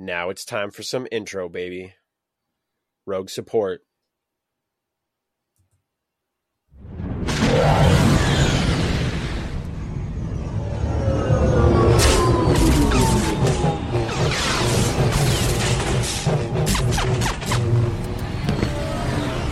[0.00, 1.92] Now it's time for some intro, baby.
[3.04, 3.80] Rogue support.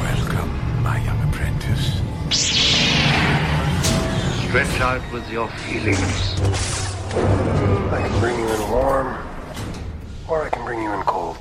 [0.01, 2.01] Welcome, my young apprentice.
[4.47, 6.41] Stretch out with your feelings.
[7.91, 9.27] I can bring you in warm,
[10.29, 11.37] or I can bring you in cold.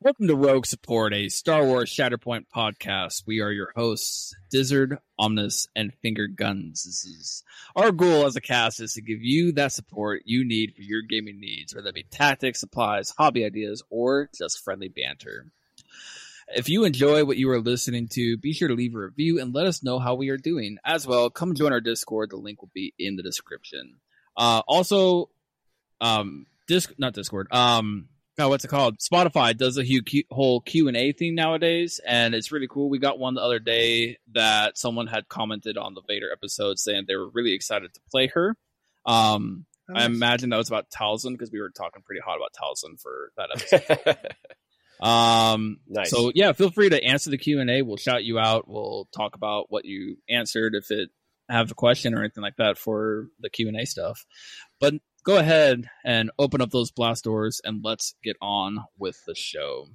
[0.00, 3.24] Welcome to Rogue Support, a Star Wars Shatterpoint podcast.
[3.26, 6.84] We are your hosts, Dizzard, Omnis, and Finger Guns.
[6.84, 7.42] This is
[7.74, 11.02] our goal as a cast is to give you that support you need for your
[11.02, 15.50] gaming needs, whether that be tactics, supplies, hobby ideas, or just friendly banter.
[16.54, 19.54] If you enjoy what you are listening to, be sure to leave a review and
[19.54, 20.78] let us know how we are doing.
[20.84, 22.30] As well, come join our Discord.
[22.30, 23.96] The link will be in the description.
[24.36, 25.30] Uh, also,
[26.00, 27.48] um, disc not Discord.
[27.50, 28.98] Um, oh, what's it called?
[28.98, 32.88] Spotify does a hu- Q- whole Q and A thing nowadays, and it's really cool.
[32.88, 37.04] We got one the other day that someone had commented on the Vader episode saying
[37.06, 38.56] they were really excited to play her.
[39.04, 43.00] Um, I imagine that was about Talzin because we were talking pretty hot about Talzin
[43.00, 44.18] for that episode.
[45.00, 46.10] Um, Nice.
[46.10, 47.82] So yeah, feel free to answer the Q and A.
[47.82, 48.68] We'll shout you out.
[48.68, 51.10] We'll talk about what you answered if it
[51.48, 54.24] have a question or anything like that for the Q and A stuff.
[54.80, 59.34] But go ahead and open up those blast doors and let's get on with the
[59.34, 59.88] show.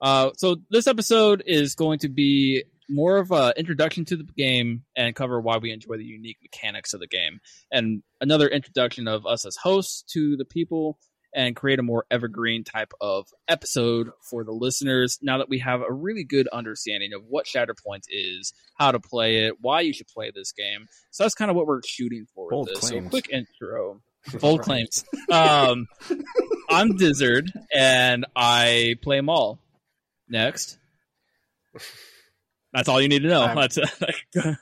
[0.00, 4.84] Uh, so this episode is going to be more of an introduction to the game
[4.94, 7.40] and cover why we enjoy the unique mechanics of the game
[7.72, 10.98] and another introduction of us as hosts to the people
[11.34, 15.80] and create a more evergreen type of episode for the listeners now that we have
[15.82, 20.06] a really good understanding of what Shatterpoint is, how to play it, why you should
[20.08, 20.86] play this game.
[21.10, 22.84] So that's kind of what we're shooting for Bold with this.
[22.88, 23.10] So claims.
[23.10, 24.00] quick intro.
[24.40, 25.04] Bold claims.
[25.30, 25.86] Um,
[26.70, 29.58] I'm Dizzard and I play them all.
[30.28, 30.78] Next.
[32.72, 33.42] That's all you need to know.
[33.42, 33.78] I'm- That's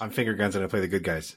[0.00, 1.36] I'm finger guns and I play the good guys.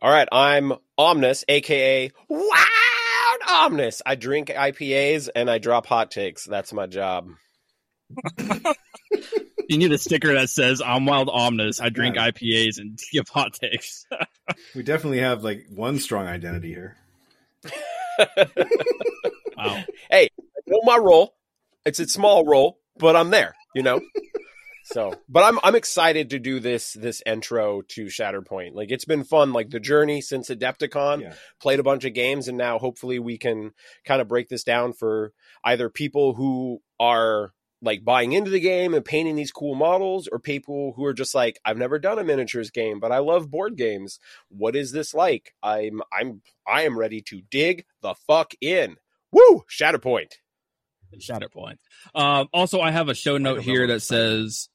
[0.00, 4.00] All right, I'm Omnis, aka Wild Omnis.
[4.06, 6.44] I drink IPAs and I drop hot takes.
[6.44, 7.30] That's my job.
[9.68, 11.80] you need a sticker that says I'm Wild Omnis.
[11.80, 12.30] I drink Yeah.
[12.30, 14.06] IPAs and give hot takes.
[14.74, 16.96] We definitely have like one strong identity here.
[19.58, 19.84] wow.
[20.10, 21.34] Hey, I know my role.
[21.84, 24.00] It's a small role, but I'm there, you know?
[24.90, 28.74] So, but I'm I'm excited to do this this intro to Shatterpoint.
[28.74, 31.20] Like it's been fun, like the journey since Adepticon.
[31.20, 31.34] Yeah.
[31.60, 33.72] Played a bunch of games, and now hopefully we can
[34.06, 35.32] kind of break this down for
[35.62, 40.38] either people who are like buying into the game and painting these cool models, or
[40.38, 43.76] people who are just like, I've never done a miniatures game, but I love board
[43.76, 44.18] games.
[44.48, 45.52] What is this like?
[45.62, 48.96] I'm I'm I am ready to dig the fuck in.
[49.32, 49.64] Woo!
[49.70, 50.32] Shatterpoint.
[51.16, 51.76] Shatterpoint.
[52.14, 54.68] Um, also, I have a show note here that says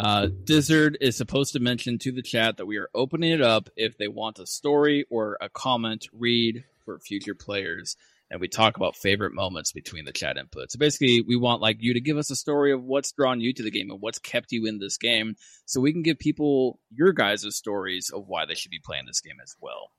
[0.00, 3.68] uh, Dizzard is supposed to mention to the chat that we are opening it up
[3.76, 7.96] if they want a story or a comment read for future players.
[8.30, 10.70] And we talk about favorite moments between the chat inputs.
[10.70, 13.52] So basically, we want like you to give us a story of what's drawn you
[13.52, 16.78] to the game and what's kept you in this game, so we can give people
[16.90, 19.90] your guys' stories of why they should be playing this game as well.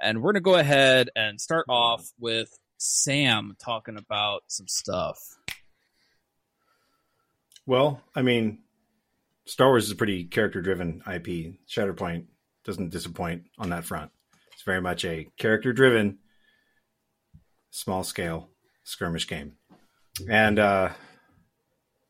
[0.00, 5.18] And we're gonna go ahead and start off with Sam talking about some stuff.
[7.66, 8.58] Well, I mean,
[9.46, 11.56] Star Wars is a pretty character driven IP.
[11.68, 12.26] Shatterpoint
[12.64, 14.10] doesn't disappoint on that front.
[14.52, 16.18] It's very much a character driven,
[17.70, 18.48] small scale
[18.84, 19.52] skirmish game.
[20.28, 20.90] And uh,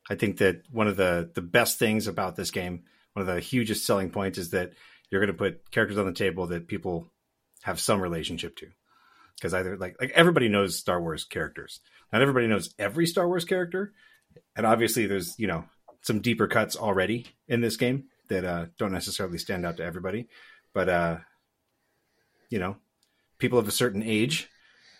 [0.09, 3.41] I think that one of the, the best things about this game, one of the
[3.41, 4.73] hugest selling points is that
[5.09, 7.11] you're going to put characters on the table that people
[7.63, 8.67] have some relationship to.
[9.35, 11.81] Because either like like everybody knows Star Wars characters.
[12.13, 13.91] Not everybody knows every Star Wars character,
[14.55, 15.65] and obviously there's you know
[16.05, 20.27] some deeper cuts already in this game that uh, don't necessarily stand out to everybody
[20.73, 21.17] but uh,
[22.49, 22.77] you know
[23.39, 24.47] people of a certain age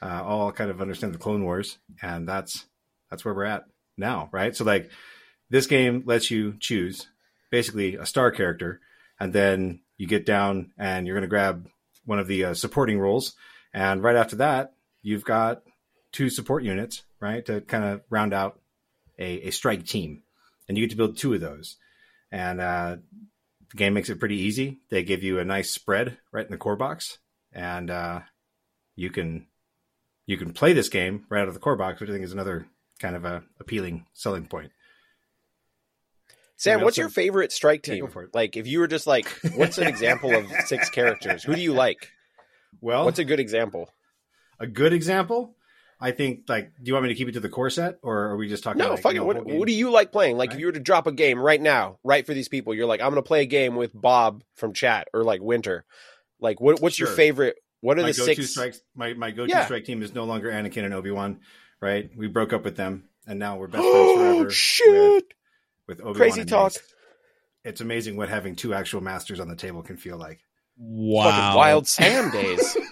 [0.01, 2.65] uh, all kind of understand the clone wars and that's
[3.09, 3.65] that's where we're at
[3.97, 4.55] now right?
[4.55, 4.89] So like
[5.49, 7.07] this game lets you choose
[7.51, 8.81] basically a star character
[9.19, 11.67] and then you get down and you're going to grab
[12.03, 13.35] one of the uh, supporting roles
[13.73, 15.61] and right after that you've got
[16.11, 18.59] two support units right to kind of round out
[19.17, 20.23] a, a strike team,
[20.67, 21.77] and you get to build two of those.
[22.31, 22.97] And uh,
[23.71, 24.79] the game makes it pretty easy.
[24.89, 27.19] They give you a nice spread right in the core box,
[27.53, 28.21] and uh,
[28.95, 29.47] you can
[30.25, 32.33] you can play this game right out of the core box, which I think is
[32.33, 32.67] another
[32.99, 34.71] kind of a appealing selling point.
[36.57, 38.05] Sam, what's your favorite strike team?
[38.05, 38.33] it.
[38.33, 41.43] like, if you were just like, what's an example of six characters?
[41.43, 42.11] Who do you like?
[42.81, 43.89] Well, What's a good example?
[44.59, 45.54] a good example?
[45.99, 48.25] I think like, do you want me to keep it to the core set, or
[48.25, 48.79] are we just talking?
[48.79, 49.33] No, like, fuck you it.
[49.33, 50.37] know, What, what do you like playing?
[50.37, 52.85] Like, if you were to drop a game right now, right for these people, you're
[52.85, 55.85] like, I'm going to play a game with Bob from chat or like Winter.
[56.39, 57.55] Like, what, what's your favorite?
[57.79, 58.51] What are my the go-to six?
[58.51, 58.81] strikes?
[58.95, 59.65] My my go-to Yeah.
[59.65, 61.39] strike team is no longer Anakin and Obi Wan,
[61.81, 62.09] right?
[62.17, 64.33] We broke up with them, and now we're best friends oh, forever.
[64.33, 65.33] Oh with- shit!
[65.87, 66.73] With, Obi Crazy talk.
[67.63, 70.39] It's amazing what having two actual masters on the table can feel like.
[70.77, 71.23] Wow.
[71.31, 72.77] Fucking wild Sam days.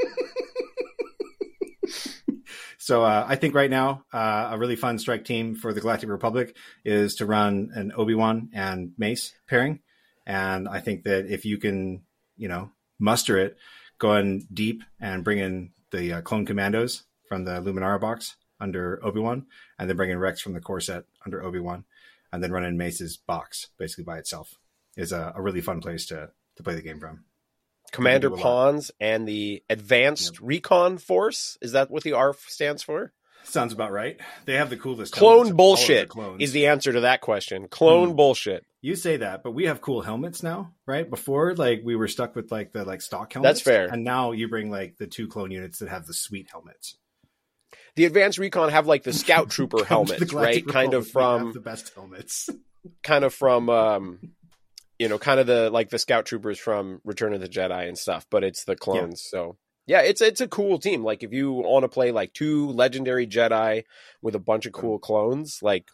[2.83, 6.09] So uh, I think right now uh, a really fun strike team for the Galactic
[6.09, 9.79] Republic is to run an Obi Wan and Mace pairing,
[10.25, 12.03] and I think that if you can,
[12.35, 13.55] you know, muster it,
[13.99, 18.99] go in deep and bring in the uh, clone commandos from the Luminara box under
[19.01, 19.45] Obi Wan,
[19.79, 21.85] and then bring in Rex from the core set under Obi Wan,
[22.33, 24.59] and then run in Mace's box basically by itself
[24.97, 27.23] is a, a really fun place to to play the game from.
[27.93, 28.29] Commander.
[28.31, 31.57] Ponds and the Advanced Recon Force.
[31.61, 33.13] Is that what the ARF stands for?
[33.45, 34.19] Sounds about right.
[34.45, 37.01] They have the coolest Clone helmets of all of the bullshit is the answer to
[37.01, 37.67] that question.
[37.67, 38.15] Clone Hmm.
[38.15, 38.65] bullshit.
[38.81, 41.09] You say that, but we have cool helmets now, right?
[41.09, 43.59] Before, like we were stuck with like the like stock helmets.
[43.59, 43.87] That's fair.
[43.87, 46.97] And now you bring like the two clone units that have the sweet helmets.
[47.95, 50.65] The Advanced Recon have like the Scout Trooper Come to the helmets, right?
[50.67, 52.49] Kind of Republic, we have from the best helmets.
[53.03, 54.19] kind of from um
[55.03, 57.97] you know kind of the like the scout troopers from return of the jedi and
[57.97, 61.51] stuff but it's the clones so yeah it's it's a cool team like if you
[61.51, 63.83] want to play like two legendary jedi
[64.21, 65.89] with a bunch of cool clones like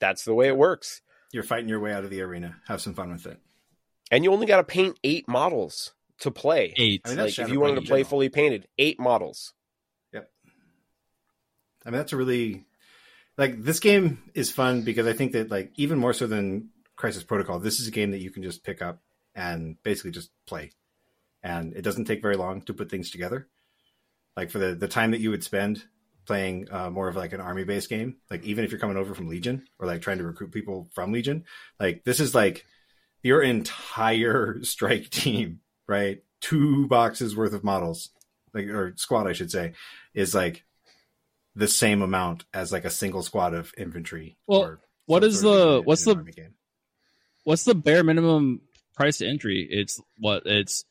[0.00, 1.02] that's the way it works
[1.32, 2.56] You're fighting your way out of the arena.
[2.68, 3.38] Have some fun with it.
[4.10, 7.02] and you only got to paint eight models to play Eight.
[7.04, 8.08] I mean, like if you wanted to play general.
[8.10, 9.52] fully painted eight models
[10.14, 10.30] Yep.
[11.84, 12.64] I mean, that's a really
[13.36, 17.22] like this game is fun because I think that like even more so than Crisis
[17.22, 19.00] Protocol, this is a game that you can just pick up
[19.34, 20.72] and basically just play,
[21.44, 23.48] and it doesn't take very long to put things together.
[24.36, 25.84] Like for the the time that you would spend
[26.26, 29.14] playing uh, more of like an army based game, like even if you're coming over
[29.14, 31.44] from Legion or like trying to recruit people from Legion,
[31.80, 32.66] like this is like
[33.22, 36.22] your entire strike team, right?
[36.40, 38.10] Two boxes worth of models,
[38.52, 39.72] like or squad, I should say,
[40.14, 40.64] is like
[41.54, 44.36] the same amount as like a single squad of infantry.
[44.48, 46.54] Well, or what is the- what's the- game.
[47.48, 48.60] What's the bare minimum
[48.94, 49.66] price to entry?
[49.70, 50.84] It's what it's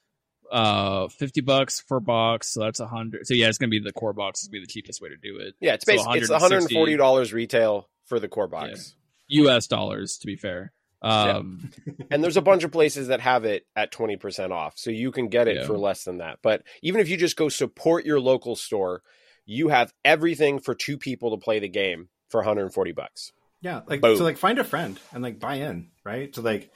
[0.52, 3.92] uh 50 bucks per box so that's a hundred so yeah it's gonna be the
[3.92, 5.54] core box is gonna be the cheapest way to do it.
[5.60, 8.96] Yeah it's So basically it's $140 retail for the core box.
[9.30, 10.74] Us dollars to be fair.
[11.04, 11.70] Um
[12.10, 15.28] and there's a bunch of places that have it at 20% off so you can
[15.28, 15.66] get it Yeah.
[15.68, 16.40] for less than that.
[16.42, 19.04] But even if you just go support your local store
[19.46, 23.32] you have everything for two people to play the game for 140 bucks
[23.62, 24.18] Yeah, like Boom.
[24.18, 26.34] so, like find a friend and like buy in, right?
[26.34, 26.72] So like,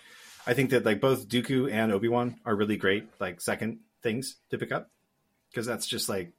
[0.48, 4.38] I think that like both Dooku and Obi Wan are really great, like second things
[4.50, 4.90] to pick up
[5.50, 6.32] because that's just like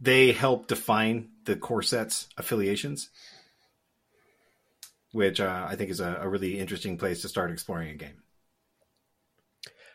[0.00, 3.10] they help define the core set's affiliations,
[5.12, 8.22] which uh, I think is a, a really interesting place to start exploring a game.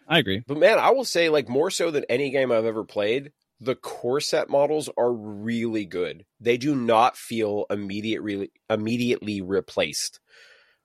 [0.07, 2.83] i agree but man i will say like more so than any game i've ever
[2.83, 9.41] played the core set models are really good they do not feel immediate really immediately
[9.41, 10.19] replaced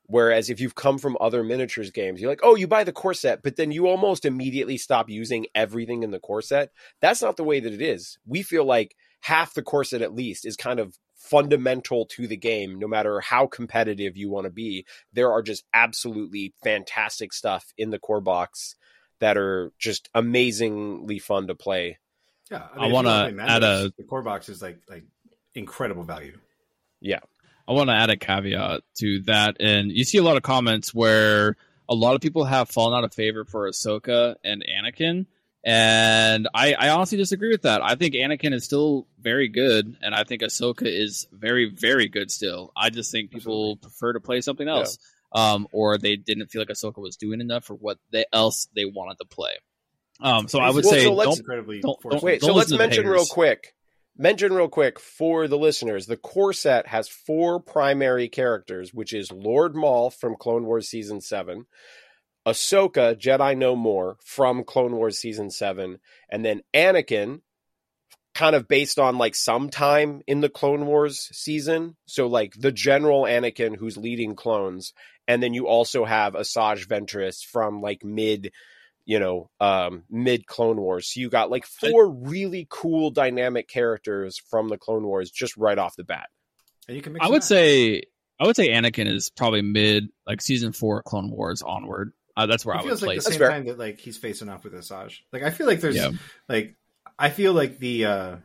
[0.09, 3.15] Whereas if you've come from other miniatures games, you're like, oh, you buy the core
[3.15, 6.71] set, but then you almost immediately stop using everything in the core set.
[7.01, 8.19] That's not the way that it is.
[8.25, 12.37] We feel like half the core set, at least, is kind of fundamental to the
[12.37, 14.87] game, no matter how competitive you want to be.
[15.13, 18.77] There are just absolutely fantastic stuff in the core box
[19.19, 21.99] that are just amazingly fun to play.
[22.51, 25.05] Yeah, I if you wanna wanna add a- the core box is like like
[25.55, 26.39] incredible value.
[27.01, 27.21] Yeah,
[27.69, 29.57] I want to add a caveat to that.
[29.61, 31.57] And you see a lot of comments where
[31.89, 35.27] a lot of people have fallen out of favor for Ahsoka and Anakin.
[35.65, 37.83] And I, I honestly disagree with that.
[37.83, 42.31] I think Anakin is still very good, and I think Ahsoka is very, very good
[42.31, 42.73] still.
[42.77, 44.97] I just think people prefer to play something else,
[45.33, 48.85] um, or they didn't feel like Ahsoka was doing enough for what they else they
[48.85, 49.51] wanted to play.
[50.21, 52.23] Um, so I would Well, say so let's- don't incredibly don't- fortunate.
[52.23, 53.75] Wait, so Don't let's listen to the mention real quick.
[54.19, 56.07] Mention real quick for the listeners.
[56.07, 61.21] The core set has four primary characters, which is Lord Maul from Clone Wars season
[61.21, 61.67] seven,
[62.47, 65.99] Ahsoka Jedi No More from Clone Wars season seven,
[66.31, 67.41] and then Anakin,
[68.35, 71.97] kind of based on like some time in the Clone Wars season.
[72.07, 74.93] So like the general Anakin who's leading clones,
[75.27, 78.53] and then you also have Asajj Ventress from like mid
[79.07, 81.09] you know, um, mid Clone Wars.
[81.09, 85.79] So you got like four really cool dynamic characters from the Clone Wars just right
[85.79, 86.29] off the bat.
[86.89, 87.43] And you can mix I would match.
[87.45, 88.03] say
[88.39, 92.13] I would say Anakin is probably mid, like season four Clone Wars onward.
[92.37, 94.19] Uh, that's where it I would feels like place the same time that like he's
[94.19, 95.21] facing off with Asajj.
[95.33, 96.11] Like I feel like there's Yeah.
[96.49, 96.77] like
[97.19, 98.37] I feel like the uh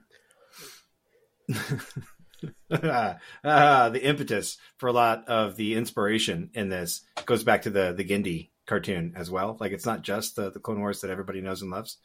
[2.71, 7.93] uh, the impetus for a lot of the inspiration in this goes back to the
[7.93, 9.57] the Genndy cartoon as well.
[9.59, 11.97] Like it's not just the the Clone Wars that everybody knows and loves,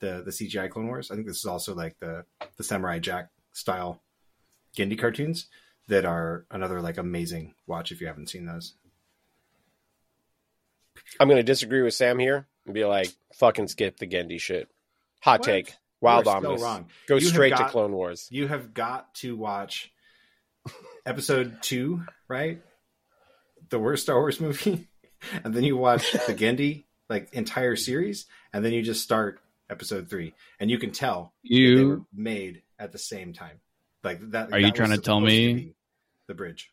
[0.00, 1.10] the the CGI Clone Wars.
[1.10, 2.24] I think this is also like the
[2.56, 4.02] the Samurai Jack style
[4.76, 5.46] Genndy cartoons
[5.88, 8.74] that are another like amazing watch if you haven't seen those.
[11.18, 14.68] I'm going to disagree with Sam here and be like, fucking skip the Genndy shit.
[15.22, 15.46] Hot What?
[15.46, 15.74] take.
[16.00, 16.62] Wild You are still Omnis.
[16.62, 16.86] wrong.
[17.08, 18.28] Go You straight to Clone Wars.
[18.30, 19.90] You have got to watch
[21.06, 22.62] episode two, right?
[23.70, 24.86] The worst Star Wars movie,
[25.44, 30.08] and then you watch the Genndy like entire series, and then you just start episode
[30.08, 33.60] three, and you can tell that they were You made at the same time.
[34.04, 34.52] Like that.
[34.52, 35.74] Are you trying to tell me- be
[36.26, 36.70] the bridge?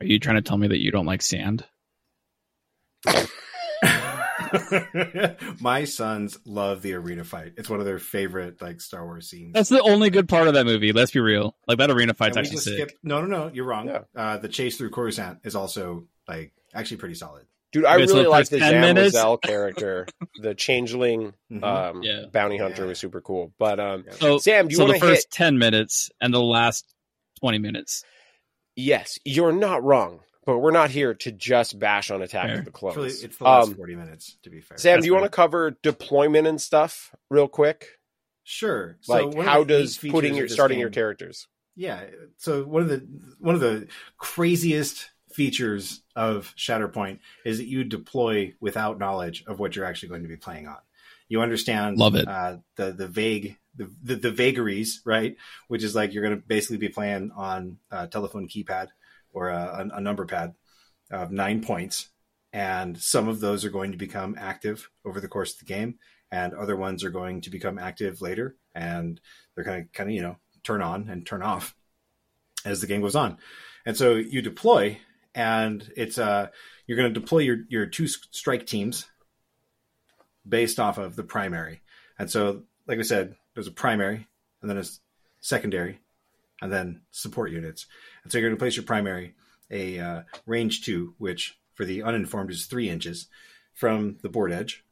[0.00, 1.66] are you trying to tell me that you don't like sand?
[5.60, 7.52] My sons love the arena fight.
[7.56, 9.52] It's one of their favorite like Star Wars scenes.
[9.54, 10.92] That's the only good part of that movie.
[10.92, 11.56] Let's be real.
[11.68, 12.88] Like that arena fight's actually sick.
[12.88, 13.50] skip- No, no, no.
[13.52, 13.88] You're wrong.
[13.88, 14.00] Yeah.
[14.16, 17.44] Uh, the chase through Coruscant is also like actually pretty solid.
[17.72, 20.06] Dude, I Okay, really the like the 10 Zam minutes- character.
[20.40, 21.62] The changeling Mhm.
[21.62, 22.24] um, Yeah.
[22.32, 22.88] bounty hunter Yeah.
[22.88, 23.52] was super cool.
[23.58, 25.30] But um, So, Sam, do you so the want to first hit?
[25.30, 26.92] ten minutes and the last
[27.38, 28.04] twenty minutes.
[28.76, 30.20] Yes, you're not wrong.
[30.46, 32.58] But we're not here to just bash on Attack Fair.
[32.60, 32.96] of the Clones.
[32.96, 34.78] Actually, it's the last Um, 40 minutes, to be fair.
[34.78, 37.98] Sam, That's do you want to cover deployment and stuff real quick?
[38.42, 38.96] Sure.
[39.02, 41.46] So Like, one of how does putting your starting game- your characters?
[41.76, 42.04] Yeah.
[42.38, 43.06] So one of the
[43.38, 43.86] one of the
[44.16, 50.22] craziest features of Shatterpoint is that you deploy without knowledge of what you're actually going
[50.22, 50.78] to be playing on.
[51.28, 52.26] You understand Love it.
[52.26, 55.36] Uh, the the vague the, the the vagaries, right?
[55.68, 58.88] Which is like you're going to basically be playing on a telephone keypad
[59.32, 60.54] or a, a number pad
[61.10, 62.08] of nine points,
[62.52, 65.98] and some of those are going to become active over the course of the game,
[66.32, 69.20] and other ones are going to become active later, and
[69.54, 71.74] they're kind of kind of you know turn on and turn off
[72.64, 73.38] as the game goes on.
[73.86, 74.98] And so you deploy,
[75.34, 76.48] and it's uh
[76.86, 79.06] you're going to deploy your your two strike teams
[80.48, 81.82] based off of the primary.
[82.18, 84.26] And so, like I said, there's a primary,
[84.60, 84.84] and then a
[85.40, 86.00] secondary,
[86.60, 87.86] and then support units.
[88.22, 89.34] And so you're going to place your primary
[89.70, 93.28] a uh, range two, which for the uninformed is three inches
[93.72, 94.84] from the board edge,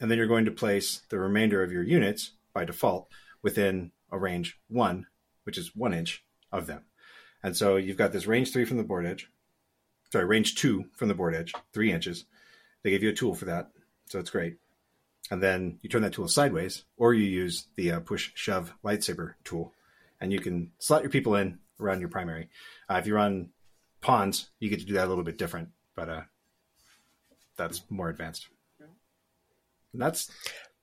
[0.00, 3.08] and then you're going to place the remainder of your units by default
[3.42, 5.06] within a range one,
[5.44, 6.84] which is one inch of them.
[7.42, 9.28] And so you've got this range three from the board edge,
[10.12, 12.26] sorry, range two from the board edge, three inches.
[12.82, 13.70] They give you a tool for that,
[14.06, 14.58] so it's great.
[15.30, 19.34] And then you turn that tool sideways, or you use the uh, push shove lightsaber
[19.42, 19.72] tool,
[20.20, 22.50] and you can slot your people in around your primary.
[22.90, 23.48] Uh, if you run
[24.02, 26.22] Ponds, you get to do that a little bit different, but uh,
[27.56, 28.48] that's more advanced.
[28.80, 30.30] And that's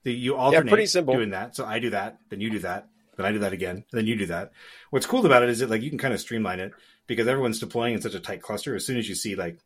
[0.03, 1.13] the you alternate pretty simple.
[1.13, 1.55] doing that.
[1.55, 4.15] So I do that, then you do that, then I do that again, then you
[4.15, 4.53] do that.
[4.89, 6.71] What's cool about it is that like you can kind of streamline it
[7.09, 8.75] because everyone's deploying in such a tight cluster.
[8.75, 9.59] As soon as you see like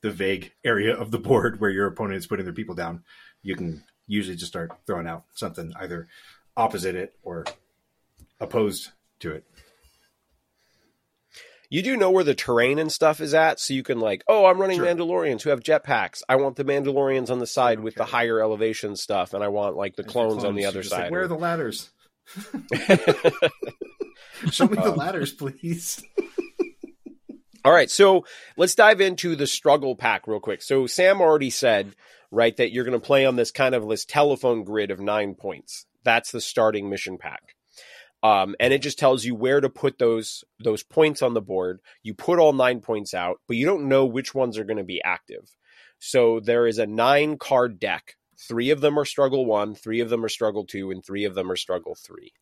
[0.00, 3.02] the vague area of the board where your opponent is putting their people down,
[3.42, 6.08] you can usually just start throwing out something either
[6.56, 7.44] opposite it or
[8.40, 9.44] opposed to it.
[11.70, 14.46] You do know where the terrain and stuff is at, so you can like, oh,
[14.46, 14.86] I'm running Sure.
[14.86, 16.22] Mandalorians who have jetpacks.
[16.28, 19.74] I want the Mandalorians on the side with the higher elevation stuff, and I want
[19.74, 21.10] like the And if you're clones, on the other just like, side.
[21.10, 21.90] Where are the ladders?
[24.52, 26.04] Show me the Um, ladders, please.
[27.64, 28.26] All right, so
[28.58, 30.60] let's dive into the struggle pack real quick.
[30.60, 31.94] So Sam already said,
[32.30, 35.34] right, that you're going to play on this kind of this telephone grid of nine
[35.34, 35.86] points.
[36.04, 37.56] That's the starting mission pack.
[38.22, 41.80] Um, and it just tells you where to put those those points on the board.
[42.02, 44.84] You put all nine points out, but you don't know which ones are going to
[44.84, 45.56] be active.
[45.98, 48.16] So there is a nine card deck.
[48.46, 51.34] Three of them are struggle one, three of them are struggle two, and three of
[51.34, 52.32] them are struggle three.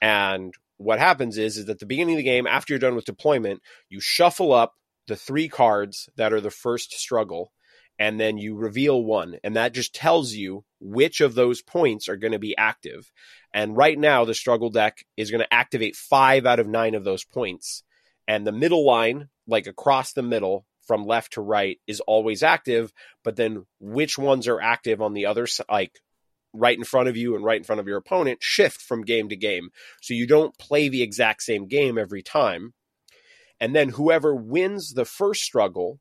[0.00, 3.04] And what happens is, is at the beginning of the game, after you're done with
[3.04, 4.74] deployment, you shuffle up
[5.08, 7.52] the three cards that are the first struggle,
[7.98, 9.36] and then you reveal one.
[9.44, 13.10] And that just tells you which of those points are going to be active.
[13.52, 17.04] And right now, the struggle deck is going to activate five out of nine of
[17.04, 17.82] those points.
[18.26, 22.92] And the middle line, like across the middle from left to right, is always active.
[23.24, 26.00] But then which ones are active on the other side, like
[26.52, 29.28] right in front of you and right in front of your opponent, shift from game
[29.28, 29.70] to game.
[30.00, 32.74] So you don't play the exact same game every time.
[33.60, 36.00] And then whoever wins the first struggle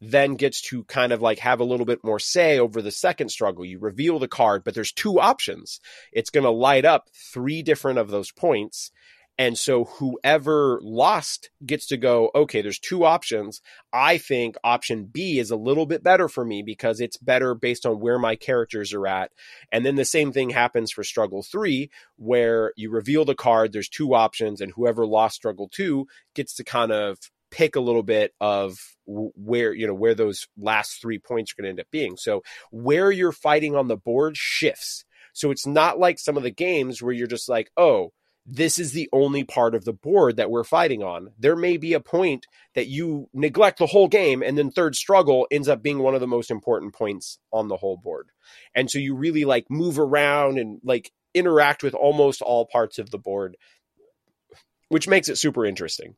[0.00, 3.30] then gets to kind of like have a little bit more say over the second
[3.30, 3.64] struggle.
[3.64, 5.80] You reveal the card, but there's two options.
[6.12, 8.92] It's going to light up three different of those points.
[9.38, 13.62] And so whoever lost gets to go, okay, there's two options.
[13.92, 17.86] I think option B is a little bit better for me because it's better based
[17.86, 19.30] on where my characters are at.
[19.70, 23.88] And then the same thing happens for struggle three, where you reveal the card, there's
[23.88, 27.18] two options, and whoever lost struggle two gets to kind of
[27.50, 28.76] pick a little bit of
[29.06, 32.42] where you know where those last three points are going to end up being so
[32.70, 37.00] where you're fighting on the board shifts so it's not like some of the games
[37.00, 38.12] where you're just like oh
[38.50, 41.32] this is the only part of the board that we're fighting on.
[41.38, 45.46] There may be a point that you neglect the whole game, and then third struggle
[45.50, 48.30] ends up being one of the most important points on the whole board.
[48.74, 53.10] And so you really like move around and like interact with almost all parts of
[53.10, 53.56] the board,
[54.88, 56.14] which makes it super interesting.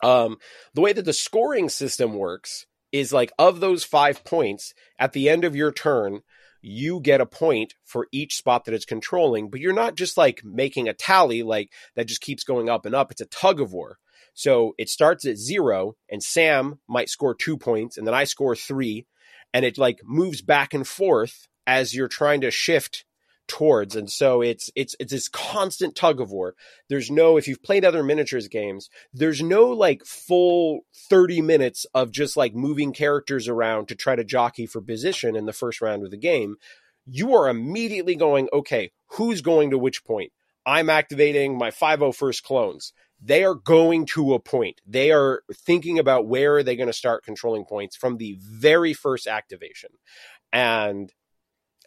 [0.00, 0.36] Um,
[0.74, 5.28] the way that the scoring system works is like of those five points at the
[5.28, 6.20] end of your turn,
[6.62, 10.42] you get a point for each spot that it's controlling, but you're not just like
[10.44, 13.10] making a tally like that just keeps going up and up.
[13.10, 13.98] It's a tug of war.
[14.34, 18.56] So it starts at zero, and Sam might score two points, and then I score
[18.56, 19.06] three,
[19.52, 23.04] and it like moves back and forth as you're trying to shift
[23.48, 23.96] towards.
[23.96, 26.54] And so it's it's it's this constant tug of war.
[26.88, 32.10] There's no if you've played other miniatures games there's no like full 30 minutes of
[32.10, 36.04] just like moving characters around to try to jockey for position in the first round
[36.04, 36.56] of the game.
[37.06, 40.32] You are immediately going okay who's going to which point?
[40.64, 42.92] I'm activating my 501st clones.
[43.20, 44.80] They are going to a point.
[44.86, 48.94] They are thinking about where are they going to start controlling points from the very
[48.94, 49.90] first activation.
[50.52, 51.12] And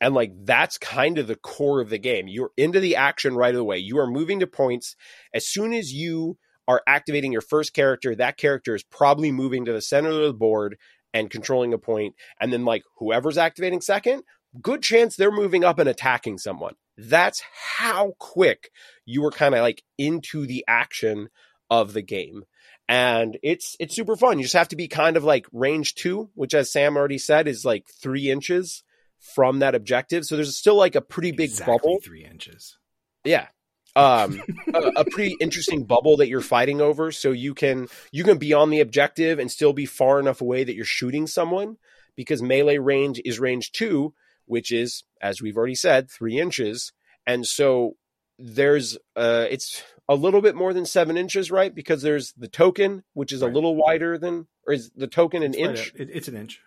[0.02, 2.28] and like that's kind of the core of the game.
[2.28, 3.78] You're into the action right away.
[3.78, 4.96] You are moving to points.
[5.34, 6.38] As soon as you
[6.68, 10.34] are activating your first character, that character is probably moving to the center of the
[10.34, 10.78] board
[11.14, 12.16] and controlling a point.
[12.40, 14.24] And then, like, whoever's activating second,
[14.62, 16.76] good chance they're moving up and attacking someone.
[16.98, 17.42] That's
[17.78, 18.72] how quick
[19.06, 21.30] you were kind of like into the action
[21.70, 22.44] of the game.
[22.88, 24.38] And it's it's super fun.
[24.38, 27.48] You just have to be kind of like range two, which as Sam already said
[27.48, 28.84] is like three inches
[29.20, 30.26] from that objective.
[30.26, 32.00] So there's still like a pretty big exactly bubble.
[32.04, 32.78] Three inches.
[33.24, 33.48] Yeah.
[33.96, 34.42] Um,
[34.74, 37.14] a, a, pretty interesting bubble that you're fighting over.
[37.14, 40.66] So you can you can be on the objective and still be far enough away
[40.66, 41.78] that you're shooting someone
[42.18, 44.14] because melee range is range two,
[44.46, 46.92] which is as we've already said three inches.
[47.26, 47.96] And so
[48.38, 51.74] there's uh, it's a little bit more than seven inches, right?
[51.74, 53.52] Because there's the token, which is right.
[53.52, 55.94] a little wider than, or is the token an it's inch?
[55.94, 56.62] Right it, it's an inch.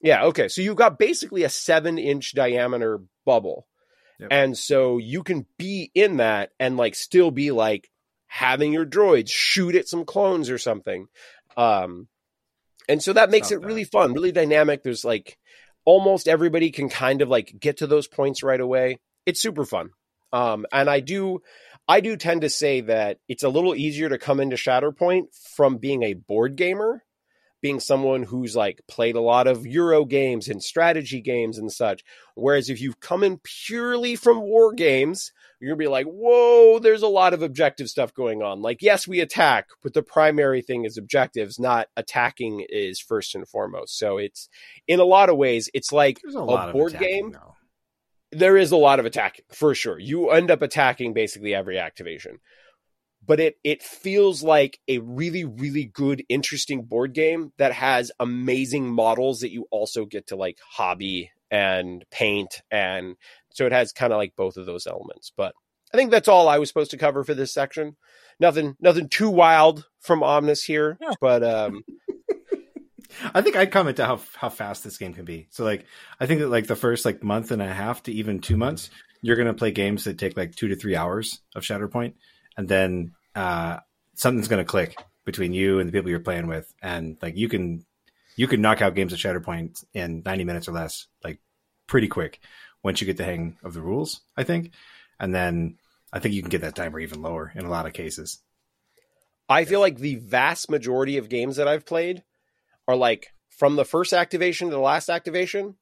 [0.00, 0.24] Yeah.
[0.26, 0.48] Okay.
[0.48, 3.66] So you've got basically a seven inch diameter bubble.
[4.18, 4.28] Yep.
[4.30, 7.90] And so you can be in that and like still be like
[8.26, 11.06] having your droids shoot at some clones or something.
[11.56, 12.08] Um,
[12.88, 14.82] and so that makes it really fun, really dynamic.
[14.82, 15.38] There's like
[15.84, 18.98] almost everybody can kind of like get to those points right away.
[19.26, 19.90] It's super fun.
[20.32, 21.42] Um, and I do,
[21.88, 25.24] I do tend to say that it's a little easier to come into Shatterpoint
[25.56, 27.02] from being a board gamer
[27.62, 32.02] being someone who's like played a lot of Euro games and strategy games and such.
[32.34, 37.02] Whereas if you've come in purely from war games, you're gonna be like, whoa, there's
[37.02, 38.62] a lot of objective stuff going on.
[38.62, 43.46] Like, yes, we attack, but the primary thing is objectives, not attacking is first and
[43.46, 43.98] foremost.
[43.98, 44.48] So it's
[44.88, 47.36] in a lot of ways, it's like a, a board game.
[48.32, 49.98] There is a lot of attacking for sure.
[49.98, 52.38] You end up attacking basically every activation
[53.30, 58.90] but it it feels like a really really good interesting board game that has amazing
[58.90, 63.14] models that you also get to like hobby and paint and
[63.50, 65.54] so it has kind of like both of those elements but
[65.94, 67.96] i think that's all i was supposed to cover for this section
[68.40, 71.12] nothing nothing too wild from Omnis here yeah.
[71.20, 71.84] but um
[73.34, 75.48] I think I'd comment to how how fast this game can be.
[75.50, 75.84] So like
[76.20, 78.88] I think that like the first like month and a half to even two months,
[79.20, 82.14] you're gonna play games that take like two to three hours of Shatterpoint,
[82.56, 83.78] and then uh,
[84.14, 87.48] something's going to click between you and the people you're playing with, and like you
[87.48, 87.84] can
[88.36, 91.40] you can knock out games of Shatterpoint in 90 minutes or less, like
[91.86, 92.40] pretty quick
[92.82, 94.20] once you get the hang of the rules.
[94.36, 94.72] I think,
[95.18, 95.76] and then
[96.12, 98.40] I think you can get that timer even lower in a lot of cases.
[99.48, 102.22] I feel like the vast majority of games that I've played
[102.86, 105.76] are like from the first activation to the last activation,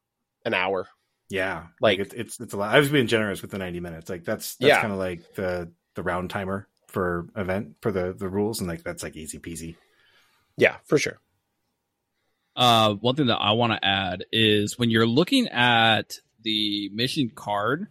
[0.44, 0.88] an hour.
[1.30, 2.74] Yeah, like, like it's, it's it's a lot.
[2.74, 4.08] I was being generous with the ninety minutes.
[4.08, 4.80] Like that's that's yeah.
[4.80, 8.82] kind of like the the round timer for event for the the rules, and like
[8.82, 9.76] that's like easy peasy.
[10.56, 11.20] Yeah, for sure.
[12.56, 17.30] Uh, one thing that I want to add is when you're looking at the mission
[17.32, 17.86] card,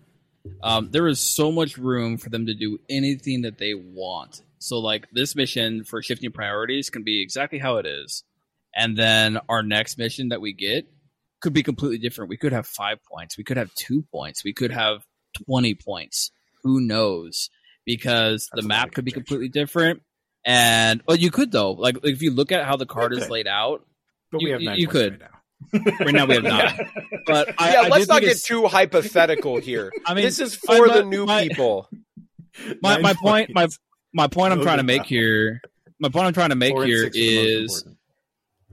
[0.61, 4.41] um, there is so much room for them to do anything that they want.
[4.59, 8.23] So, like this mission for shifting priorities can be exactly how it is,
[8.75, 10.85] and then our next mission that we get
[11.39, 12.29] could be completely different.
[12.29, 15.05] We could have five points, we could have two points, we could have
[15.45, 16.31] twenty points.
[16.63, 17.49] Who knows?
[17.87, 19.23] Because the That's a map could be conjecture.
[19.31, 20.03] completely different.
[20.45, 21.71] And well, you could though.
[21.71, 23.83] Like if you look at how the card is laid out,
[24.31, 25.19] But You- we have nine you could.
[25.21, 25.33] right now.
[26.05, 26.89] right now we have nine.
[27.25, 29.91] But I, yeah, I let's not get it's- too hypothetical here.
[30.05, 31.89] I mean, this is I- for my- the new my- people.
[32.81, 33.67] My my point my
[34.13, 35.61] my point I'm trying to make here.
[35.99, 37.97] My point I'm trying to make Four and here six are the most is important.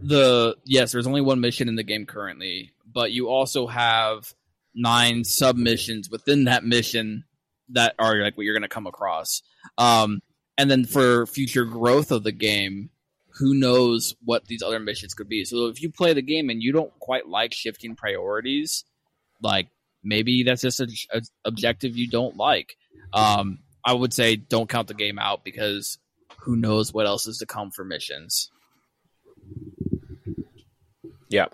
[0.03, 4.33] the yes, there's only one mission in the game currently, but you also have
[4.75, 7.25] nine submissions within that mission
[7.71, 9.43] that are like what you're going to come across.
[9.79, 10.21] Um,
[10.57, 12.91] and then for future growth of the game,
[13.39, 15.45] who knows what these other missions could be.
[15.45, 18.85] So if you play the game and you don't quite like shifting priorities,
[19.43, 19.69] like
[20.05, 20.91] maybe that's just an
[21.45, 22.77] objective you don't like.
[23.13, 25.99] Um, I would say don't count the game out because
[26.39, 28.51] who knows what else is to come for missions.
[31.29, 31.47] Yeah.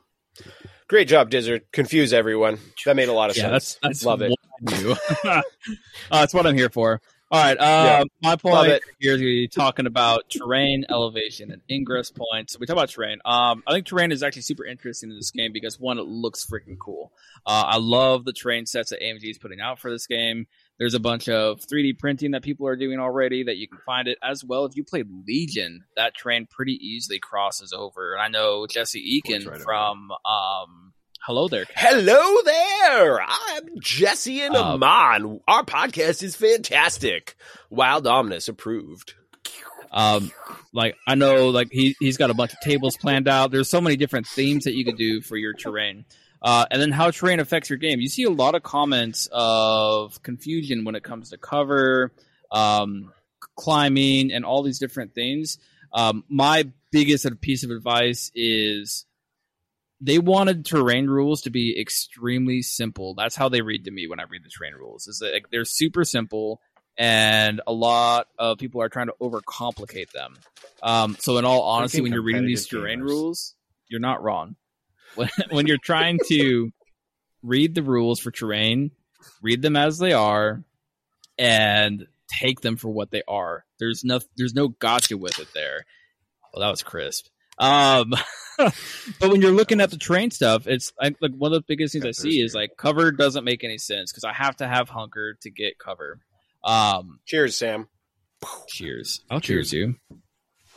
[0.90, 1.62] Great job, Dizzard.
[1.70, 2.59] Confuse everyone.
[2.85, 3.79] That made a lot of Yeah, sense.
[3.81, 4.31] that's that's Love it.
[4.61, 4.96] what I do.
[5.29, 5.42] uh,
[6.11, 7.00] that's what I'm here for.
[7.31, 7.57] All right.
[7.57, 8.05] Uh, Yeah.
[8.24, 12.59] My point here is we talking about terrain, elevation, and ingress points.
[12.59, 13.20] We talk about terrain.
[13.24, 16.44] Um, I think terrain is actually super interesting in this game because one, it looks
[16.44, 17.12] freaking cool.
[17.46, 20.48] Uh, I love the terrain sets that AMG is putting out for this game.
[20.81, 24.09] There's a bunch of 3D printing that people are doing already that you can find
[24.09, 24.64] it as well.
[24.64, 28.14] If you played Legion, that terrain pretty easily crosses over.
[28.14, 31.66] And I know Jesse Eakin right from um, Hello There.
[31.77, 33.21] Hello there.
[33.21, 35.40] I'm Jesse and Uh, Amon.
[35.47, 37.37] Our podcast is fantastic.
[37.69, 39.12] Wild Omnis approved.
[39.93, 40.33] Um,
[40.73, 43.51] like I know, like he he's got a bunch of tables planned out.
[43.51, 46.07] There's so many different themes that you could do for your terrain,
[46.42, 48.00] uh, and then how terrain affects your game.
[48.00, 52.12] You see a lot of comments of confusion when it comes to cover,
[52.50, 53.12] um,
[53.57, 55.59] climbing, and all these different things.
[55.92, 59.07] Um, my biggest piece of advice is
[60.00, 63.14] they wanted terrain rules to be extremely simple.
[63.14, 65.07] That's how they read to me when I read the terrain rules.
[65.09, 66.61] Is that like, they're super simple
[66.96, 70.37] and a lot of people are trying to overcomplicate them.
[70.83, 73.09] Um, so, in all honesty, when you're reading these terrain gamers.
[73.09, 73.55] rules,
[73.88, 74.57] you're not wrong.
[75.14, 76.70] When, when you're trying to
[77.42, 78.90] read the rules for terrain,
[79.42, 80.62] read them as they are,
[81.38, 83.64] and take them for what they are.
[83.79, 85.85] There's no, there's no gotcha with it there.
[86.53, 87.27] Well, that was crisp.
[87.59, 88.14] Um,
[88.59, 88.75] but
[89.31, 92.05] when you're looking at the terrain stuff, it's I, like one of the biggest things
[92.07, 95.37] I see is like cover doesn't make any sense because I have to have hunker
[95.42, 96.20] to get cover.
[96.64, 97.88] Um, Cheers, Sam.
[98.68, 99.20] cheers.
[99.31, 99.96] I'll cheers you.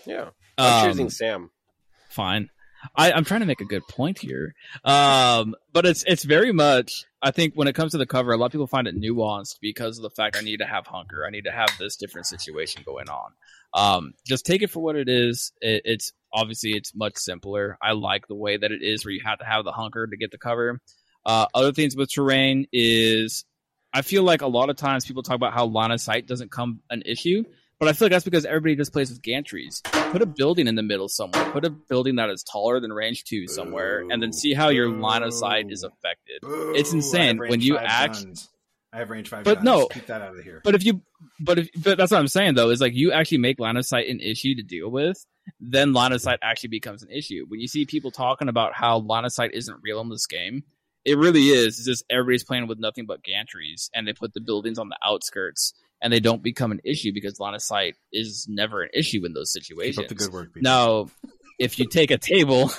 [0.06, 0.30] Yeah.
[0.58, 1.50] I'm Um, cheersing Sam.
[2.10, 2.50] fine.
[2.96, 4.54] I, I'm trying to make a good point here.
[4.84, 8.38] Um, but it's it's very much I think when it comes to the cover, a
[8.38, 11.26] lot of people find it nuanced because of the fact I need to have hunker.
[11.26, 13.32] I need to have this different situation going on.
[13.74, 15.54] Um, just take it for what it is.
[15.62, 17.78] It, it's obviously it's much simpler.
[17.82, 20.18] I like the way that it is where you have to have the hunker to
[20.18, 20.82] get the cover.
[21.26, 23.46] Uh, other things with terrain is
[23.94, 26.52] I feel like a lot of times people talk about how line of sight doesn't
[26.52, 27.46] come an issue,
[27.80, 29.82] but I feel like that's because everybody just plays with gantries.
[30.14, 31.52] Put a building in the middle somewhere.
[31.52, 34.88] Put a building that is taller than range two somewhere, and then see how your
[34.88, 36.38] line of sight is affected.
[36.78, 38.50] It's insane when you act- guns.
[38.94, 39.44] I have range five.
[39.44, 39.66] But guns.
[39.66, 39.88] no.
[39.88, 40.62] keep that out of here.
[40.64, 41.02] But if you,
[41.40, 43.88] but if, but that's what I'm saying though is like you actually make line of
[43.88, 45.18] sight an issue to deal with,
[45.60, 47.46] then line of sight actually becomes an issue.
[47.48, 50.64] When you see people talking about how line of sight isn't real in this game,
[51.06, 51.80] it really is.
[51.80, 54.98] It's just everybody's playing with nothing but gantries, and they put the buildings on the
[55.04, 55.74] outskirts,
[56.04, 59.34] and they don't become an issue because line of sight is never an issue in
[59.34, 59.98] those keep situations.
[60.00, 60.54] up the good work.
[60.54, 60.62] people.
[60.62, 61.08] Now,
[61.58, 62.72] if you take a table,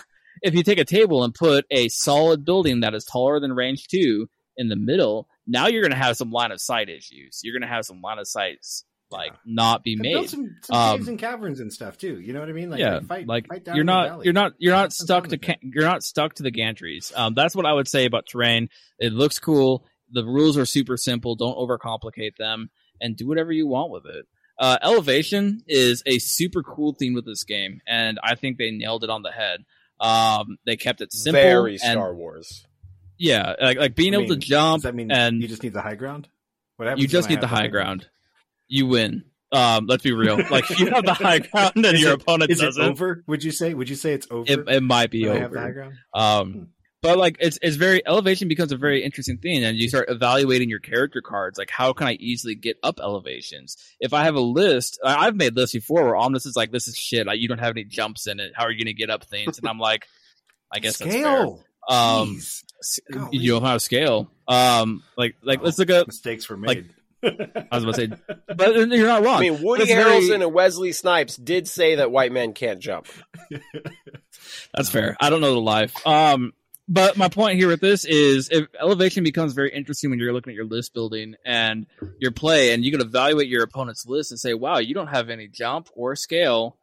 [0.42, 3.88] if you take a table and put a solid building that is taller than range
[3.88, 7.40] two in the middle, now you're going to have some line of sight issues.
[7.42, 10.12] You're going to have some line of sights like not be And made.
[10.14, 12.18] build some, some Um, caves and caverns and stuff too.
[12.20, 12.70] You know what I mean?
[12.70, 14.92] Like, yeah, like, fight, like fight down you're in the not you're not you're not
[14.92, 17.16] some stuck to ca- you're not stuck to the gantries.
[17.16, 18.68] Um, that's what I would say about terrain.
[18.98, 19.84] It looks cool.
[20.10, 21.36] The rules are super simple.
[21.36, 22.70] Don't overcomplicate them,
[23.04, 24.26] and do whatever you want with it.
[24.58, 29.04] Uh, elevation is a super cool theme with this game, and I think they nailed
[29.04, 29.64] it on the head.
[30.00, 31.42] Um, they kept it simple.
[31.42, 32.66] Very and, Star Wars.
[33.18, 35.72] Yeah, like like being I able to jump Does that mean and you just need
[35.72, 36.28] the high ground?
[36.76, 37.02] What happens?
[37.02, 38.08] you just need the high ground.
[38.68, 39.24] You win.
[39.52, 40.36] Um, let's be real.
[40.50, 42.82] Like you have the high ground and Is your it- opponent Is it doesn't.
[42.84, 43.22] over?
[43.28, 43.72] Would you say?
[43.74, 44.50] Would you say it's over?
[44.50, 45.72] It, it might be when I have the high over.
[45.74, 45.94] ground.
[46.12, 46.68] Um,
[47.04, 50.68] but like it's it's very elevation becomes a very interesting thing, and you start evaluating
[50.70, 51.58] your character cards.
[51.58, 53.76] Like, how can I easily get up elevations?
[54.00, 56.88] If I have a list, I- I've made lists before where Omnis is like, "This
[56.88, 57.26] is shit.
[57.26, 58.52] Like, you don't have any jumps in it.
[58.56, 60.06] How are you going to get up things?" And I'm like,
[60.72, 61.64] "I guess that's fair." Scale.
[61.88, 62.62] Um, Jeez.
[63.30, 64.30] you don't know how scale.
[64.48, 66.06] Um, like like let's look up.
[66.06, 66.90] mistakes were like, made.
[67.70, 69.36] I was about to say, but you're not wrong.
[69.36, 72.80] I mean, Woody That's very- Harrelson and Wesley Snipes did say that white men can't
[72.80, 73.06] jump.
[74.74, 75.16] That's fair.
[75.20, 75.94] I don't know the life.
[76.06, 76.52] Um,
[76.88, 80.50] but my point here with this is if elevation becomes very interesting when you're looking
[80.50, 81.86] at your list building and
[82.18, 85.30] your play and you can evaluate your opponent's list and say wow you don't have
[85.30, 86.76] any jump or scale.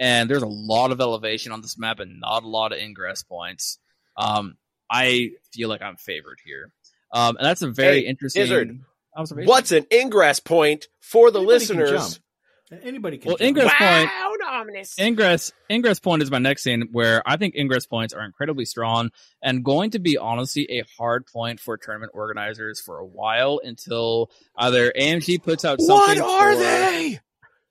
[0.00, 3.22] And there's a lot of elevation on this map and not a lot of ingress
[3.24, 3.78] points.
[4.16, 4.56] Um,
[4.90, 6.72] i feel like i'm favored here.
[7.12, 8.80] Um, and that's a very Hey, interesting Izzard,
[9.16, 9.48] observation.
[9.48, 12.20] What's an ingress point for the Anybody listeners?
[12.68, 12.80] Jump.
[12.84, 13.28] Anybody can.
[13.30, 13.48] Well, jump.
[13.48, 14.98] ingress point Wow, Omnis.
[14.98, 19.10] Ingress Ingress point is my next thing where I think Ingress points are incredibly strong
[19.42, 24.30] and going to be honestly a hard point for tournament organizers for a while until
[24.56, 26.18] either AMG puts out something.
[26.20, 27.20] What are for- they?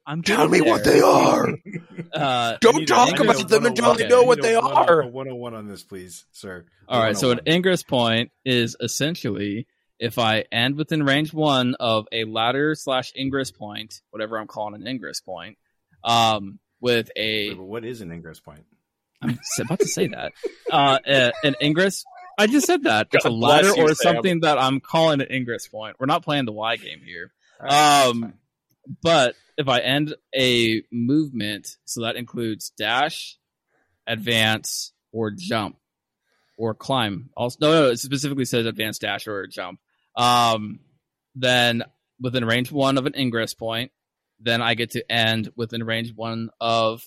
[0.09, 1.47] I'm Tell getting me what they are.
[2.13, 4.47] Uh, Don't talk I need a about them until I know I what need a
[4.47, 5.01] they one- are.
[5.01, 6.65] A 101 on this, please, sir.
[6.87, 9.67] All right, so an Ingress point is essentially
[9.99, 14.75] if I end within range one of a ladder slash Ingress point, whatever I'm calling
[14.75, 15.57] an Ingress point,
[16.03, 18.63] um, with a Wait, but what is an ingress point?
[19.21, 20.33] I'm about to say that.
[20.71, 22.05] Uh, uh, an ingress.
[22.37, 23.07] I just said that.
[23.11, 24.15] It's a God bless ladder you, or Sam.
[24.15, 25.95] something that I'm calling an ingress point.
[25.99, 27.31] We're not playing the Y game here.
[27.59, 28.33] All right, that's Um.
[29.01, 33.37] But if I end a movement, so that includes dash,
[34.05, 35.77] advance, or jump,
[36.57, 37.31] or climb.
[37.35, 39.79] Also, no, no, it specifically says advance, dash, or jump.
[40.17, 40.79] Um,
[41.35, 41.83] then
[42.19, 43.91] within range one of an ingress point,
[44.39, 47.03] then I get to end within range one of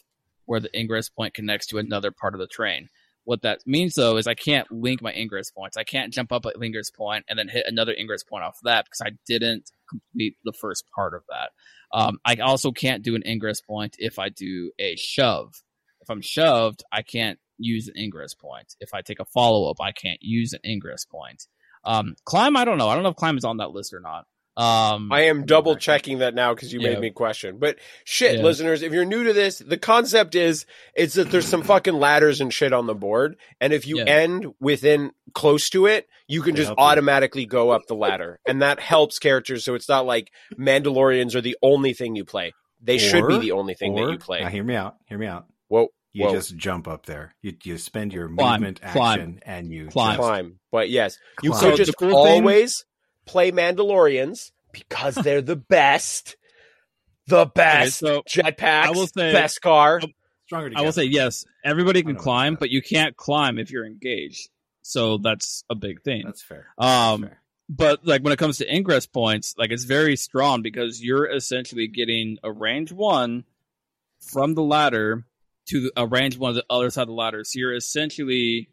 [0.47, 2.89] where the ingress point connects to another part of the terrain.
[3.25, 5.77] What that means though is I can't link my ingress points.
[5.77, 8.65] I can't jump up at ingress point and then hit another ingress point off of
[8.65, 11.51] that because I didn't complete the first part of that.
[11.93, 15.55] Um, I also can't do an ingress point if I do a shove.
[16.01, 18.75] If I'm shoved, I can't use an ingress point.
[18.81, 21.47] If I take a follow up, I can't use an ingress point.
[21.85, 22.89] Um, climb, I don't know.
[22.89, 24.27] I don't know if climb is on that list or not.
[24.57, 26.91] Um, I am double checking that now because you Yeah.
[26.91, 27.59] made me question.
[27.59, 28.43] But shit, Yeah.
[28.45, 32.43] listeners, if you're new to this, the concept is it's that there's some fucking ladders
[32.43, 34.05] and shit on the board, and if you Yeah.
[34.05, 38.61] end within close to it, you can just help automatically go up the ladder, and
[38.61, 39.65] that helps characters.
[39.65, 42.53] So it's not like Mandalorians are the only thing you play.
[42.83, 44.41] They should be the only thing Or- that you play.
[44.41, 44.97] Now, hear me out.
[45.07, 45.47] Hear me out.
[45.69, 47.35] Whoa, You whoa, just jump up there.
[47.43, 50.17] You you spend your Climb, movement climb, action and you climb.
[50.17, 50.59] just climb.
[50.73, 51.63] But yes, you climb.
[51.63, 52.85] could So just the cool thing- always
[53.27, 56.37] play Mandalorians because they're the best.
[57.27, 60.01] The best so jetpacks, I will say- best car.
[60.47, 61.45] stronger I will say yes.
[61.65, 64.49] Everybody can climb, but you can't climb if you're engaged.
[64.83, 66.23] So that's a big thing.
[66.25, 66.67] that's fair.
[66.77, 67.41] That's Um, fair.
[67.69, 71.87] but like when it comes to ingress points, like it's very strong because you're essentially
[71.87, 73.45] getting a range one
[74.21, 75.25] from the ladder
[75.71, 77.45] to a range one of the other side of the ladder.
[77.45, 78.69] So you're essentially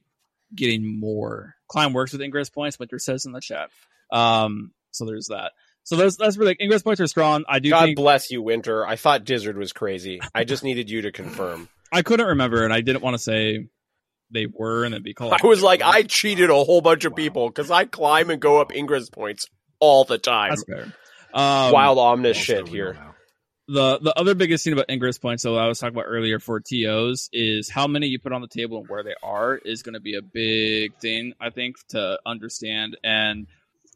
[0.56, 1.56] getting more.
[1.68, 2.80] Climb works with ingress points.
[2.80, 3.70] Winter says in the chat.
[4.12, 5.52] Um, so there's that.
[5.84, 7.46] So those that's really ingress points are strong.
[7.48, 8.86] I do God think bless you, Winter.
[8.86, 10.20] I thought Dizzard was crazy.
[10.36, 11.70] I just needed you to confirm.
[11.94, 13.68] I couldn't remember, and I didn't want to say
[14.30, 15.34] they were, and then be called.
[15.42, 18.60] I was like, I cheated a whole bunch of people because I climb and go
[18.60, 19.48] up ingress points
[19.80, 20.50] all the time.
[20.50, 20.94] That's fair.
[21.34, 22.98] Um, Wild omnis shit here.
[23.68, 26.60] The the other biggest thing about ingress points that I was talking about earlier for
[26.60, 29.94] TOs is how many you put on the table and where they are is going
[29.94, 33.48] to be a big thing I think to understand and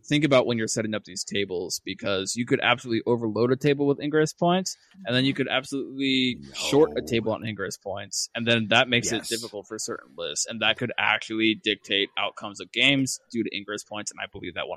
[0.03, 3.85] think about when you're setting up these tables because you could absolutely overload a table
[3.87, 8.45] with ingress points and then you could absolutely short a table on ingress points and
[8.45, 9.31] then that makes Yes.
[9.31, 13.55] it difficult for certain lists and that could actually dictate outcomes of games due to
[13.55, 14.75] ingress points and I believe that 100%.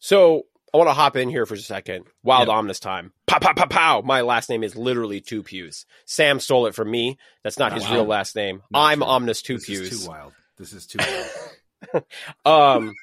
[0.00, 2.04] So I want to hop in here for a second.
[2.22, 2.54] Wild Yeah.
[2.54, 3.12] omnis time.
[3.26, 4.00] Pow pow pow pow.
[4.02, 5.84] My last name is literally Two Pews.
[6.04, 7.18] Sam stole it from me.
[7.42, 7.92] That's not his Wow.
[7.94, 8.62] real last name.
[8.70, 9.06] Not I'm true.
[9.06, 9.92] omnis Two This Pews.
[9.92, 10.32] is too wild.
[10.58, 12.04] This is too wild.
[12.44, 12.94] um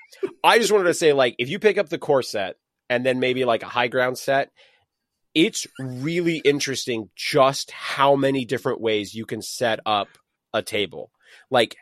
[0.44, 2.58] i just wanted to say like if you pick up the core set
[2.92, 4.52] and then maybe like a high ground set
[5.34, 10.08] it's really interesting just how many different ways you can set up
[10.54, 11.10] a table
[11.50, 11.76] like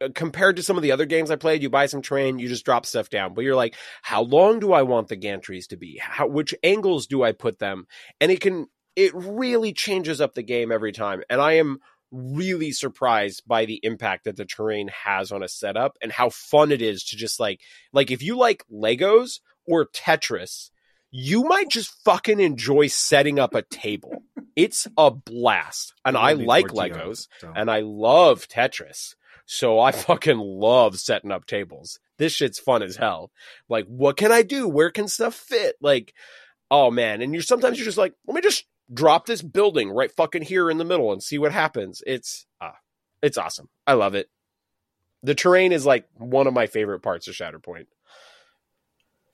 [0.00, 2.48] Uh, compared to some of the other games i played you buy some terrain, you
[2.48, 5.76] just drop stuff down but you're like how long do i want the gantries to
[5.76, 7.86] be how which angles do i put them
[8.20, 11.78] and it can it really changes up the game every time and i am
[12.12, 16.72] really surprised by the impact that the terrain has on a setup and how fun
[16.72, 17.60] it is to just like
[17.92, 20.70] like if you like Legos or Tetris,
[21.10, 24.22] you might just fucking enjoy setting up a table.
[24.56, 25.92] It's a blast.
[26.02, 27.52] And I like Legos so.
[27.54, 29.14] and I love Tetris.
[29.46, 31.98] So I fucking love setting up tables.
[32.18, 33.30] This shit's fun as hell.
[33.68, 34.68] Like what can I do?
[34.68, 35.76] Where can stuff fit?
[35.80, 36.12] Like
[36.70, 40.12] oh man, and you're sometimes you're just like, let me just drop this building right
[40.12, 42.02] fucking here in the middle and see what happens.
[42.06, 42.76] It's ah,
[43.22, 43.68] it's awesome.
[43.86, 44.28] I love it.
[45.22, 47.86] The terrain is like one of my favorite parts of Shatterpoint.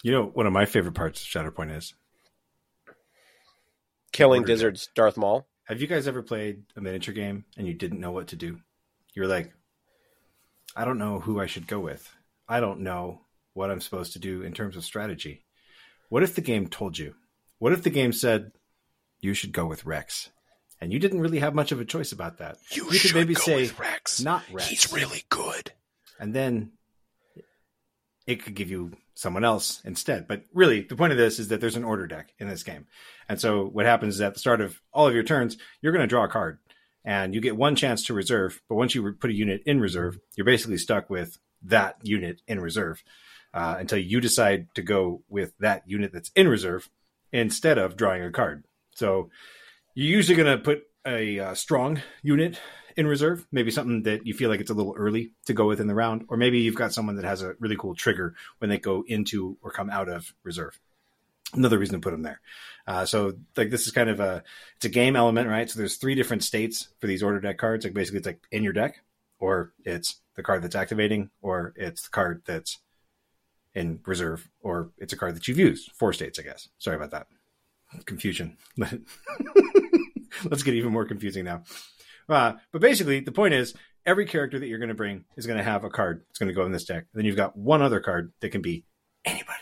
[0.02, 1.94] You know, one of my favorite parts of Shatterpoint is
[4.12, 5.46] Killing Dizzard's Darth Maul.
[5.64, 8.58] have you guys ever played a miniature game and you didn't know what to do?
[9.14, 9.52] You're like,
[10.74, 12.10] I don't know who I should go with.
[12.48, 13.20] I don't know
[13.54, 15.44] what I'm supposed to do in terms of strategy.
[16.08, 17.14] What if the game told you?
[17.58, 18.52] What if the game said
[19.20, 20.30] you should go with Rex?
[20.80, 22.56] And you didn't really have much of a choice about that.
[22.72, 24.20] You, could should maybe go say with Rex.
[24.20, 24.68] not Rex.
[24.68, 25.72] He's really good.
[26.18, 26.72] and then
[28.26, 30.26] it could give you someone else instead.
[30.26, 32.86] But really, the point of this is that there's an order deck in this game.
[33.28, 36.02] And so what happens is at the start of all of your turns, you're going
[36.02, 36.58] to draw a card
[37.04, 38.62] and you get one chance to reserve.
[38.68, 42.60] But once you put a unit in reserve, you're basically stuck with that unit in
[42.60, 43.02] reserve
[43.54, 46.88] uh, until you decide to go with that unit that's in reserve
[47.32, 48.64] instead of drawing a card.
[48.94, 49.30] So
[49.94, 52.58] you're usually going to put a uh, strong unit
[52.96, 55.80] in reserve, maybe something that you feel like it's a little early to go with
[55.80, 58.68] in the round, or maybe you've got someone that has a really cool trigger when
[58.68, 60.78] they go into or come out of reserve.
[61.54, 62.40] Another reason to put them there.
[62.86, 64.42] Uh, so like this is kind of a
[64.76, 65.70] it's a game element, right?
[65.70, 67.84] So there's three different states for these order deck cards.
[67.84, 68.96] Like basically it's like in your deck,
[69.38, 72.78] or it's the card that's activating, or it's the card that's
[73.74, 75.92] in reserve, or it's a card that you've used.
[75.92, 76.68] Four states, I guess.
[76.78, 77.26] Sorry about that
[78.06, 78.56] confusion.
[80.44, 81.64] Let's get even more confusing now.
[82.28, 83.74] Uh, but basically, the point is
[84.06, 86.48] every character that you're going to bring is going to have a card that's going
[86.48, 87.06] to go in this deck.
[87.14, 88.84] Then you've got one other card that can be
[89.24, 89.58] anybody,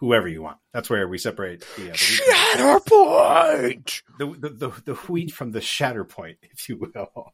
[0.00, 0.58] whoever you want.
[0.72, 4.02] That's where we separate the, uh, the, Shatterpoint.
[4.18, 7.32] the, the, the, the wheat from the shatter point, if you will.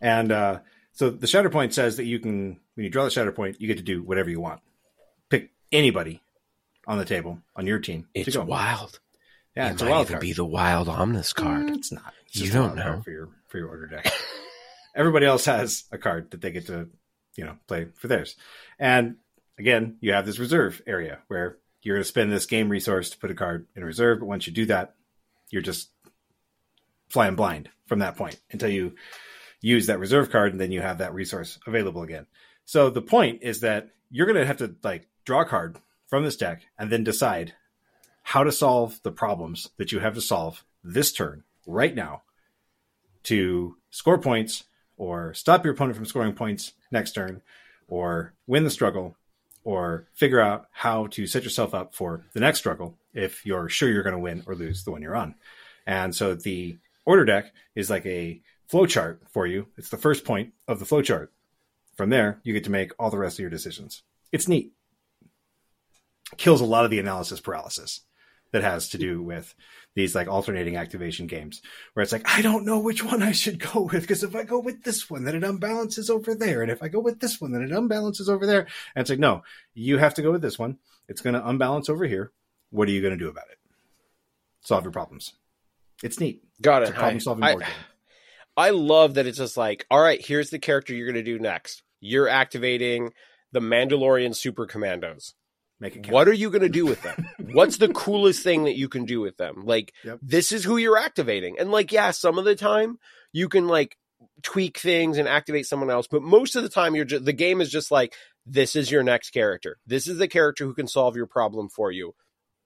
[0.00, 0.60] And uh,
[0.92, 3.66] so the shatter point says that you can, when you draw the shatter point, you
[3.66, 4.60] get to do whatever you want.
[5.30, 6.22] Pick anybody
[6.86, 8.06] on the table on your team.
[8.14, 8.44] to It's go.
[8.44, 9.00] wild.
[9.56, 10.20] Yeah, it it's a might wild even card.
[10.20, 11.66] be the wild Omnis card.
[11.66, 12.14] Mm, it's not.
[12.26, 13.00] It's You don't know.
[13.04, 14.06] for your for your order deck.
[14.94, 16.88] Everybody else has a card that they get to,
[17.36, 18.36] you know, play for theirs.
[18.78, 19.16] And
[19.58, 23.18] again, you have this reserve area where you're going to spend this game resource to
[23.18, 24.20] put a card in reserve.
[24.20, 24.94] But once you do that,
[25.50, 25.90] you're just
[27.08, 28.94] flying blind from that point until you
[29.60, 32.26] use that reserve card, and then you have that resource available again.
[32.64, 36.24] So the point is that you're going to have to like draw a card from
[36.24, 37.54] this deck and then decide
[38.22, 42.22] how to solve the problems that you have to solve this turn right now
[43.24, 44.64] to score points
[44.96, 47.42] or stop your opponent from scoring points next turn
[47.88, 49.16] or win the struggle
[49.68, 53.90] or figure out how to set yourself up for the next struggle if you're sure
[53.90, 55.34] you're going to win or lose the one you're on.
[55.86, 59.66] And so the order deck is like a flow chart for you.
[59.76, 61.34] It's the first point of the flow chart.
[61.96, 64.04] From there, you get to make all the rest of your decisions.
[64.32, 64.72] It's neat.
[66.38, 68.00] Kills a lot of the analysis paralysis
[68.52, 69.54] that has to do with
[69.94, 71.60] these like alternating activation games
[71.92, 74.44] where it's like, I don't know which one I should go with because if I
[74.44, 76.62] go with this one, then it unbalances over there.
[76.62, 78.60] And if I go with this one, then it unbalances over there.
[78.94, 79.42] And it's like, no,
[79.74, 80.78] you have to go with this one.
[81.08, 82.32] It's going to unbalance over here.
[82.70, 83.58] What are you going to do about it?
[84.60, 85.34] Solve your problems.
[86.02, 86.42] It's neat.
[86.62, 86.96] Got It's it.
[86.96, 87.72] a problem solving I, board game.
[88.56, 91.38] I love that it's just like, all right, here's the character you're going to do
[91.38, 91.82] next.
[92.00, 93.12] You're activating
[93.52, 95.34] the Mandalorian Super Commandos.
[95.80, 96.12] Make it count.
[96.12, 97.28] What are you going to do with them?
[97.52, 99.64] What's the coolest thing that you can do with them?
[99.64, 100.18] Like, Yep.
[100.22, 101.56] this is who you're activating.
[101.58, 102.98] And, like, yeah, some of the time
[103.32, 103.96] you can, like,
[104.42, 106.08] tweak things and activate someone else.
[106.10, 108.14] But most of the time, you're just, the game is just like,
[108.44, 109.76] this is your next character.
[109.86, 112.14] This is the character who can solve your problem for you.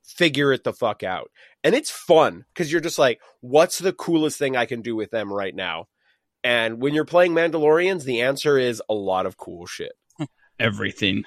[0.05, 1.31] Figure it the fuck out.
[1.63, 5.11] And it's fun because you're just like, what's the coolest thing I can do with
[5.11, 5.87] them right now?
[6.43, 9.93] And when you're playing Mandalorians, the answer is a lot of cool shit.
[10.59, 11.25] Everything.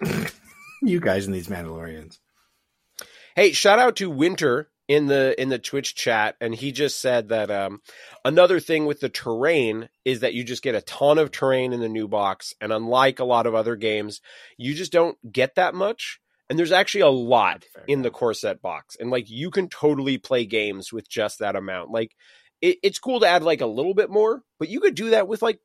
[0.82, 2.18] you guys and these Mandalorians.
[3.36, 7.28] Hey, shout out to Winter in the in the Twitch chat, and he just said
[7.28, 7.80] that um,
[8.24, 11.80] another thing with the terrain is that you just get a ton of terrain in
[11.80, 14.20] the new box, and unlike a lot of other games,
[14.56, 16.20] you just don't get that much.
[16.48, 18.18] And there's actually a lot in the enough.
[18.18, 21.92] core set box, and like you can totally play games with just that amount.
[21.92, 22.16] Like
[22.60, 25.28] it, it's cool to add like a little bit more, but you could do that
[25.28, 25.60] with like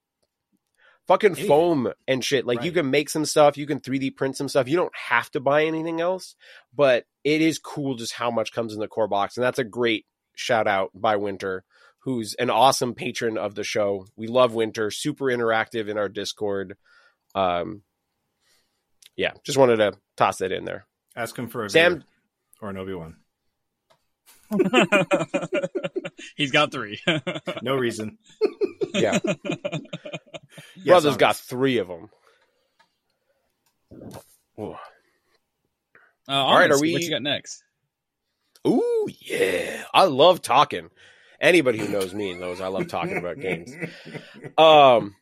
[1.07, 1.47] fucking Anything.
[1.47, 2.45] foam and shit.
[2.45, 4.67] Like you can make some stuff, you can 3D print some stuff.
[4.67, 6.35] You don't have to buy anything else,
[6.75, 9.37] but it is cool just how much comes in the core box.
[9.37, 11.63] And that's a great shout out by Winter,
[11.99, 14.07] who's an awesome patron of the show.
[14.15, 16.75] We love Winter, super interactive in our Discord.
[17.33, 17.81] Um,
[19.15, 20.85] yeah, just wanted to toss that in there.
[21.15, 22.03] Ask him for a Sam-
[22.61, 23.17] or an Obi Wan.
[26.35, 26.99] He's got three.
[27.61, 28.17] No reason.
[28.93, 31.19] Yeah, Yes, brother's honest.
[31.19, 32.09] got three of them.
[34.57, 34.71] Ooh.
[34.71, 37.61] Uh, right, are we- What you got next?
[38.65, 39.83] Ooh, yeah.
[39.93, 40.89] I love talking.
[41.41, 43.73] Anybody who knows me knows I love talking about games.
[44.57, 45.13] Um,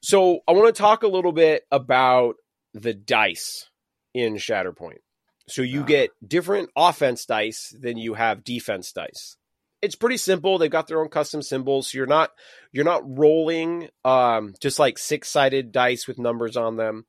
[0.00, 2.36] so I want to talk a little bit about
[2.72, 3.68] the dice
[4.14, 5.00] in Shatterpoint.
[5.48, 9.36] So you get different offense dice than you have defense dice.
[9.80, 10.58] it's pretty simple.
[10.58, 11.90] They've got their own custom symbols.
[11.90, 12.30] So you're not
[12.72, 17.06] you're not rolling um, just like six sided dice with numbers on them.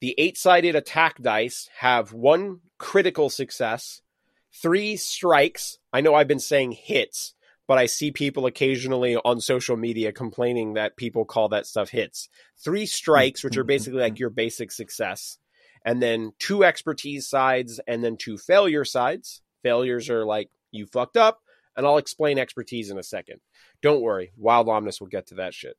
[0.00, 4.00] The eight sided attack dice have one critical success,
[4.62, 5.78] three strikes.
[5.92, 7.34] I know I've been saying hits,
[7.66, 12.28] but I see people occasionally on social media complaining that people call that stuff hits.
[12.64, 12.86] Three hmm.
[12.86, 13.64] strikes, which are hmm.
[13.64, 13.68] Hmm.
[13.68, 15.38] basically like your basic success,
[15.84, 19.42] and then two expertise sides, and then two failure sides.
[19.62, 21.40] Failures are like you fucked up,
[21.76, 23.40] and I'll explain expertise in a second.
[23.82, 25.76] Don't worry, Wild Omnis will get to that shit.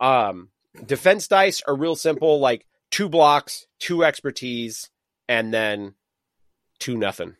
[0.00, 0.48] Um,
[0.86, 4.90] defense dice are real simple, like two blocks, two expertise,
[5.28, 5.94] and then
[6.78, 7.34] two nothing.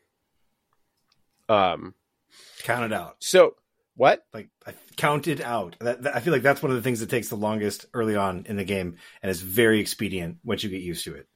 [1.48, 1.94] Um,
[2.62, 3.16] Count it out.
[3.20, 3.54] so
[3.96, 4.24] what?
[4.32, 5.76] Like I counted out.
[5.80, 8.16] That, that- I feel like that's one of the things that takes the longest early
[8.16, 11.26] on in the game, and is very expedient once you get used to it.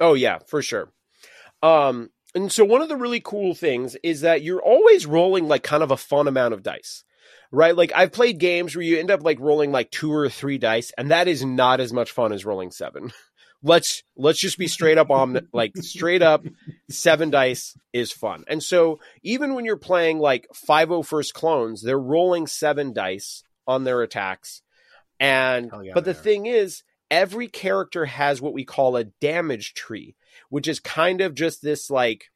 [0.00, 0.92] Oh yeah, for sure.
[1.62, 5.62] Um, and so one of the really cool things is that you're always rolling like
[5.62, 7.04] kind of a fun amount of dice,
[7.52, 7.76] right?
[7.76, 10.92] Like I've played games where you end up like rolling like two or three dice,
[10.96, 13.12] and that is not as much fun as rolling seven.
[13.62, 16.44] let's let's just be straight up on like straight up
[16.88, 18.44] seven dice is fun.
[18.48, 24.02] And so even when you're playing like 501st clones, they're rolling seven dice on their
[24.02, 24.62] attacks.
[25.18, 26.14] And yeah, but the are.
[26.14, 30.16] thing is, every character has what we call a damage tree,
[30.48, 32.30] which is kind of just this like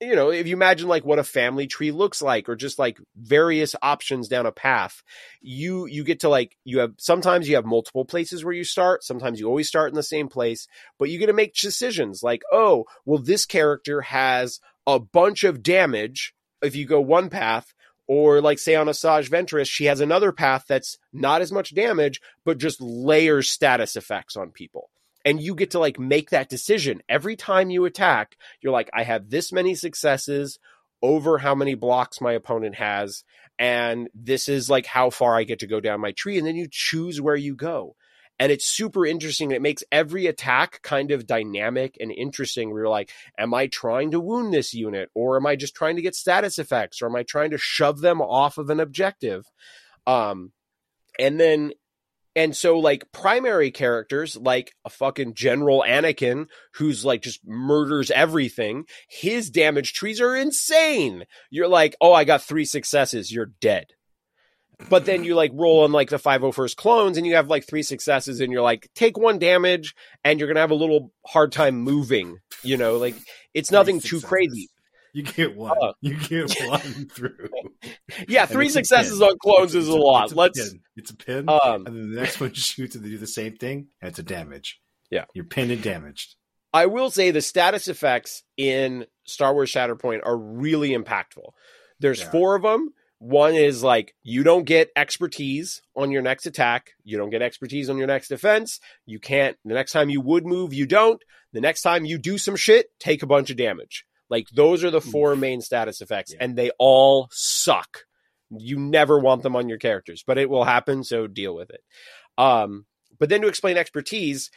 [0.00, 2.98] you know, if you imagine like what a family tree looks like or just like
[3.16, 5.02] various options down a path,
[5.40, 9.02] you you get to like you have sometimes you have multiple places where you start,
[9.02, 10.68] sometimes you always start in the same place,
[10.98, 15.62] but you get to make decisions like, "Oh, well this character has a bunch of
[15.64, 16.32] damage
[16.62, 17.74] if you go one path."
[18.08, 22.20] Or like say on Asajj Ventress, she has another path that's not as much damage,
[22.44, 24.90] but just layers status effects on people.
[25.24, 27.02] And you get to like make that decision.
[27.08, 30.58] Every time you attack you're like i have this many successes
[31.02, 33.24] over how many blocks my opponent has
[33.58, 36.38] and this is like how far i get to go down my tree.
[36.38, 37.96] And then you choose where you go
[38.38, 42.88] and it's super interesting it makes every attack kind of dynamic and interesting where you're
[42.88, 46.14] like am i trying to wound this unit or am i just trying to get
[46.14, 49.44] status effects or am i trying to shove them off of an objective
[50.06, 50.52] um
[51.18, 51.72] and then
[52.38, 58.84] and so, like, primary characters, like a fucking General Anakin, who's like just murders everything,
[59.08, 61.24] his damage trees are insane.
[61.50, 63.86] You're like, oh, I got three successes, you're dead.
[64.88, 67.82] But then you like roll on like the 501st clones and you have like three
[67.82, 71.76] successes and you're like, take one damage and you're to have a little hard time
[71.80, 72.38] moving.
[72.62, 73.16] You know, like
[73.54, 74.68] it's nothing too crazy.
[75.14, 75.76] You get one.
[75.82, 75.92] Uh.
[76.00, 77.48] you get one through.
[78.28, 80.24] Yeah, three successes on clones It's is a lot.
[80.26, 80.80] it's Let's, pin.
[80.96, 81.48] It's a pin.
[81.48, 84.18] um, and then the next one shoots and they do the same thing, and it's
[84.18, 84.80] a damage.
[85.10, 85.24] Yeah.
[85.34, 86.36] You're pinned and damaged.
[86.72, 91.50] I will say the status effects in Star Wars Shatterpoint are really impactful.
[91.98, 92.30] There's Yeah.
[92.30, 92.90] four of them.
[93.20, 97.90] One is like you don't get expertise on your next attack, you don't get expertise
[97.90, 98.78] on your next defense.
[99.06, 101.20] You can't the next time you would move, you don't.
[101.52, 104.04] The next time you do some shit, take a bunch of damage.
[104.30, 106.38] Like those are the four main status effects Yeah.
[106.44, 108.04] and they all suck.
[108.50, 111.80] You never want them on your characters, but it will happen, so deal with it.
[112.36, 112.86] Um
[113.18, 114.48] but then to explain expertise,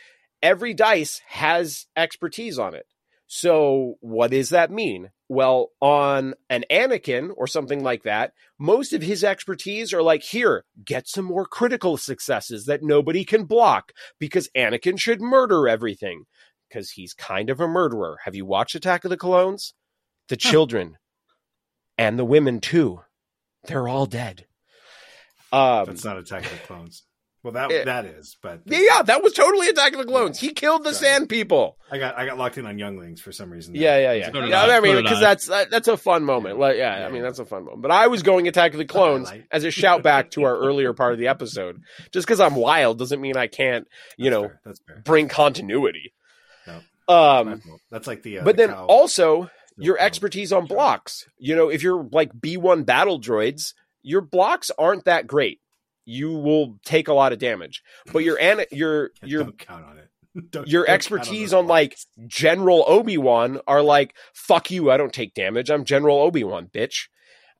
[0.43, 2.85] every dice has expertise on it.
[3.33, 5.09] So, what does that mean?
[5.29, 10.65] Well, on an Anakin or something like that, most of his expertise are like, here,
[10.83, 16.25] get some more critical successes that nobody can block because Anakin should murder everything
[16.67, 18.17] because he's kind of a murderer.
[18.25, 19.75] Have you watched Attack of the Clones?
[20.27, 20.97] The children
[21.97, 22.99] and the women, too.
[23.63, 24.45] They're all dead.
[25.53, 27.03] Um, That's not Attack of the Clones.
[27.43, 27.83] Well, that Eh.
[27.85, 30.37] that is, but yeah, that was totally Attack of the Clones.
[30.39, 31.07] He killed the Sorry.
[31.13, 31.75] Sand People.
[31.91, 33.73] I got I got locked in on Younglings for some reason.
[33.73, 34.31] Yeah, yeah, yeah.
[34.31, 34.77] So yeah I.
[34.77, 36.59] I mean, because that's that, that's a fun moment.
[36.59, 37.81] Like, yeah, Yeah, I mean, that's a fun moment.
[37.81, 40.93] But I was going Attack of the Clones as a shout back to our earlier
[40.93, 41.81] part of the episode.
[42.11, 43.87] Just because I'm wild doesn't mean I can't,
[44.17, 44.59] you That's know, fair.
[44.65, 45.01] that's fair.
[45.03, 46.13] bring continuity.
[46.67, 47.13] No.
[47.13, 48.39] Um, that's like the.
[48.39, 50.05] Uh, but the then cow- also your cow.
[50.05, 51.25] expertise on blocks.
[51.39, 53.73] You know, if you're like B1 battle droids,
[54.03, 55.59] your blocks aren't that great.
[56.11, 57.81] You will take a lot of damage,
[58.11, 60.07] but your ana- your your don't count on it.
[60.51, 61.97] Don't- your don't expertise those on like.
[62.27, 65.69] General Obi Wan are like, fuck you, I don't take damage.
[65.69, 67.07] I'm General Obi Wan, bitch.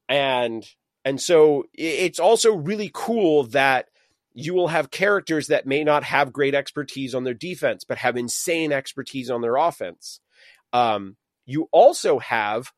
[0.08, 0.66] And
[1.04, 3.88] and so it's also really cool that
[4.34, 8.16] you will have characters that may not have great expertise on their defense, but have
[8.16, 10.22] insane expertise on their offense.
[10.72, 12.72] Um, you also have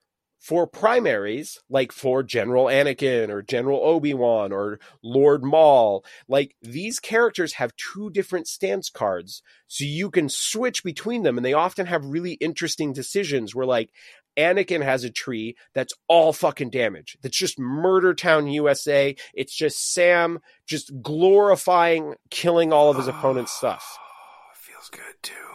[0.44, 7.00] for primaries, like for General Anakin or General Obi Wan or Lord Maul, like these
[7.00, 9.41] characters have two different stance cards.
[9.68, 11.38] So you can switch between them.
[11.38, 13.91] And they often have really interesting decisions where, like,
[14.36, 17.18] Anakin has a tree that's all fucking damage.
[17.22, 19.16] That's just Murder Town USA.
[19.34, 23.98] It's just Sam just glorifying killing all of his opponent's stuff.
[24.56, 25.53] Feels good too.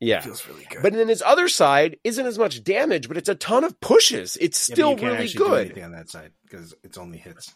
[0.00, 0.20] Yeah.
[0.20, 0.82] Feels really good.
[0.82, 4.36] But then his other side isn't as much damage, but it's a ton of pushes.
[4.40, 5.78] It's Yeah, still can't really good.
[5.82, 7.54] on that side because it's only hits.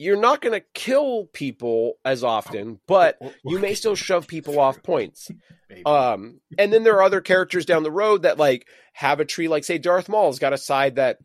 [0.00, 4.80] You're not going to kill people as often, but you may still shove people off
[4.84, 5.28] points.
[5.84, 9.48] Um, and then there are other characters down the road that like have a tree,
[9.48, 11.18] like say Darth Maul's got a side that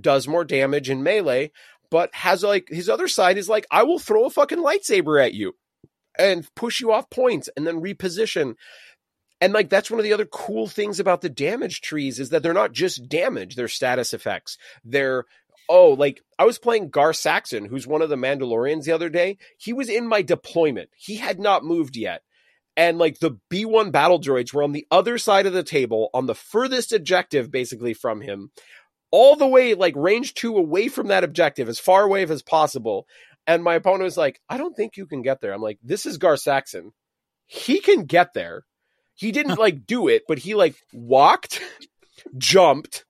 [0.00, 1.50] does more damage in melee,
[1.90, 5.34] but has like his other side is like I will throw a fucking lightsaber at
[5.34, 5.54] you
[6.18, 8.54] and push you off points and then reposition.
[9.40, 12.42] And like that's one of the other cool things about the damage trees is that
[12.42, 14.56] they're not just damage, they're status effects.
[14.84, 15.24] They're
[15.68, 19.38] oh, like I was playing Gar Saxon, who's one of the Mandalorians the other day.
[19.58, 20.90] He was in my deployment.
[20.96, 22.22] He had not moved yet.
[22.76, 26.26] And like the B1 battle droids were on the other side of the table on
[26.26, 28.50] the furthest objective basically from him,
[29.10, 33.06] all the way like range two away from that objective, as far away as possible.
[33.46, 35.52] And my opponent was like, I don't think you can get there.
[35.52, 36.92] I'm like, this is Gar Saxon.
[37.46, 38.64] He can get there.
[39.16, 41.60] He didn't like do it, but he like walked,
[42.36, 43.04] jumped,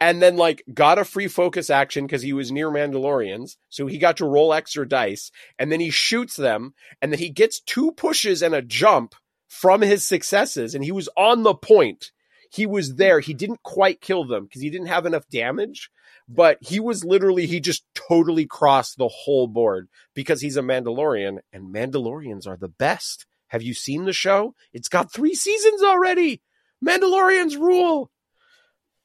[0.00, 3.56] and then like got a free focus action because he was near Mandalorians.
[3.68, 7.30] So he got to roll extra dice, and then he shoots them, and then he
[7.30, 9.14] gets two pushes and a jump
[9.48, 12.10] from his successes, and he was on the point.
[12.50, 13.20] He was there.
[13.20, 15.90] He didn't quite kill them because he didn't have enough damage,
[16.28, 21.38] but he was literally he just totally crossed the whole board because he's a Mandalorian,
[21.52, 23.26] and Mandalorians are the best.
[23.48, 24.54] Have you seen the show?
[24.72, 26.42] It's got three seasons already.
[26.84, 28.10] Mandalorians rule.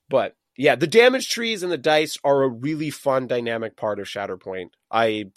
[0.09, 4.07] But yeah, the damage trees and the dice are a really fun dynamic part of
[4.07, 4.71] Shatterpoint.
[4.89, 5.31] I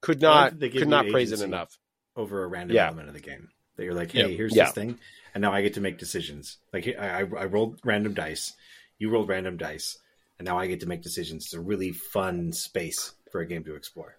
[0.00, 1.76] could not give could not praise it enough.
[2.14, 2.86] over a random Yeah.
[2.88, 3.48] element of the game.
[3.76, 4.64] That you're like, hey, here's Yeah.
[4.66, 4.98] this thing,
[5.34, 6.58] and now I get to make decisions.
[6.72, 8.52] Like I, I, I rolled random dice,
[8.98, 9.98] you rolled random dice,
[10.38, 11.44] and now I get to make decisions.
[11.46, 14.16] It's a really fun space for a game to explore.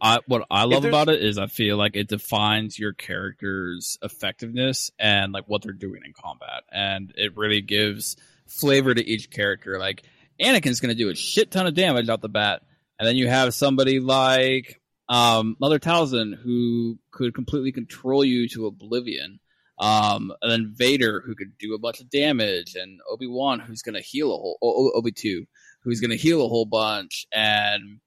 [0.00, 4.90] I, what I love about it is I feel like it defines your character's effectiveness
[4.98, 8.16] and like what they're doing in combat, and it really gives
[8.46, 9.78] flavor to each character.
[9.78, 10.02] Like
[10.40, 12.62] Anakin's going to do a shit ton of damage out the bat,
[12.98, 18.66] and then you have somebody like um, Mother Talzin who could completely control you to
[18.66, 19.40] oblivion.
[19.78, 23.82] Um, and then Vader who could do a bunch of damage, and Obi Wan who's
[23.82, 25.46] going to heal a whole Obi two
[25.82, 28.00] who's going to heal a whole bunch, and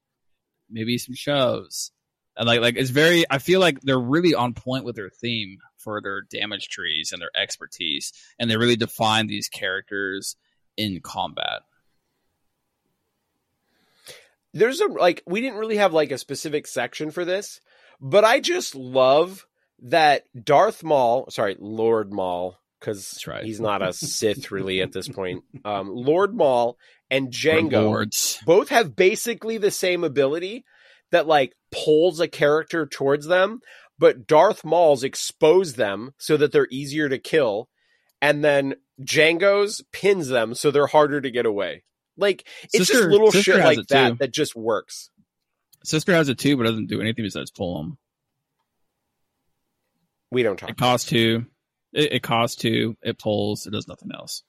[0.70, 1.90] maybe some shows.
[2.36, 5.58] And like like it's very I feel like they're really on point with their theme
[5.76, 10.36] for their damage trees and their expertise and they really define these characters
[10.76, 11.62] in combat.
[14.52, 17.60] there's a like we didn't really have like a specific section for this,
[18.00, 19.46] but I just love
[19.82, 23.44] that Darth Maul, sorry, Lord Maul, because right.
[23.44, 25.44] he's not a Sith really at this point.
[25.64, 26.78] Um, Lord Maul
[27.10, 28.40] and Django Rewards.
[28.46, 30.64] both have basically the same ability
[31.10, 33.60] that like pulls a character towards them,
[33.98, 37.68] but Darth Maul's expose them so that they're easier to kill,
[38.22, 41.84] and then Django's pins them so they're harder to get away.
[42.16, 44.16] Like it's just little Sister shit like that too.
[44.20, 45.10] that just works.
[45.84, 47.98] Sister has it too, but doesn't do anything besides pull them.
[50.30, 50.70] We don't talk.
[50.70, 51.46] It costs two.
[51.92, 52.96] It, it costs two.
[53.02, 53.66] It pulls.
[53.66, 54.42] It does nothing else.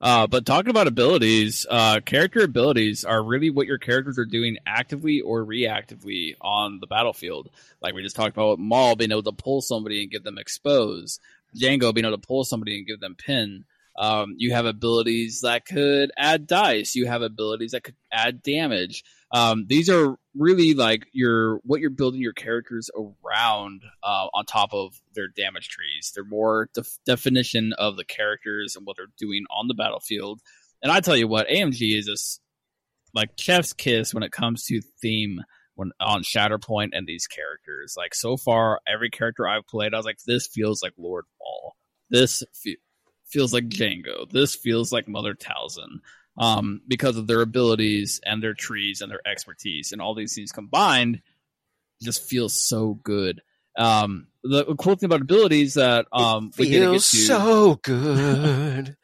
[0.00, 4.56] Uh, but talking about abilities, uh, character abilities are really what your characters are doing
[4.66, 7.50] actively or reactively on the battlefield.
[7.82, 11.20] Like we just talked about Maul being able to pull somebody and get them exposed,
[11.54, 13.64] Django being able to pull somebody and give them pin.
[13.98, 16.94] Um, you have abilities that could add dice.
[16.94, 19.04] You have abilities that could add damage.
[19.32, 24.72] Um, these are really like your what you're building your characters around uh, on top
[24.72, 26.12] of their damage trees.
[26.14, 30.40] They're more def- definition of the characters and what they're doing on the battlefield.
[30.82, 32.40] And I tell you what, AMG is just
[33.14, 35.40] like chef's kiss when it comes to theme
[35.74, 37.94] when on Shatterpoint and these characters.
[37.96, 41.76] Like so far, every character I've played, I was like, this feels like Lord Maul.
[42.10, 42.78] This fe-
[43.26, 44.28] feels like Django.
[44.30, 46.00] This feels like Mother Talzin
[46.40, 50.52] um, because of their abilities and their trees and their expertise and all these things
[50.52, 51.20] combined
[52.02, 53.42] just feels so good.
[53.76, 58.96] Um, the cool thing about abilities that um, we didn't get to so good.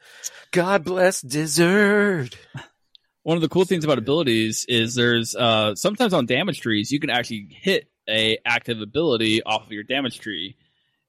[0.51, 2.33] God bless Dizzard.
[3.21, 6.99] one of the cool things about abilities is there's uh, sometimes on damage trees you
[6.99, 10.55] can actually hit a active ability off of your damage tree,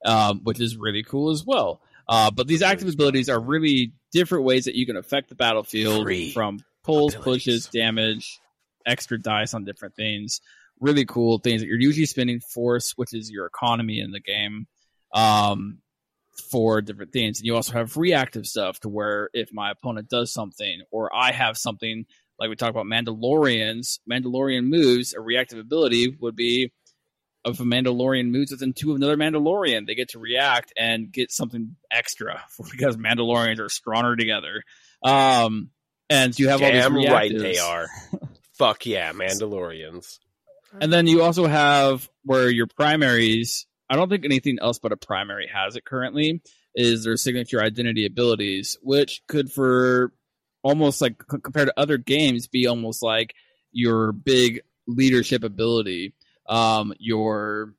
[0.04, 1.80] um, which is really cool as well.
[2.06, 6.04] Uh, but these active abilities are really different ways that you can affect the battlefield
[6.04, 8.40] Free from pulls, pushes, damage,
[8.86, 10.40] extra dice on different things.
[10.80, 14.66] Really cool things that you're usually spending force, which is your economy in the game,
[15.12, 15.78] um,
[16.50, 17.40] for different things.
[17.40, 21.32] And you also have reactive stuff to where if my opponent does something or I
[21.32, 22.06] have something
[22.38, 26.72] like we talked about Mandalorians, Mandalorian moves, a reactive ability would be
[27.44, 31.30] if a Mandalorian moves within two of another Mandalorian, they get to react and get
[31.30, 34.62] something extra because Mandalorians are stronger together.
[35.02, 35.70] Um,
[36.10, 37.86] and you have all Damn these right they are.
[38.54, 40.18] Fuck yeah, Mandalorians.
[40.80, 44.96] And then you also have where your primaries, I don't think anything else but a
[44.96, 46.42] primary has it currently,
[46.74, 50.12] is their signature identity abilities, which could for
[50.62, 53.34] almost like compared to other games be almost like
[53.72, 56.14] your big leadership ability.
[56.48, 57.74] Um, your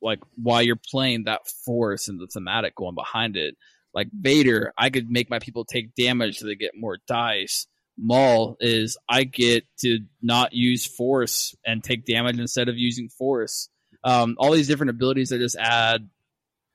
[0.00, 3.56] like while you're playing that force and the thematic going behind it.
[3.94, 7.66] Like Vader, I could make my people take damage so they get more dice.
[7.96, 13.68] Maul is I get to not use force and take damage instead of using force.
[14.04, 16.08] Um, all these different abilities that just add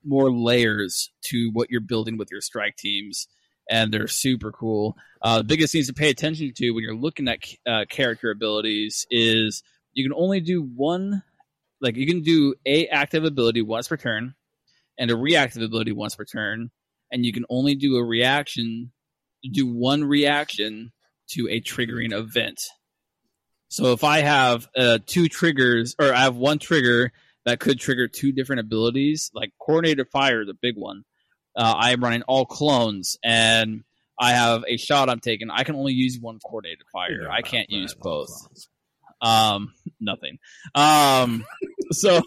[0.04, 3.28] more layers to what you're building with your strike teams,
[3.70, 4.98] and they're super cool.
[5.22, 9.06] Uh, the biggest things to pay attention to when you're looking at uh, character abilities
[9.10, 9.64] is
[9.94, 11.24] you can only do one,
[11.82, 14.36] like you can do a active ability once per turn,
[14.98, 16.72] and a reactive ability once per turn,
[17.12, 18.92] and you can only do a reaction,
[19.52, 20.92] do one reaction
[21.30, 22.62] to a triggering event.
[23.70, 27.12] So if I have uh, two triggers, or I have one trigger
[27.46, 31.04] that could trigger two different abilities, like coordinated fire the big one.
[31.56, 33.84] Uh, I am running all clones, and
[34.20, 35.50] I have a shot I'm taking.
[35.50, 37.28] I can only use one coordinated fire.
[37.32, 38.30] I can't use both.
[39.24, 40.38] Um, nothing.
[40.76, 41.46] Um,
[41.92, 42.22] so.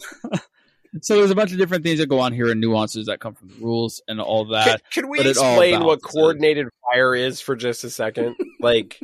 [1.03, 3.35] So there's a bunch of different things that go on here and nuances that come
[3.35, 4.83] from the rules and all Can, that.
[4.91, 8.35] can we but explain what coordinated fire is for just a second?
[8.61, 8.99] Like,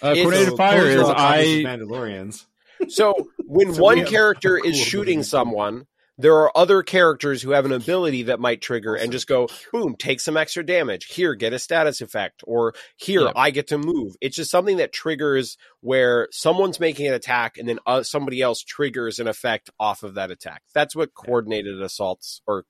[0.00, 2.44] Uh, coordinated So fire is all copies of I Mandalorians.
[2.88, 5.30] so when So one character cool is shooting abilities.
[5.30, 5.86] someone,
[6.20, 9.96] there are other characters who have an ability that might trigger and just go, boom,
[9.98, 11.06] take some extra damage.
[11.06, 12.42] Here, get a status effect.
[12.46, 13.32] Or here, Yeah.
[13.34, 14.16] I get to move.
[14.20, 18.62] It's just something that triggers where someone's making an attack and then uh, somebody else
[18.62, 20.62] triggers an effect off of that attack.
[20.74, 22.64] That's what coordinated assaults or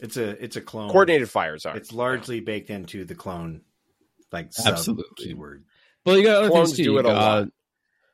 [0.00, 0.88] It's a it's a clone.
[0.90, 1.76] coordinated fires are.
[1.76, 3.60] It's largely baked into the clone,
[4.32, 5.04] like sub Absolutely.
[5.16, 5.64] keyword.
[6.06, 6.84] well, you got other Clones things too.
[6.84, 7.48] do You it a lot.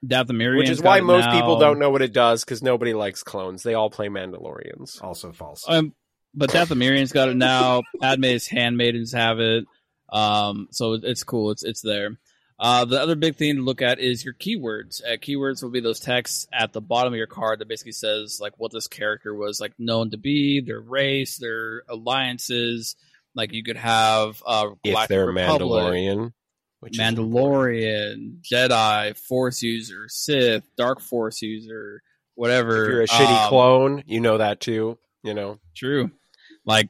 [0.06, 1.32] Got Dathomirians Which is why most now.
[1.32, 3.62] people don't know what it does because nobody likes clones.
[3.62, 5.02] They all play Mandalorians.
[5.02, 5.64] Also false.
[5.68, 5.94] Um,
[6.34, 7.82] but Dathomirians got it now.
[8.00, 9.64] Padme's handmaidens have it.
[10.10, 11.50] Um, so it's cool.
[11.50, 12.18] It's it's there.
[12.60, 15.00] Uh, the other big thing to look at is your keywords.
[15.04, 18.38] Uh, keywords will be those texts at the bottom of your card that basically says
[18.40, 22.96] like what this character was like known to be, their race, their alliances.
[23.34, 26.32] Like you could have uh, If they're Republic, Mandalorian.
[26.80, 27.00] Which is.
[27.00, 32.02] Mandalorian, Jedi, Force user, Sith, Dark Force user,
[32.34, 32.84] whatever.
[32.84, 34.98] If you're a shitty Um, clone, you know that too.
[35.22, 35.58] You know.
[35.74, 36.10] True.
[36.64, 36.88] Like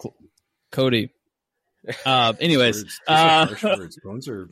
[0.00, 0.16] Cl-
[0.72, 1.10] Cody.
[2.04, 3.96] Uh, anyways, Words- uh, words.
[4.02, 4.48] Clones are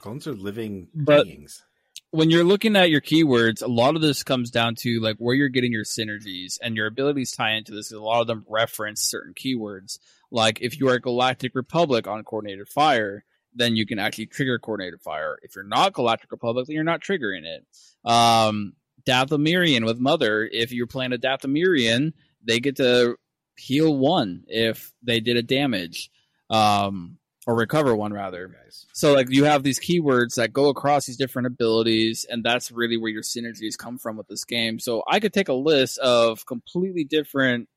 [0.00, 1.62] clones are living But- beings.
[2.10, 5.34] when you're looking at your keywords, a lot of this comes down to like where
[5.34, 7.90] you're getting your synergies and your abilities tie into this.
[7.92, 9.98] A lot of them reference certain keywords.
[10.30, 13.24] Like if you are Galactic Republic on Coordinated Fire,
[13.56, 15.38] then you can actually trigger Coordinated Fire.
[15.42, 17.66] If you're not Galactic Republic, then you're not triggering it.
[18.04, 18.74] Um,
[19.06, 22.12] Dathomirian with Mother, if you're playing a Dathomirian,
[22.46, 23.16] they get to
[23.56, 26.10] heal one if they did a damage,
[26.50, 28.48] um, or recover one rather.
[28.48, 28.86] Guys.
[28.92, 32.96] So like you have these keywords that go across these different abilities, and that's really
[32.96, 34.78] where your synergies come from with this game.
[34.78, 37.68] So I could take a list of completely different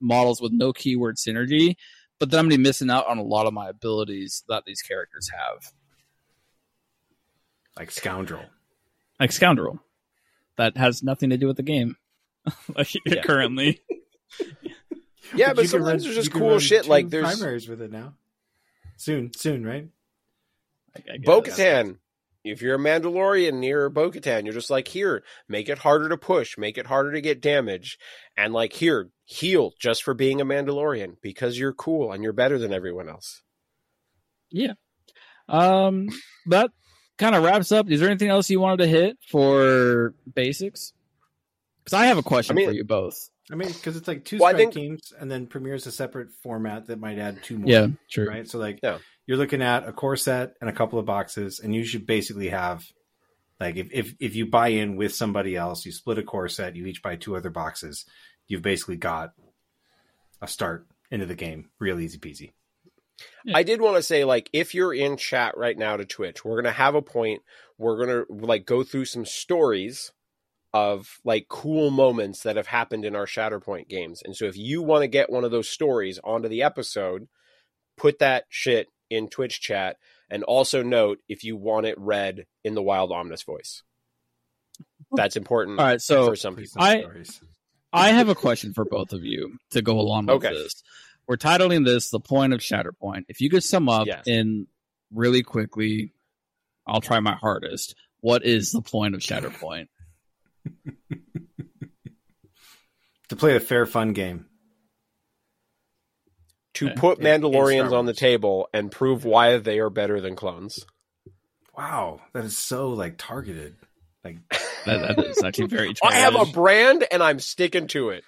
[0.00, 1.76] models with no keyword synergy,
[2.18, 4.82] but then I'm gonna be missing out on a lot of my abilities that these
[4.82, 5.72] characters have.
[7.76, 8.44] Like scoundrel.
[9.18, 9.80] Like Scoundrel.
[10.56, 11.96] That has nothing to do with the game.
[12.76, 13.22] like Yeah.
[13.22, 13.82] currently.
[15.34, 16.84] Yeah, but you can sometimes run- there's just you can cool run shit.
[16.84, 18.14] two Like there's primaries with it now.
[18.98, 19.88] Soon, soon, right?
[20.94, 21.18] I.
[21.24, 21.96] Bo Katan.
[22.44, 26.18] If you're a Mandalorian near Bo Katan, you're just like, here, make it harder to
[26.18, 27.98] push, make it harder to get damage.
[28.36, 32.58] And like, here, heal just for being a Mandalorian because you're cool and you're better
[32.58, 33.42] than everyone else.
[34.50, 34.72] Yeah.
[35.48, 36.08] Um
[36.46, 36.70] that
[37.18, 37.90] kind of wraps up.
[37.90, 40.92] Is there anything else you wanted to hit for basics?
[41.84, 43.30] Because I have a question I mean- for you both.
[43.52, 46.30] I mean, because it's like two Well, strike think- teams, and then Premier's a separate
[46.42, 47.68] format that might add two more.
[47.70, 48.26] Yeah, true.
[48.26, 48.48] right?
[48.48, 49.00] So like, Yeah.
[49.26, 52.48] you're looking at a core set and a couple of boxes, and you should basically
[52.48, 52.82] have
[53.60, 56.74] like if if if you buy in with somebody else, you split a core set,
[56.74, 58.06] you each buy two other boxes,
[58.46, 59.32] you've basically got
[60.40, 62.52] a start into the game, real easy peasy.
[63.44, 63.56] Yeah.
[63.56, 66.60] I did want to say, like, if you're in chat right now to Twitch, we're
[66.60, 67.42] gonna have a point.
[67.78, 70.12] We're gonna like go through some stories
[70.72, 74.22] of like cool moments that have happened in our Shatterpoint games.
[74.24, 77.28] And so if you want to get one of those stories onto the episode,
[77.96, 79.96] put that shit in Twitch chat.
[80.28, 83.84] And also note if you want it read in the wild omnis voice.
[85.12, 86.82] That's important All right, so for some people.
[86.82, 87.40] I- Stories.
[87.94, 90.52] I have a question for both of you to go along with Okay.
[90.52, 90.82] this.
[91.26, 94.24] We're titling this "The Point of Shatterpoint." If you could sum up Yes.
[94.26, 94.66] in
[95.12, 96.12] really quickly,
[96.86, 97.94] I'll try my hardest.
[98.20, 99.88] What is the point of Shatterpoint?
[103.28, 104.46] to play a fair, fun game.
[106.74, 106.94] to Okay.
[106.96, 110.84] put In- in Mandalorians on the table and prove why they are better than clones.
[111.78, 113.76] Wow, that is so like targeted.
[114.24, 114.38] Like,
[114.86, 115.94] That, that is actually very.
[116.02, 118.24] I have a brand and I'm sticking to it.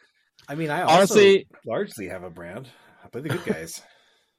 [0.48, 2.68] I mean, I also Honestly- largely have a brand.
[3.04, 3.82] I play the good guys.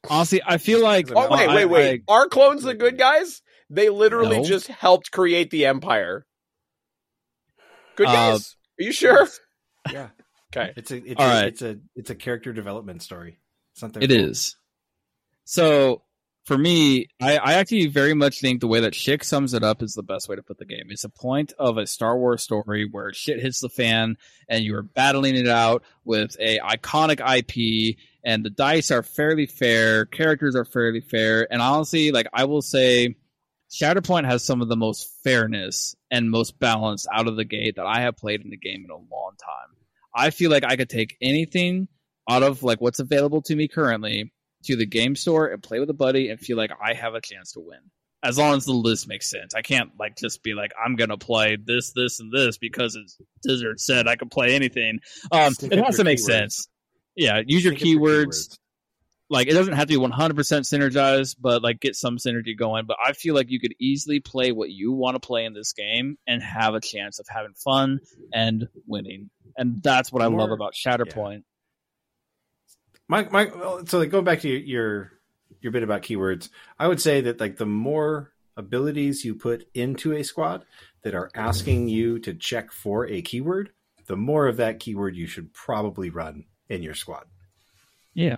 [0.10, 0.42] honestly.
[0.46, 1.10] I feel like.
[1.14, 2.04] Oh wait, wait, wait.
[2.08, 3.42] I- Are clones the good guys?
[3.70, 4.44] They literally No.
[4.44, 6.26] just helped create the empire.
[7.96, 8.56] Good Uh, guys.
[8.80, 9.28] Are you sure?
[9.92, 10.10] yeah,
[10.56, 10.72] Okay.
[10.78, 11.48] it's a it's All a, right.
[11.48, 13.40] it's a it's a character development story.
[13.74, 14.56] Something It is.
[15.46, 16.04] So
[16.48, 19.84] for me, I, I actually very much think the way that Shick sums it up
[19.84, 20.86] is the best way to put the game.
[20.88, 24.16] It's a point of a Star Wars story where shit hits the fan
[24.48, 29.46] and you are battling it out with a iconic IP and the dice are fairly
[29.46, 33.18] fair, characters are fairly fair, and honestly, like I will say
[33.70, 37.86] Shatterpoint has some of the most fairness and most balance out of the gate that
[37.86, 39.76] I have played in the game in a long time.
[40.16, 41.90] I feel like I could take anything
[42.30, 44.32] out of like what's available to me currently
[44.68, 47.22] to the game store and play with a buddy and feel like I have a
[47.22, 47.80] chance to win.
[48.24, 49.54] As long as the list makes sense.
[49.54, 53.18] I can't like just be like, I'm gonna play this, this, and this because it's
[53.48, 55.00] Dizzard said I could play anything.
[55.32, 56.22] Um Stick it has to make keywords.
[56.22, 56.68] sense.
[57.16, 58.58] Yeah, use your Stick up keywords.
[59.30, 62.86] Like it doesn't have to be 100% synergized, but like get some synergy going.
[62.86, 65.74] But I feel like you could easily play what you want to play in this
[65.74, 68.00] game and have a chance of having fun
[68.34, 69.30] and winning.
[69.58, 71.44] And that's what I love about Shatterpoint.
[73.08, 73.50] My my
[73.86, 75.12] so like going back to your, your
[75.62, 80.14] your bit about keywords, I would say that like the more abilities you put into
[80.14, 80.66] a squad
[81.04, 83.72] that are asking you to check for a keyword,
[84.08, 87.26] the more of that keyword you should probably run in your squad.
[88.14, 88.38] Yeah.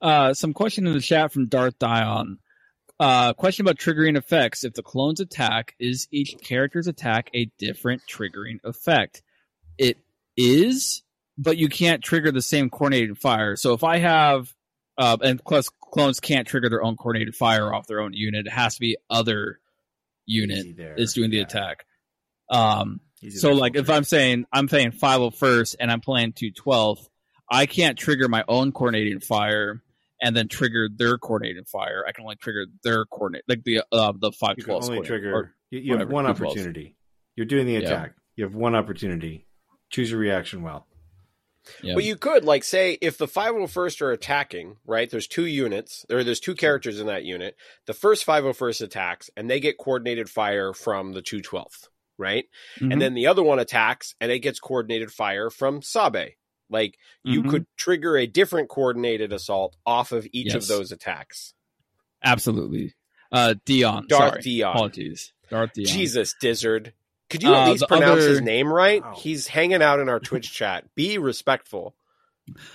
[0.00, 2.38] Uh, some question in the chat from Darth Dion.
[3.00, 4.64] Uh, question about triggering effects.
[4.64, 9.22] If the clones attack, is each character's attack a different triggering effect?
[9.76, 9.98] It
[10.36, 11.02] is,
[11.42, 13.56] but you can't trigger the same coordinated fire.
[13.56, 14.54] So if I have,
[14.98, 18.46] uh, and plus clones can't trigger their own coordinated fire off their own unit.
[18.46, 19.58] It has to be other
[20.26, 20.94] unit there.
[20.94, 21.42] is doing the Yeah.
[21.44, 21.84] attack.
[22.48, 27.08] Um, Easy so like if I'm saying I'm playing 501st and I'm playing 212th,
[27.50, 29.82] I can't trigger my own coordinating fire
[30.20, 32.04] and then trigger their coordinating fire.
[32.06, 35.54] I can only trigger their coordinate like the uh the you 512 only trigger or-
[35.70, 36.30] you, you have one 212s.
[36.50, 36.96] opportunity.
[37.36, 37.78] You're doing the Yeah.
[37.80, 38.14] attack.
[38.36, 39.46] You have one opportunity.
[39.90, 40.86] Choose your reaction well.
[41.82, 41.94] Yeah.
[41.94, 45.08] But you could like say if the 501st are attacking, right?
[45.10, 47.56] There's two units, or there's two characters in that unit.
[47.86, 51.88] The first 501st attacks and they get coordinated fire from the 212th,
[52.18, 52.46] right?
[52.80, 52.92] Mhm.
[52.92, 56.34] And then the other one attacks and it gets coordinated fire from Sabe.
[56.68, 57.50] Like you Mhm.
[57.50, 61.54] could trigger a different coordinated assault off of each of those attacks.
[62.24, 62.94] absolutely.
[63.30, 64.06] Uh Dion.
[64.08, 64.42] Darth sorry.
[64.42, 64.70] Dion.
[64.76, 65.32] Apologies.
[65.50, 65.86] Darth Dion.
[65.86, 66.92] Jesus, Dizzard.
[67.32, 69.02] Could you at Uh, least pronounce other- his name right?
[69.02, 69.14] Wow.
[69.16, 70.94] He's hanging out in our Twitch chat.
[70.94, 71.94] Be respectful.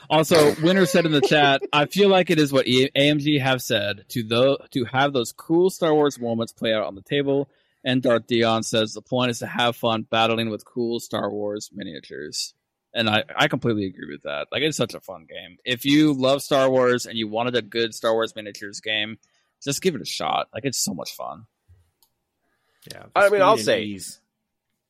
[0.09, 3.61] Also, Winter said in the chat, I feel like it is what E- AMG have
[3.61, 7.49] said to the to have those cool Star Wars moments play out on the table.
[7.83, 11.69] And Darth Dion says the point is to have fun battling with cool Star Wars
[11.73, 12.53] miniatures.
[12.93, 14.47] And I, I completely agree with that.
[14.51, 15.57] Like it's such a fun game.
[15.63, 19.19] If you love Star Wars and you wanted a good Star Wars miniatures game,
[19.63, 20.47] just give it a shot.
[20.53, 21.45] Like it's so much fun.
[22.91, 23.03] Yeah.
[23.15, 24.19] I mean, I'll say- ease.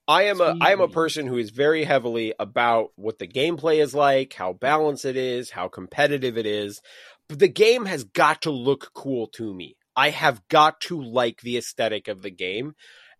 [0.07, 3.81] I am a I am a person who is very heavily about what the gameplay
[3.81, 6.81] is like, how balanced it is, how competitive it is.
[7.27, 9.75] But the game has got to look cool to me.
[9.97, 12.73] I have got to like the aesthetic of the game.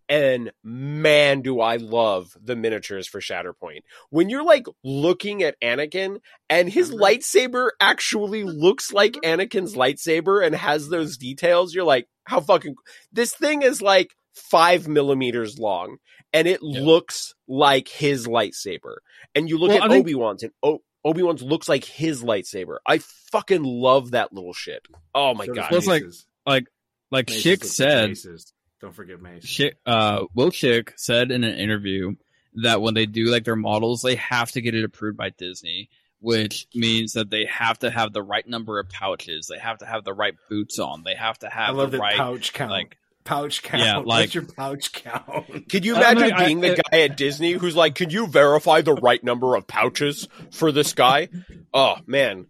[0.09, 3.81] And man, do I love the miniatures for Shatterpoint.
[4.09, 6.19] When you're like looking at Anakin
[6.49, 7.01] and his mm-hmm.
[7.01, 9.41] lightsaber actually looks like mm-hmm.
[9.41, 12.75] Anakin's lightsaber and has those details, you're like, how fucking,
[13.11, 15.97] this thing is like five millimeters long
[16.33, 16.81] and it Yeah.
[16.81, 18.97] looks like his lightsaber.
[19.35, 21.85] And you look Well, at I think- Obi Wan's, and o- Obi Wan's looks like
[21.85, 22.77] his lightsaber.
[22.85, 22.97] I
[23.31, 24.85] fucking love that little shit.
[25.15, 25.71] Oh my So god!
[25.71, 26.03] Well, it's like-
[26.45, 26.67] Like
[27.11, 28.53] like Mace's Shick said, Mace's.
[28.79, 29.45] Don't forget Mace.
[29.45, 32.15] Shick, uh, Will Shick said in an interview
[32.55, 35.89] that when they do like their models, they have to get it approved by Disney.
[36.19, 39.45] which means that they have to have the right number of pouches.
[39.45, 41.03] They have to have the right boots on.
[41.03, 42.71] They have to have I have love the that right pouch count.
[42.71, 42.97] like
[43.27, 43.83] pouch count.
[43.83, 45.69] Yeah, What's like- your pouch count?
[45.69, 48.27] Could you I don't imagine I- being the guy at Disney who's like, "Could you
[48.27, 51.29] verify the right number of pouches for this guy?"
[51.73, 52.47] Oh man,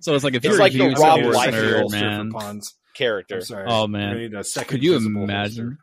[0.00, 0.14] so.
[0.14, 2.30] It's like if It's you're like a the Rob Liefeld nerd, holster for man.
[2.32, 2.74] pawns.
[2.94, 3.36] character.
[3.36, 3.66] I'm sorry.
[3.68, 5.64] Oh man, gonna need a second could you imagine?
[5.64, 5.78] holster.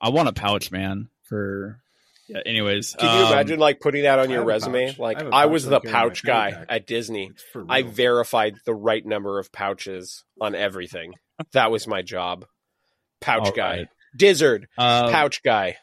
[0.00, 1.08] I want a pouch, man.
[1.24, 1.80] For
[2.28, 2.38] yeah.
[2.46, 4.86] Anyways, Could you um, imagine like putting that on I your resume?
[4.86, 4.98] pouch.
[5.00, 6.86] Like I have a I pouch was the I carry in my pouch guy at
[6.86, 7.32] Disney.
[7.68, 11.12] I verified the right number of pouches on everything.
[11.52, 12.46] That was my job.
[13.20, 13.70] Pouch all guy.
[13.78, 13.88] right.
[14.16, 14.64] Dizzard.
[14.76, 15.76] Uh, pouch guy.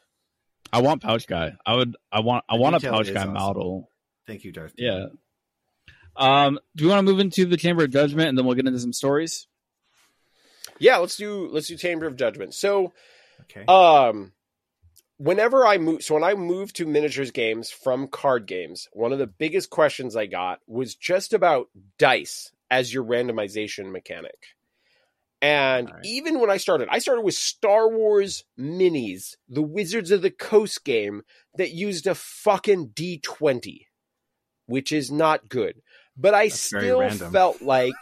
[0.74, 1.54] I want pouch guy.
[1.66, 1.96] I would.
[2.12, 2.44] I want.
[2.50, 3.34] I The want a pouch guy awesome.
[3.34, 3.90] model.
[4.26, 4.74] Thank you, Darth.
[4.78, 5.08] Yeah.
[6.16, 6.60] Um.
[6.76, 8.80] Do we want to move into the Chamber of Judgment and then we'll get into
[8.80, 9.48] some stories?
[10.80, 12.54] Yeah, let's do let's do Chamber of Judgment.
[12.54, 12.94] So
[13.44, 13.64] Okay.
[13.66, 14.34] Um,
[15.18, 19.20] whenever I move, so when I moved to miniatures games from card games, one of
[19.20, 21.68] the biggest questions I got was just about
[21.98, 24.36] dice as your randomization mechanic.
[25.42, 26.06] And Alright.
[26.06, 30.84] even when I started, I started with Star Wars Minis, the Wizards of the Coast
[30.84, 31.22] game
[31.58, 33.86] that used a fucking D20,
[34.66, 35.82] which is not good.
[36.16, 37.94] But I That's still felt like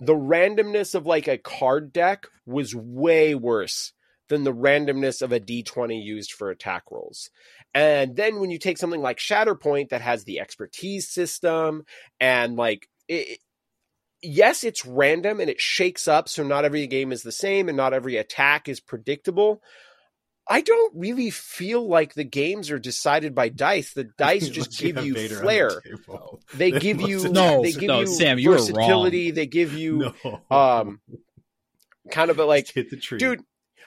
[0.00, 3.92] the randomness of like a card deck was way worse
[4.28, 7.30] than the randomness of a d20 used for attack rolls.
[7.74, 11.84] And then when you take something like Shatterpoint that has the expertise system
[12.20, 13.38] and like it,
[14.22, 17.76] yes, it's random and it shakes up so not every game is the same and
[17.76, 19.62] not every attack is predictable.
[20.48, 23.92] I don't really feel like the games are decided by dice.
[23.92, 25.70] The dice just give you Vader on the flair.
[26.54, 28.66] They Then give you No, they give no, you Sam, you were wrong.
[28.66, 29.30] versatility.
[29.30, 30.40] They give you no.
[30.50, 31.00] um
[32.10, 33.42] kind of a like Just hit the tree, dude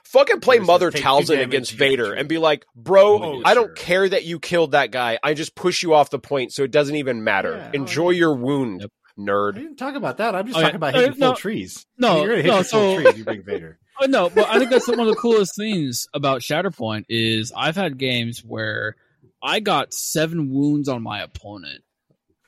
[0.06, 3.68] fucking play Versus Mother take Talzin against Vader and be like, bro, Oh, I don't
[3.68, 3.74] sure.
[3.76, 5.18] care that you killed that guy.
[5.24, 7.56] I just push you off the point so it doesn't even matter.
[7.58, 8.92] Yeah, Enjoy oh, your wound, Yep.
[9.18, 9.56] I nerd.
[9.56, 10.36] didn't talk about that.
[10.36, 10.78] I'm just Oh, talking yeah.
[10.78, 11.26] about hitting Uh, no.
[11.28, 11.86] full trees.
[11.98, 13.80] No, you're gonna hit no, the full so- tree if you bring Vader.
[14.02, 17.78] Oh, no, but I think that's one of the coolest things about Shatterpoint is I've
[17.78, 18.98] had games where
[19.42, 21.82] I got seven wounds on my opponent,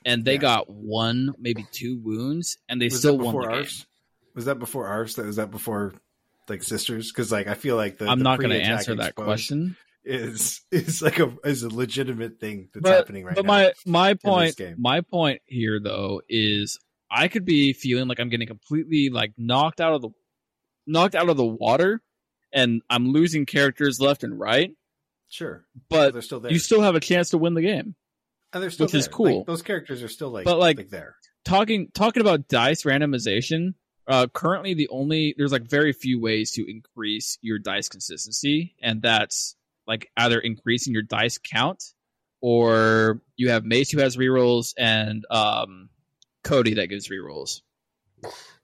[0.04, 0.40] and they Yeah.
[0.40, 3.58] got one, maybe two wounds, and they Was still that won the before game.
[3.60, 3.86] Arfs?
[4.34, 5.14] Was that before Arfs?
[5.14, 5.94] That was that before
[6.50, 7.10] like sisters?
[7.10, 9.74] Because like I feel like the I'm the not going to pre-attack answer that question.
[10.10, 13.52] Is is like a is a legitimate thing that's but, happening right but now.
[13.52, 16.78] But my my point my point here though is
[17.10, 20.10] I could be feeling like I'm getting completely like knocked out of the
[20.86, 22.00] knocked out of the water
[22.54, 24.70] and I'm losing characters left and right,
[25.28, 26.52] sure, but they're still there.
[26.52, 27.94] you still have a chance to win the game.
[28.54, 29.38] and they're still which is cool.
[29.38, 31.16] Like, those characters are still like, But, like- like there.
[31.44, 33.74] Talking talking about dice randomization,
[34.06, 39.02] uh currently the only there's like very few ways to increase your dice consistency and
[39.02, 39.54] that's
[39.88, 41.82] like either increasing your dice count
[42.40, 45.88] or you have Mace who has rerolls and um
[46.44, 47.62] Cody that gives rerolls.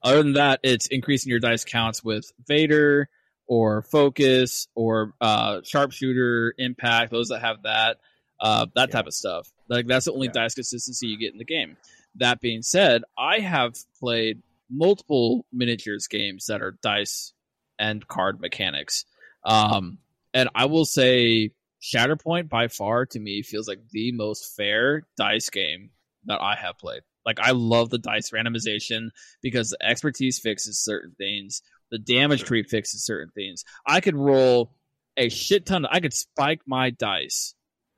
[0.01, 3.09] Other than that, it's increasing your dice counts with Vader
[3.47, 7.97] or Focus or uh, Sharpshooter, Impact, those that have that,
[8.39, 9.51] uh, that type of stuff.
[9.67, 10.33] Like that's the only Yeah.
[10.33, 11.77] dice consistency you get in the game.
[12.15, 17.33] That being said, I have played multiple miniatures games that are dice
[17.77, 19.05] and card mechanics.
[19.43, 19.99] Um,
[20.35, 25.49] and I will say Shatterpoint by far to me feels like the most fair dice
[25.49, 25.91] game
[26.25, 27.01] that I have played.
[27.25, 29.09] Like I love the dice randomization
[29.41, 33.63] because the expertise fixes certain things, the damage tree fixes certain things.
[33.87, 34.73] I could roll
[35.15, 35.85] a shit ton.
[35.85, 37.55] Of, I could spike my dice,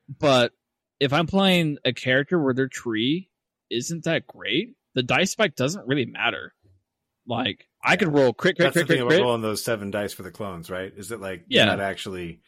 [0.08, 0.52] but
[1.00, 3.32] if I'm playing a character where their tree
[3.72, 6.54] isn't that great, the dice spike doesn't really matter.
[7.26, 9.22] Like I could roll crit, crit, That's the crit, thing crit, about crit.
[9.22, 10.92] rolling those seven dice for the clones, right?
[10.96, 11.66] Is it like Yeah.
[11.66, 12.42] you're not actually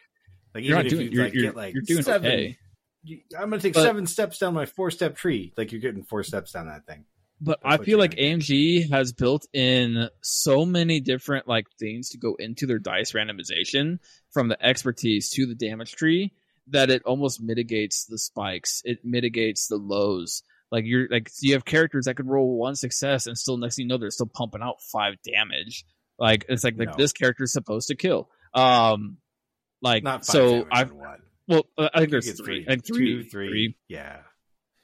[0.54, 1.06] like You're even if doing.
[1.06, 2.58] you You're, like you're, get like you're doing seven, okay.
[3.04, 5.54] you- I'm gonna take But- seven steps down my four step tree.
[5.58, 7.06] Like you're getting four steps down that thing.
[7.42, 8.16] But That's I feel like.
[8.18, 14.00] AMG has built in so many different like things to go into their dice randomization,
[14.32, 16.34] from the expertise to the damage tree,
[16.68, 18.82] that it almost mitigates the spikes.
[18.84, 20.44] It mitigates the lows.
[20.72, 23.84] Like you're like you have characters that could roll one success and still next thing
[23.84, 25.86] you know they're still pumping out five damage.
[26.20, 26.96] Like it's like like No.
[26.98, 28.30] this character is supposed to kill.
[28.54, 29.18] Um,
[29.82, 30.86] like Not five so I
[31.48, 33.48] well I think You there's get three, like Two, three, three.
[33.50, 33.78] three.
[33.88, 34.18] Yeah.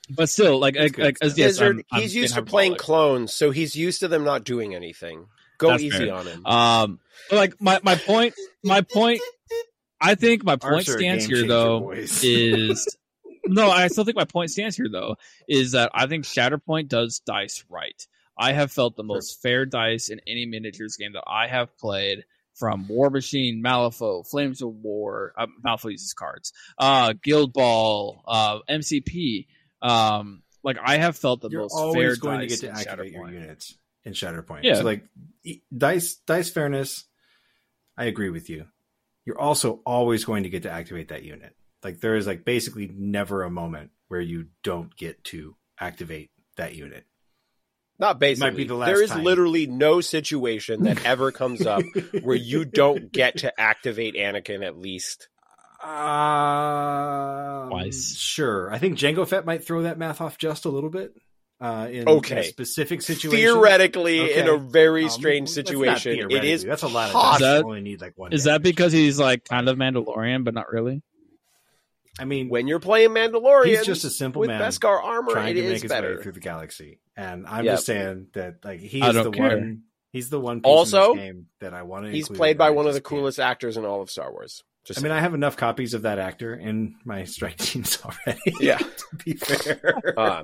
[0.08, 3.34] But still, like, That's like, as yes, Dizzard, I'm- I'm he's used to playing clones,
[3.34, 5.26] so he's used to them not doing anything.
[5.58, 6.14] Go That's easy fair.
[6.14, 6.46] on him.
[6.46, 9.22] Um, but like my my point, my point,
[10.00, 12.86] I think my point Arms are a stands here though is
[13.48, 15.16] no, I still think my point stands here though
[15.48, 18.06] is that I think Shatterpoint does dice right.
[18.38, 22.26] I have felt the most fair dice in any miniatures game that I have played.
[22.54, 28.60] From War Machine, Malifaux, Flames of War, uh, Malifaux uses cards, uh, Guild Ball, uh,
[28.70, 29.48] MCP,
[29.82, 32.76] um, like I have felt the You're most always fair going to get to in
[32.76, 34.64] activate your units in Shatterpoint.
[34.64, 34.76] Yeah.
[34.76, 35.04] So like
[35.76, 37.04] dice dice fairness,
[37.98, 38.66] I agree with you.
[39.26, 41.56] You're also always going to get to activate that unit.
[41.86, 46.74] Like there is like basically never a moment where you don't get to activate that
[46.74, 47.06] unit.
[48.00, 48.50] Not basically.
[48.50, 49.24] Might be the last there is time.
[49.24, 51.84] literally no situation that ever comes up
[52.24, 55.30] where you don't get to activate Anakin at least.
[56.36, 58.16] Um, Twice.
[58.18, 58.74] Sure.
[58.74, 61.14] I think Django Fett might throw that math off just a little bit.
[61.62, 62.40] Uh, in, in Okay.
[62.40, 63.40] a specific situation.
[63.40, 66.52] Theoretically, in a very Um, strange situation, it theoretically.
[66.52, 67.48] is That's a lot of possible.
[67.48, 68.34] that- only need like one.
[68.34, 68.56] Is damage.
[68.64, 71.02] that because he's like kind of Mandalorian, but not really?
[72.20, 73.66] I mean, when you're playing Mandalorian.
[73.68, 75.32] He's just a simple with man Beskar armor.
[75.32, 76.22] trying It to make is his way better.
[76.24, 77.74] through the galaxy, and I'm Yep.
[77.74, 79.50] just saying that like he I is the care.
[79.58, 79.82] one.
[80.12, 80.62] He's the one.
[80.62, 82.12] Piece Also, in this game that I want to.
[82.12, 83.20] He's include played by one of the just can't.
[83.20, 84.64] coolest actors in all of Star Wars.
[84.86, 88.40] Just I mean, I have enough copies of that actor in my strike teams already.
[88.62, 88.78] Yeah.
[89.10, 90.14] to be fair.
[90.18, 90.44] Um,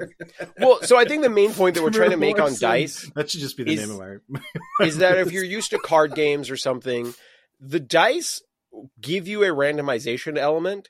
[0.60, 3.30] well, so I think the main point that we're trying to make on dice That
[3.30, 4.22] should just be the is- name of our.
[4.82, 7.14] is that if you're used to card games or something,
[7.62, 8.42] the dice
[9.00, 10.90] give you a randomization element,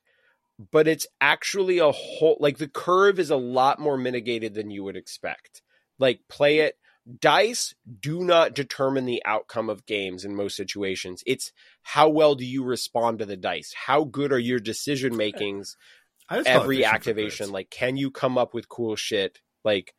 [0.71, 4.83] but it's actually a whole like the curve is a lot more mitigated than you
[4.83, 5.61] would expect.
[5.97, 6.77] Like play it
[7.19, 11.23] dice do not determine the outcome of games in most situations.
[11.25, 11.51] It's
[11.81, 13.73] how well do you respond to the dice?
[13.73, 15.77] How good are your decision makings
[16.29, 17.51] I just call it every activation?
[17.51, 19.39] Like can you come up with cool shit?
[19.63, 19.93] Like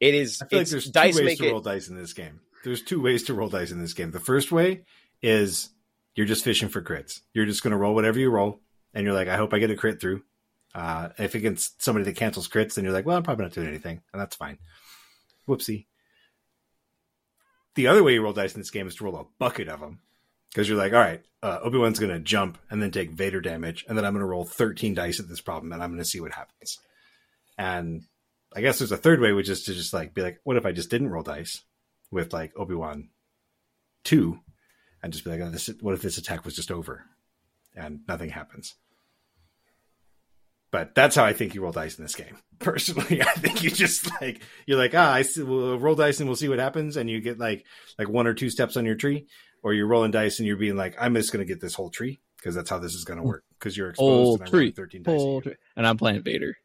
[0.00, 1.96] it is I feel like there's dice two ways make to it roll dice in
[1.96, 2.40] this game.
[2.64, 4.10] There's two ways to roll dice in this game.
[4.10, 4.84] The first way
[5.22, 5.70] is
[6.14, 7.20] you're just fishing for crits.
[7.32, 8.60] You're just going to roll whatever you roll,
[8.94, 10.22] and you're like, I hope I get a crit through.
[10.74, 13.68] Uh, if against somebody that cancels crits, then you're like, well, I'm probably not doing
[13.68, 14.58] anything, and that's fine.
[15.48, 15.86] Whoopsie.
[17.74, 19.80] The other way you roll dice in this game is to roll a bucket of
[19.80, 20.00] them.
[20.50, 23.40] Because you're like, all right, uh, Obi Wan's going to jump and then take Vader
[23.40, 26.02] damage, and then I'm going to roll 13 dice at this problem, and I'm going
[26.02, 26.78] to see what happens.
[27.58, 28.02] And
[28.54, 30.64] I guess there's a third way, which is to just like be like, what if
[30.64, 31.62] I just didn't roll dice
[32.12, 33.08] with like Obi Wan
[34.04, 34.38] two,
[35.02, 37.04] and just be like, oh, this, what if this attack was just over,
[37.74, 38.76] and nothing happens.
[40.74, 42.36] But that's how I think you roll dice in this game.
[42.58, 46.28] Personally, I think you just like you're like, ah, I see, we'll roll dice and
[46.28, 47.64] we'll see what happens, and you get like
[47.96, 49.28] like one or two steps on your tree,
[49.62, 51.90] or you're rolling dice and you're being like, I'm just going to get this whole
[51.90, 54.52] tree because that's how this is going to work because you're exposed Whole and I'm
[54.52, 55.22] rolling tree, 13 dice.
[55.22, 55.54] a tree.
[55.76, 56.56] And I'm playing Vader.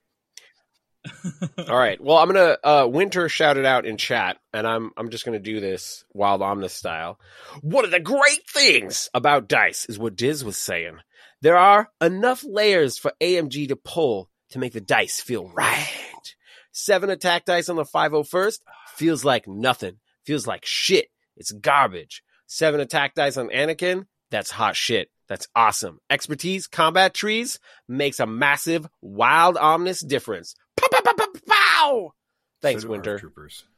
[1.69, 2.01] All right.
[2.01, 5.37] Well, I'm gonna uh Winter shout it out in chat, and I'm I'm just gonna
[5.37, 7.19] do this wild omnis style.
[7.61, 10.97] One of the great things about dice is what Diz was saying.
[11.41, 15.87] There are enough layers for AMG to pull to make the dice feel right.
[16.71, 18.59] Seven attack dice on the 501st
[18.95, 19.97] feels like nothing.
[20.25, 21.07] Feels like shit.
[21.37, 22.23] It's garbage.
[22.47, 25.09] Seven attack dice on Anakin, that's hot shit.
[25.27, 25.99] That's awesome.
[26.09, 30.55] Expertise, combat trees makes a massive, wild, ominous difference.
[30.75, 32.13] Pow, pow, pow, pow, pow!
[32.61, 33.19] Thanks, So Winter.
[33.19, 33.63] Troopers.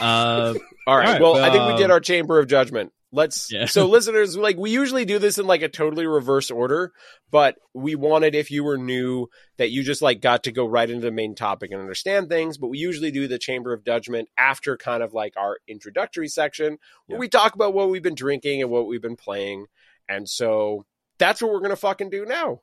[0.00, 0.54] Uh,
[0.88, 1.06] All right.
[1.06, 2.92] All right, well, I think we um, did our chamber of judgment.
[3.12, 3.50] Let's.
[3.52, 3.66] Yeah.
[3.66, 6.92] So, listeners, like we usually do this in like a totally reverse order,
[7.30, 9.28] but we wanted if you were new
[9.58, 12.58] that you just like got to go right into the main topic and understand things.
[12.58, 16.78] But we usually do the chamber of judgment after kind of like our introductory section
[17.06, 17.20] where Yeah.
[17.20, 19.66] we talk about what we've been drinking and what we've been playing,
[20.08, 20.84] and so
[21.18, 22.60] that's what we're gonna fucking do now.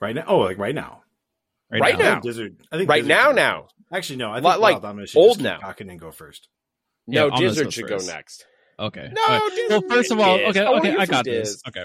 [0.00, 0.24] Right now?
[0.26, 1.02] Oh, like right now.
[1.70, 2.20] right, Right now.
[2.20, 3.68] think I think Right now, now.
[3.92, 4.30] Actually, no.
[4.30, 5.58] I think Like- Wild should old now.
[5.90, 6.48] and go first.
[7.06, 8.06] No, Yeah, Dizzard should first.
[8.08, 8.46] go next.
[8.78, 9.08] Okay.
[9.12, 9.50] No, All right.
[9.54, 10.48] Diz- Well, first of all, Diz.
[10.48, 11.62] okay, I okay, I got this.
[11.68, 11.84] Okay.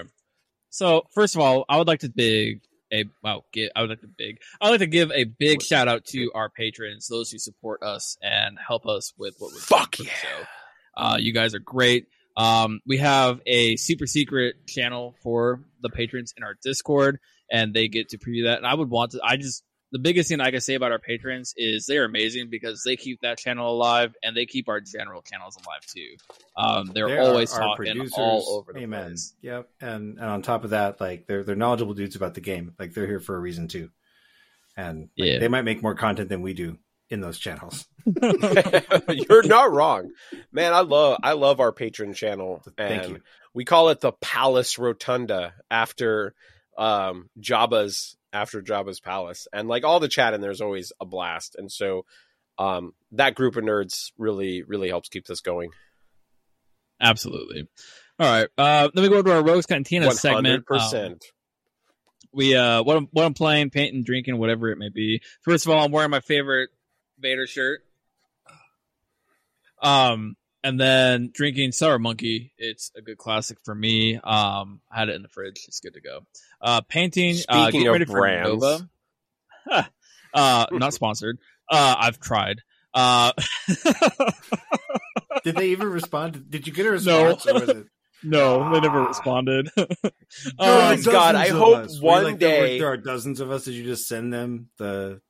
[0.70, 2.62] So first of all, I would like to big
[2.92, 4.38] a wow, get, I would like to big.
[4.60, 7.82] I would like to give a big shout out to our patrons, those who support
[7.82, 10.14] us and help us with what we're doing Fuck for the yeah.
[10.16, 10.44] show.
[10.96, 12.06] Uh, you guys are great.
[12.36, 17.18] Um, we have a super secret channel for the patrons in our Discord,
[17.50, 18.58] and they get to preview that.
[18.58, 19.20] And I would want to.
[19.22, 19.62] I just
[19.92, 23.20] the biggest thing I can say about our patrons is they're amazing because they keep
[23.22, 26.16] that channel alive and they keep our general channels alive too.
[26.56, 29.06] Um, they're They always are our talking all over the Amen.
[29.08, 29.34] place.
[29.42, 29.68] Yep.
[29.80, 32.74] And and on top of that, like they're they're knowledgeable dudes about the game.
[32.78, 33.90] Like they're here for a reason too.
[34.76, 35.38] And like, Yeah.
[35.40, 36.78] they might make more content than we do
[37.10, 37.86] in those channels.
[38.22, 40.12] You're not wrong,
[40.52, 40.72] man.
[40.72, 43.20] I love I love our patron channel, Thank and you.
[43.54, 46.34] we call it the Palace Rotunda after
[46.78, 51.04] um Jabba's after Jabba's palace, and like all the chat in there is always a
[51.04, 52.04] blast, and so
[52.58, 55.70] um that group of nerds really really helps keep this going.
[57.00, 57.68] Absolutely.
[58.18, 58.48] All right.
[58.58, 60.46] Uh, then we go to our Rose Cantina One segment.
[60.46, 61.18] hundred Um,
[62.32, 65.22] we uh, what I'm what I'm playing, painting, drinking, whatever it may be.
[65.42, 66.70] First of all, I'm wearing my favorite
[67.18, 67.80] Vader shirt.
[69.82, 72.52] Um, and then drinking Sour Monkey.
[72.58, 74.16] It's a good classic for me.
[74.16, 75.64] Um, I had it in the fridge.
[75.68, 76.20] It's good to go.
[76.60, 77.36] Uh, painting.
[77.48, 78.48] uh, Speaking getting of ready for brands.
[78.62, 78.88] Nova.
[79.66, 79.82] Huh.
[80.34, 81.38] uh, not sponsored.
[81.70, 82.60] Uh, I've tried.
[82.92, 83.32] Uh,
[85.44, 86.50] Did they even respond?
[86.50, 87.46] Did you get a response?
[87.46, 87.86] Or was it,
[88.22, 89.70] no, they never responded.
[89.76, 89.86] There
[90.58, 92.00] my um, God, I hope us.
[92.00, 93.64] One like, there were- day- there are dozens of us.
[93.64, 95.20] Did you just send them the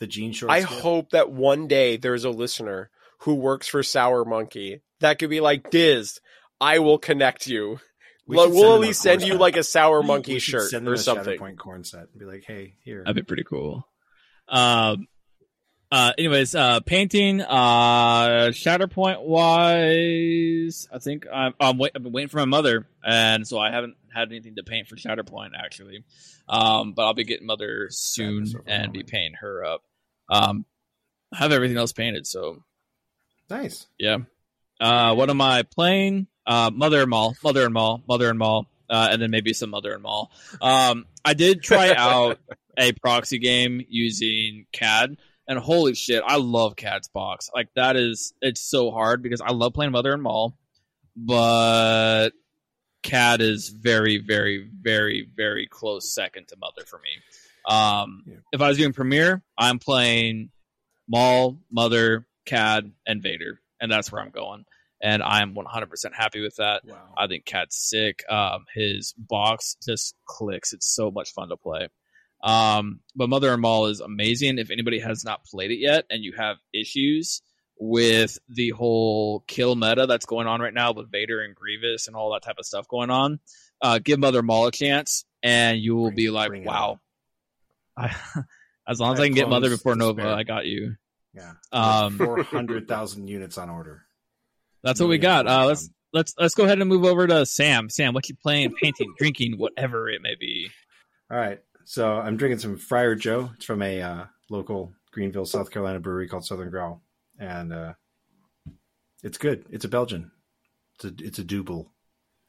[0.00, 0.52] the jean shorts?
[0.52, 0.72] I gift?
[0.72, 5.40] hope that one day there's a listener who works for Sour Monkey that could be
[5.40, 6.18] like, Diz,
[6.60, 7.78] I will connect you.
[8.26, 9.40] We Well, should we'll at least send corn you set.
[9.40, 11.38] like a Sour Monkey should shirt send them or a something.
[11.38, 13.02] Shatterpoint corn set and be like, hey, here.
[13.04, 13.86] That'd be pretty cool.
[14.48, 15.08] Um.
[15.92, 16.12] Uh.
[16.16, 17.40] Anyways, uh, painting.
[17.42, 21.54] Uh, Shatterpoint wise, I think I'm.
[21.60, 24.62] I'm wait, I've been waiting for my mother, and so I haven't had anything to
[24.62, 26.04] paint for Shatterpoint actually.
[26.48, 29.08] Um, but I'll be getting mother soon and be moment.
[29.10, 29.82] painting her up.
[30.30, 30.64] Um,
[31.32, 32.62] I have everything else painted, so
[33.62, 33.86] Nice.
[33.98, 34.18] yeah.
[34.80, 36.26] Uh, what am I playing?
[36.46, 39.70] Uh, Mother and Maul, Mother and Maul, Mother and Maul, uh, and then maybe some
[39.70, 40.30] Mother and Maul.
[40.60, 42.38] Um, I did try out
[42.78, 45.16] a proxy game using Cad,
[45.48, 47.48] and holy shit, I love Cad's box.
[47.54, 50.58] Like that is, it's so hard because I love playing Mother and Maul,
[51.16, 52.30] but
[53.02, 57.10] Cad is very, very, very, very close second to Mother for me.
[57.66, 58.34] Um, Yeah.
[58.52, 60.50] if I was doing Premiere, I'm playing
[61.08, 64.64] Maul, Mother, Cad, and Vader, and that's where I'm going.
[65.02, 66.82] And I'm 100% happy with that.
[66.86, 66.96] Wow.
[67.18, 68.22] I think Cad's sick.
[68.30, 70.72] Um, his box just clicks.
[70.72, 71.88] It's so much fun to play.
[72.42, 74.58] Um, but Mother and Maul is amazing.
[74.58, 77.42] If anybody has not played it yet and you have issues
[77.78, 82.14] with the whole kill meta that's going on right now with Vader and Grievous and
[82.14, 83.40] all that type of stuff going on,
[83.82, 87.00] uh, give Mother Maul a chance and you will Bring- be like, wow.
[87.96, 88.14] I,
[88.88, 90.28] as long as I I can get Mother before Nova.
[90.28, 90.96] I got you.
[91.34, 91.52] Yeah.
[91.72, 94.02] Um, Four hundred thousand units on order.
[94.82, 95.46] That's what we got.
[95.46, 97.88] Uh, let's let's let's go ahead and move over to Sam.
[97.90, 100.70] Sam, what you playing, painting, drinking, whatever it may be.
[101.30, 101.60] All right.
[101.84, 103.50] So I'm drinking some Friar Joe.
[103.56, 107.02] It's from a uh, local Greenville, South Carolina brewery called Southern Growl,
[107.38, 107.92] and uh,
[109.22, 109.64] it's good.
[109.70, 110.30] It's a Belgian.
[110.96, 111.90] It's a it's a double,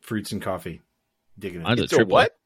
[0.01, 0.81] fruits and coffee.
[1.39, 1.81] Digging Mine's it.
[1.81, 2.13] a It's a triple.
[2.13, 2.37] what?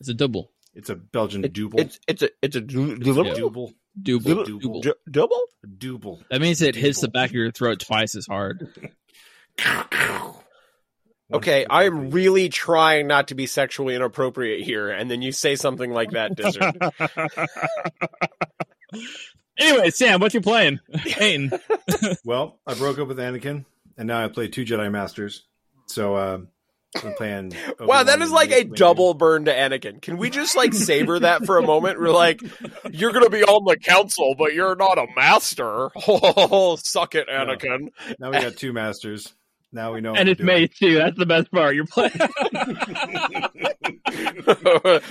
[0.00, 1.80] It's a double, It's a Belgian It- double.
[1.80, 3.34] It's it's a it's a du- Yeah.
[3.34, 4.44] double double.
[4.44, 4.80] double, Double.
[4.80, 4.96] double.
[5.10, 5.40] Double.
[5.78, 6.22] Double.
[6.30, 8.68] That means it hits the back of your throat twice as hard.
[11.32, 15.56] Okay, I am really trying not to be sexually inappropriate here, and then you say
[15.56, 16.76] something like that, Dizzard.
[19.58, 20.78] anyway, Sam, what you playing?
[20.94, 21.50] Painting.
[22.24, 23.64] Well, I broke up with Anakin,
[23.98, 25.42] and now I play two Jedi Masters.
[25.86, 26.38] So uh,
[27.04, 27.52] I'm playing.
[27.80, 30.00] wow, that Obi-Wan is and like a double burn to Anakin.
[30.00, 32.00] Can we just like savor that for a moment?
[32.00, 32.42] We're like,
[32.90, 35.90] you're gonna be on the council, but you're not a master.
[36.08, 37.88] Oh, suck it, Anakin.
[38.18, 39.34] Now we got two Masters.
[39.72, 40.14] Now we know.
[40.14, 40.46] and we're it's doing.
[40.46, 40.94] May too.
[40.94, 41.74] That's the best part.
[41.74, 42.12] You're playing.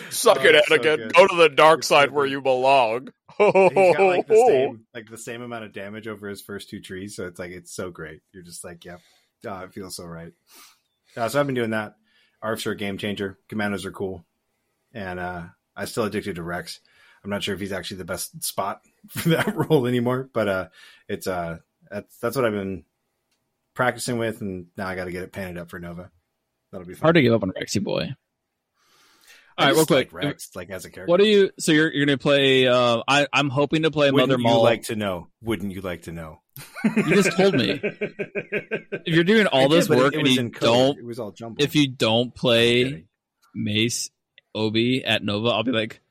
[0.09, 1.13] suck Oh, it, it's so Anakin.
[1.13, 3.09] Go to the dark It's so side where you belong.
[3.37, 4.47] He's got like the oh.
[4.47, 7.15] same, like the same amount of damage over his first two trees.
[7.15, 8.21] So it's like it's so great.
[8.31, 9.01] You're just like, yep,
[9.45, 10.31] oh, it feels so right.
[11.15, 11.95] Uh, so I've been doing that.
[12.41, 13.39] Arcs are a game changer.
[13.47, 14.25] Commandos are cool,
[14.93, 15.43] and uh,
[15.75, 16.79] I'm still addicted to Rex.
[17.23, 20.67] I'm not sure if he's actually the best spot for that role anymore, but uh,
[21.07, 21.57] it's uh,
[21.89, 22.83] that's that's what I've been
[23.73, 26.11] practicing with, and now I got to get it painted up for Nova.
[26.71, 27.07] That'll be fun.
[27.07, 28.15] Hard to give up on Rexy boy.
[29.57, 30.11] I All right, real quick.
[30.13, 31.09] like Rex, like as a character.
[31.11, 31.49] What are you?
[31.59, 32.67] So you're you're gonna play?
[32.67, 34.63] Uh, I I'm hoping to play Wouldn't Mother Maul.
[34.63, 35.29] like to know?
[35.41, 36.41] Wouldn't you like to know?
[36.83, 37.79] You just told me.
[37.81, 41.61] if you're doing all I this work it and you don't, it was all jumbled.
[41.61, 43.05] if you don't play.
[43.57, 44.09] Mace
[44.53, 46.01] Obi at Nova, I'll be like,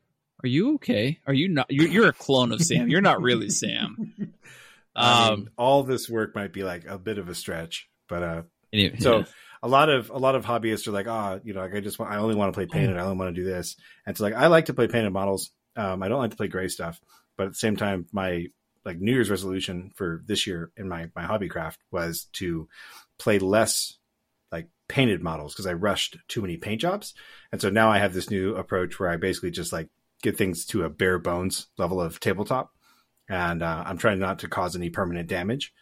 [0.43, 1.21] "Are you okay?
[1.27, 1.67] Are you not?
[1.71, 2.89] You're, you're a clone of Sam.
[2.89, 4.15] You're not really Sam."
[4.97, 5.39] I Um.
[5.41, 8.43] mean, all this work might be like a bit of a stretch, but uh,
[8.73, 9.25] anyway, so yeah.
[9.65, 11.99] A lot of a lot of hobbyists are like, ah, you know, like I just
[11.99, 14.23] want, I only want to play painted, I only want to do this, and so
[14.23, 15.51] like I like to play painted models.
[15.75, 17.01] Um, I don't like to play gray stuff,
[17.37, 18.49] but at the same time, my
[18.85, 22.69] like New Year's resolution for this year in my my hobby craft was to
[23.19, 23.97] play less
[24.53, 27.15] like painted models because I rushed too many paint jobs,
[27.51, 29.89] and so now I have this new approach where I basically just like
[30.23, 32.71] get things to a bare bones level of tabletop,
[33.31, 35.73] and uh, I'm trying not to cause any permanent damage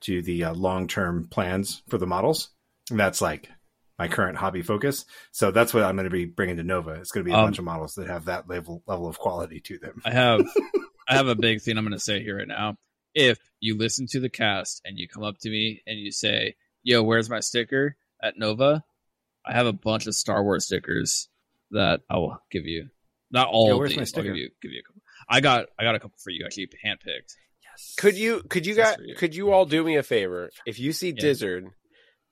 [0.00, 2.50] to the uh, long term plans for the models.
[2.90, 3.48] And that's like
[3.98, 5.04] my current hobby focus.
[5.32, 6.92] So that's what I'm going to be bringing to Nova.
[6.92, 9.18] It's going to be a Um, bunch of models that have that level level of
[9.18, 10.00] quality to them.
[10.04, 10.40] I have
[11.08, 12.76] I have a big thing I'm going to say here right now.
[13.14, 16.54] If you listen to the cast and you come up to me and you say,
[16.82, 18.84] "Yo, where's my sticker at Nova?"
[19.44, 21.28] I have a bunch of Star Wars stickers
[21.70, 22.88] that I will give you.
[23.30, 24.14] Not all Yo, of where's these.
[24.14, 25.02] my I'll give you give you a couple.
[25.28, 27.34] I got I got a couple for you actually handpicked.
[27.62, 27.94] Yes.
[27.98, 29.14] Could you could you That's guys for you.
[29.16, 30.50] could you all do me a favor?
[30.66, 31.22] If you see Yeah.
[31.24, 31.64] Dizzard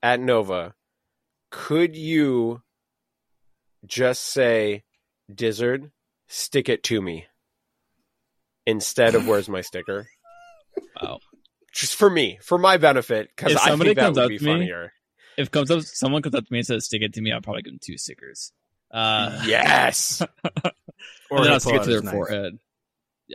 [0.03, 0.73] at Nova,
[1.51, 2.61] could you
[3.85, 4.83] just say
[5.31, 5.91] Dizzard,
[6.27, 7.25] stick it to me
[8.65, 10.07] instead of where's my sticker?
[11.01, 11.19] Wow.
[11.73, 14.29] Just for me, for my benefit, because If I somebody think that comes would up
[14.29, 14.93] be to me- funnier.
[15.37, 17.41] If comes up, someone comes up to me and says, "Stick it to me," I'll
[17.41, 18.51] probably give them two stickers.
[18.91, 20.21] Uh, yes.
[21.29, 22.13] Or and then I'll stick it to their knife.
[22.13, 22.57] forehead.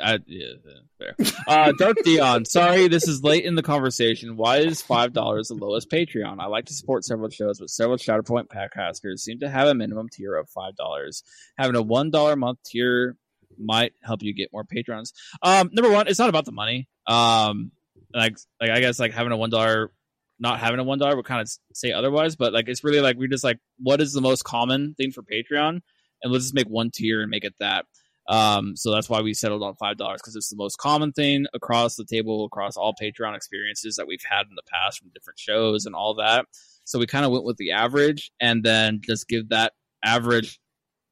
[0.01, 0.53] I, yeah,
[0.99, 1.15] fair.
[1.47, 4.37] Uh, Darth Dion, sorry, this is late in the conversation.
[4.37, 6.41] Why is five dollars the lowest Patreon?
[6.41, 10.09] I like to support several shows, but several Shatterpoint podcasters seem to have a minimum
[10.09, 11.23] tier of five dollars.
[11.59, 13.17] Having a one dollar month tier
[13.59, 15.13] might help you get more patrons.
[15.43, 16.89] Um, number one, it's not about the money.
[17.07, 17.73] Um,
[18.15, 19.91] like, like I guess like having a one dollar,
[20.39, 23.19] not having a one dollar would kind of say otherwise, but like it's really like
[23.19, 25.81] we just like what is the most common thing for Patreon,
[26.23, 27.85] and let's just make one tier and make it that.
[28.29, 31.47] Um, so that's why we settled on five dollars because it's the most common thing
[31.55, 35.39] across the table, across all Patreon experiences that we've had in the past from different
[35.39, 36.47] shows and all that.
[36.85, 39.73] So we kind of went with the average, and then just give that
[40.05, 40.61] average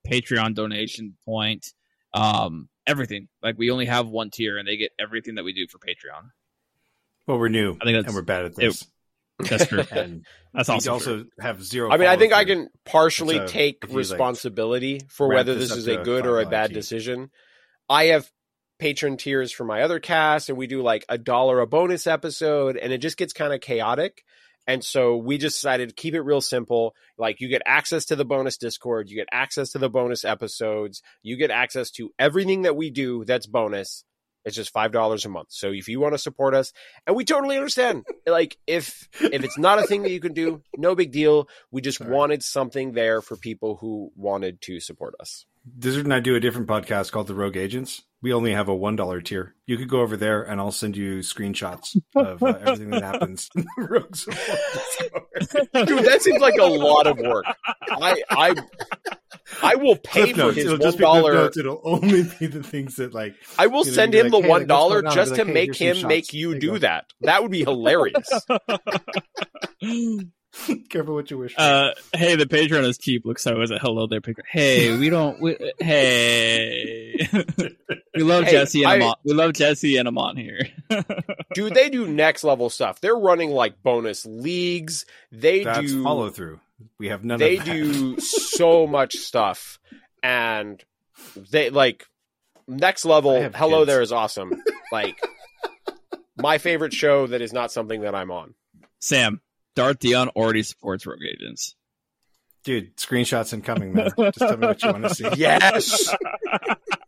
[0.09, 1.73] Patreon donation point
[2.15, 3.28] um, everything.
[3.43, 6.31] Like we only have one tier, and they get everything that we do for Patreon.
[7.27, 8.81] Well, we're new, I think and we're bad at this.
[8.81, 8.91] That's
[9.44, 9.84] true.
[9.90, 11.30] and That's we also, also true.
[11.40, 11.90] have zero.
[11.90, 15.54] I mean, I think I can partially So, take if you, like, responsibility for whether
[15.54, 16.74] this this is a a good or a bad tier.
[16.74, 17.30] decision.
[17.88, 18.30] I have
[18.78, 22.76] patron tiers for my other cast, and we do like a dollar a bonus episode,
[22.76, 24.24] and it just gets kind of chaotic.
[24.66, 26.94] And so we just decided to keep it real simple.
[27.18, 31.02] Like you get access to the bonus Discord, you get access to the bonus episodes,
[31.22, 34.04] you get access to everything that we do that's bonus.
[34.44, 35.48] It's just five dollars a month.
[35.50, 36.72] So if you want to support us,
[37.06, 40.62] and we totally understand, like if if it's not a thing that you can do,
[40.76, 41.48] no big deal.
[41.70, 42.10] We just Sorry.
[42.10, 45.46] wanted something there for people who wanted to support us.
[45.78, 48.02] Dizzard and I do a different podcast called The Rogue Agents.
[48.22, 49.55] We only have a one dollar tier.
[49.66, 53.48] You could go over there, and I'll send you screenshots of uh, everything that happens
[53.56, 55.30] in the Rogue Support
[55.86, 57.47] Dude, that seems like a lot of work.
[57.88, 58.55] I I
[59.62, 61.51] I will pay for his It'll one just be Cliff dollar.
[61.56, 64.42] It'll only be the things that like I will you know, send him like, the
[64.42, 66.59] "Hey, one like, dollar going on?" just I'll to like, "Hey, make him make you
[66.59, 67.06] do that.
[67.22, 68.28] That would be hilarious.
[70.89, 71.60] Careful what you wish for.
[71.60, 73.24] Uh, hey, the Patreon is cheap.
[73.24, 74.43] Looks so is a hello there, Patreon.
[74.51, 75.40] Hey, we don't.
[75.40, 77.28] We, hey,
[78.14, 79.14] we love Hey, Jesse and I- Amon.
[79.24, 80.68] We love Jesse and Amon here.
[81.55, 83.01] Dude, they do next level stuff.
[83.01, 85.06] They're running like bonus leagues.
[85.31, 86.60] They That's do follow through.
[86.98, 89.78] We have none they of do so much stuff
[90.22, 90.82] and
[91.51, 92.06] they like
[92.66, 93.86] next level hello kids.
[93.86, 94.62] there is awesome
[94.93, 95.20] like
[96.36, 98.55] my favorite show that is not something that i'm on
[98.98, 99.40] Sam,
[99.81, 101.74] Darth Dion already supports Rogue Agents.
[102.65, 104.11] Dude, screenshots incoming, man.
[104.19, 105.28] Just tell me what you want to see.
[105.36, 106.15] yes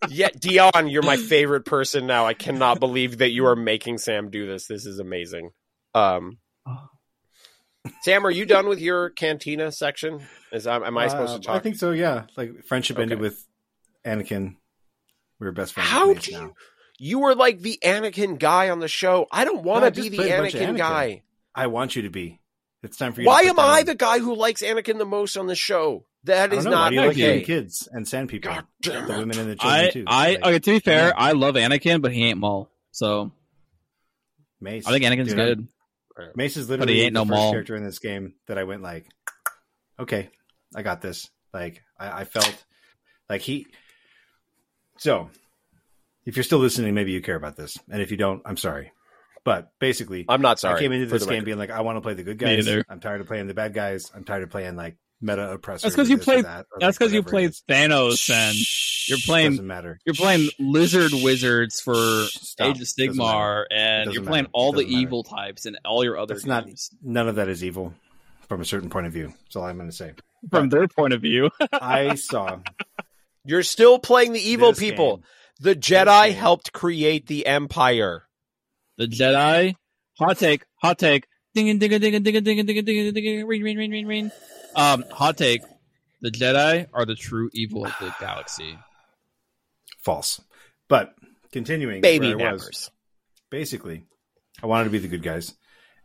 [0.09, 4.31] yeah dion you're my favorite person now i cannot believe that you are making sam
[4.31, 5.51] do this this is amazing
[5.95, 6.39] um
[8.03, 10.21] sam are you done with your cantina section
[10.53, 11.93] is am, am i supposed Uh, to talk I think so.
[11.93, 13.47] Yeah, like friendship ended with
[14.05, 14.57] Anakin.
[15.39, 15.89] We were best friends.
[15.89, 16.53] How do you- now.
[16.99, 20.09] you were like the anakin guy on the show i don't want No, to be
[20.09, 20.79] the played a bunch of anakin Anakin.
[20.79, 21.23] guy
[21.55, 22.41] I want you to be.
[22.83, 23.27] It's time for you.
[23.27, 25.55] Why to am put I down- the guy who likes Anakin the most on the
[25.55, 26.05] show?
[26.25, 26.71] That is don't is know.
[26.73, 27.43] Why not do you like okay.
[27.43, 28.53] kids and sand people?
[28.53, 30.05] God damn the women and the children I, too.
[30.07, 30.59] I, Like, okay.
[30.61, 31.13] To be fair, yeah.
[31.17, 32.71] I love Anakin, but he ain't Maul.
[32.93, 33.33] So
[34.61, 34.87] Mace.
[34.87, 35.69] I think Anakin's Dude, good.
[36.37, 37.51] Mace is literally ain't the no first Maul.
[37.53, 39.07] character in this game that I went like,
[39.99, 40.31] okay,
[40.75, 41.29] I got this.
[41.53, 42.65] Like I, I felt
[43.29, 43.67] like he.
[44.99, 45.31] So,
[46.25, 48.93] if you're still listening, maybe you care about this, and if you don't, I'm sorry.
[49.45, 50.77] But basically, I'm not sorry.
[50.77, 51.45] I came into this game record.
[51.47, 52.65] being like, I want to play the good guys.
[52.65, 52.85] neither.
[52.89, 54.11] I'm tired of playing the bad guys.
[54.15, 55.83] I'm tired of playing like meta oppressors.
[55.83, 57.63] That's because you played- that, or, That's like, because you played is.
[57.69, 58.57] Thanos and
[59.09, 59.99] you're playing- Doesn't matter.
[60.05, 61.95] you're playing Lizard Wizards for
[62.27, 62.69] Stop.
[62.69, 63.17] Age of Doesn't.
[63.17, 64.51] Sigmar, and you're playing matter.
[64.53, 64.97] all the matter.
[64.97, 66.69] evil types and all your other That's not-
[67.03, 67.95] None of that is evil
[68.49, 69.29] from a certain point of view.
[69.45, 70.13] That's all I'm going to say.
[70.51, 71.51] from their point of view.
[71.73, 72.59] I saw
[73.45, 75.17] You're still playing the evil people.
[75.19, 75.25] game.
[75.61, 78.25] The Jedi helped create the Empire
[78.99, 79.75] the Jedi.
[80.19, 81.27] Hot take, hot take.
[81.55, 83.47] Ding and ding and ding and ding and ding and ding and ding and ding
[83.47, 84.31] ring ring ring ring ring.
[84.75, 85.63] Um, hot take.
[86.23, 88.79] The Jedi are the true evil of the galaxy.
[90.05, 90.41] False.
[90.89, 91.15] But
[91.53, 92.91] continuing baby nappers.
[93.51, 94.05] basically,
[94.63, 95.55] I wanted to be the good guys.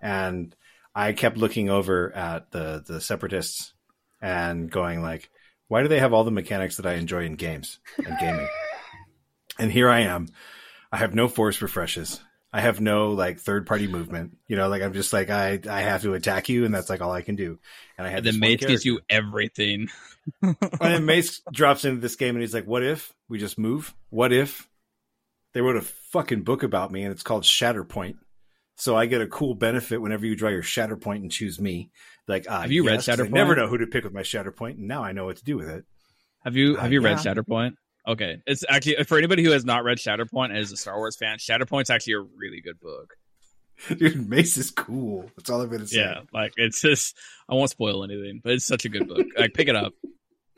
[0.01, 0.55] And
[0.93, 3.73] I kept looking over at the the separatists
[4.21, 5.29] and going like,
[5.67, 8.47] why do they have all the mechanics that I enjoy in games and gaming?
[9.59, 10.27] and here I am.
[10.91, 12.21] I have no force refreshes.
[12.57, 14.37] I have no like third party movement.
[14.47, 17.01] You know, like I'm just like I I have to attack you, and that's like
[17.01, 17.59] all I can do.
[17.97, 19.89] And I had And then this one Mace gives you everything.
[20.41, 23.93] And then Mace drops into this game and he's like, "What if we just move?
[24.09, 24.67] What if
[25.53, 28.15] they wrote a fucking book about me, and it's called Shatterpoint.
[28.75, 31.89] So I get a cool benefit whenever you draw your Shatterpoint and choose me.
[32.27, 33.31] Like, ah, Have you read yes, 'cause I Shatterpoint?
[33.31, 35.57] never know who to pick with my Shatterpoint, and now I know what to do
[35.57, 35.85] with it.
[36.43, 37.33] Have you Uh, have you read yeah.
[37.33, 37.75] Shatterpoint?
[38.07, 41.17] Okay, it's actually for anybody who has not read Shatterpoint and is a Star Wars
[41.17, 41.37] fan.
[41.39, 43.15] Shatterpoint's actually a really good book.
[43.97, 45.29] Dude, Mace is cool.
[45.35, 45.99] That's all I'm gonna say.
[45.99, 47.15] Yeah, like it's just
[47.49, 49.25] I won't spoil anything, but it's such a good book.
[49.37, 49.93] Like pick it up,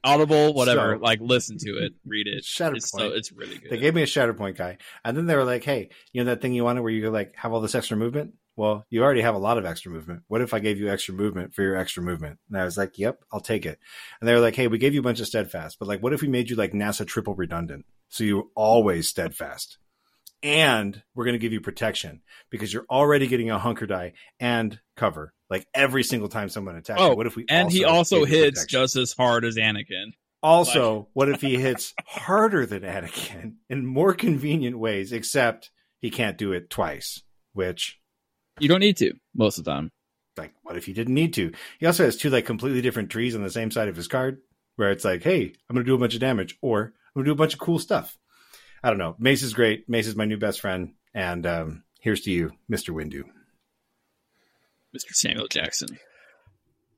[0.03, 0.95] Audible, whatever.
[0.95, 2.43] So- like listen to it, read it.
[2.43, 2.75] Shatterpoint.
[2.77, 3.71] It's so it's really good.
[3.71, 6.41] They gave me a Shatterpoint guy, and then they were like, "Hey, you know that
[6.41, 8.35] thing you wanted where you could like have all this extra movement?
[8.59, 10.23] Well, you already have a lot of extra movement.
[10.27, 12.97] What if I gave you extra movement for your extra movement?" And I was like,
[12.97, 13.79] "Yep, I'll take it."
[14.19, 16.11] And they were like, "Hey, we gave you a bunch of steadfast, but like, what
[16.11, 19.77] if we made you like NASA triple redundant, so you always steadfast,
[20.43, 24.79] and we're going to give you protection because you're already getting a hunker die and
[24.97, 27.01] cover like every single time someone attacks.
[27.01, 27.15] Oh, you.
[27.15, 28.79] What if we and he also hits protection?
[28.79, 30.13] just as hard as Anakin.
[30.41, 36.37] Also, what if he hits harder than Anakin in more convenient ways, except he can't
[36.37, 37.23] do it twice?
[37.53, 37.99] Which,
[38.59, 39.91] You don't need to most of the time.
[40.37, 41.51] like, what if he didn't need to?
[41.79, 44.39] He also has two like completely different trees on the same side of his card,
[44.75, 47.25] where it's like, hey, I'm going to do a bunch of damage, or I'm going
[47.25, 48.17] to do a bunch of cool stuff.
[48.83, 49.15] I don't know.
[49.19, 49.89] Mace is great.
[49.89, 53.23] Mace is my new best friend, and um, here's to you, Mister Windu.
[54.95, 55.11] Mr.
[55.13, 55.99] Samuel Jackson.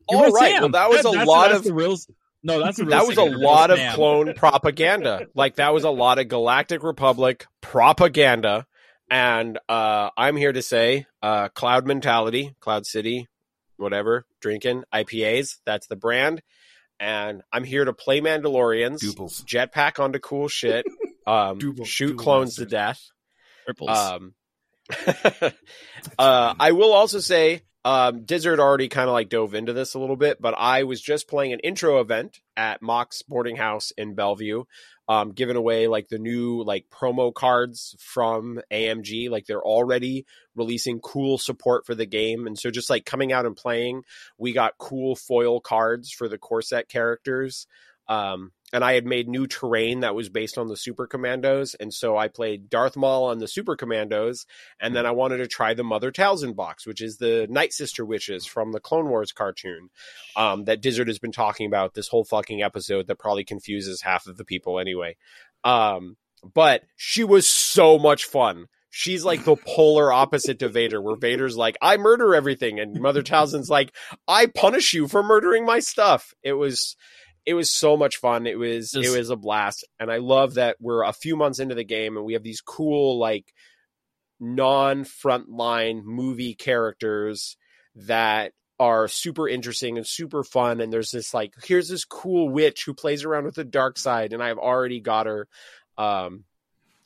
[0.08, 0.32] All right.
[0.34, 0.52] Right.
[0.54, 0.62] Sam.
[0.62, 1.98] Well, that was That- a lot that's of the real.
[2.44, 5.28] No, that's the real that was a lot of clone propaganda.
[5.36, 8.66] Like that was a lot of Galactic Republic propaganda.
[9.12, 13.28] And uh, I'm here to say, uh, Cloud Mentality, Cloud City,
[13.76, 15.58] whatever, drinking IPAs.
[15.66, 16.42] That's the brand.
[16.98, 19.44] And I'm here to play Mandalorians, Duples.
[19.44, 20.86] jetpack onto cool shit,
[21.28, 23.06] um, Double- shoot double clones to death.
[23.68, 23.90] Ripples.
[23.90, 24.34] Um,
[26.18, 30.00] uh, I will also say, um, Dizzard already kind of like dove into this a
[30.00, 34.14] little bit, but I was just playing an intro event at Mox Boarding House in
[34.14, 34.66] Bellevue,
[35.08, 39.32] um, giving away like the new like promo cards from AMG.
[39.32, 43.48] Like they're already releasing cool support for the game, and so just like coming out
[43.48, 44.04] and playing,
[44.38, 47.66] we got cool foil cards for the core set characters.
[48.08, 51.94] Um, and I had made new terrain that was based on the Super Commandos, and
[51.94, 54.46] so I played Darth Maul on the Super Commandos,
[54.80, 58.06] and then I wanted to try the Mother Talzin box, which is the Night Sister
[58.06, 59.90] witches from the Clone Wars cartoon
[60.36, 63.08] um, that Dizzard has been talking about this whole fucking episode.
[63.08, 65.16] That probably confuses half of the people anyway.
[65.64, 66.18] Um,
[66.54, 68.68] but she was so much fun.
[68.90, 73.24] She's like the polar opposite to Vader, where Vader's like, I murder everything, and Mother
[73.24, 73.96] Talzin's like,
[74.28, 76.34] I punish you for murdering my stuff.
[76.44, 76.98] It was
[77.46, 78.46] it was so much fun.
[78.48, 81.60] It was Just- it was a blast, and I love that we're a few months
[81.60, 83.54] into the game and we have these cool like
[84.40, 87.58] non frontline movie characters
[87.96, 90.82] that are super interesting and super fun.
[90.82, 94.34] And there's this like here's this cool witch who plays around with the dark side,
[94.34, 95.48] and I've already got her.
[95.98, 96.46] Um,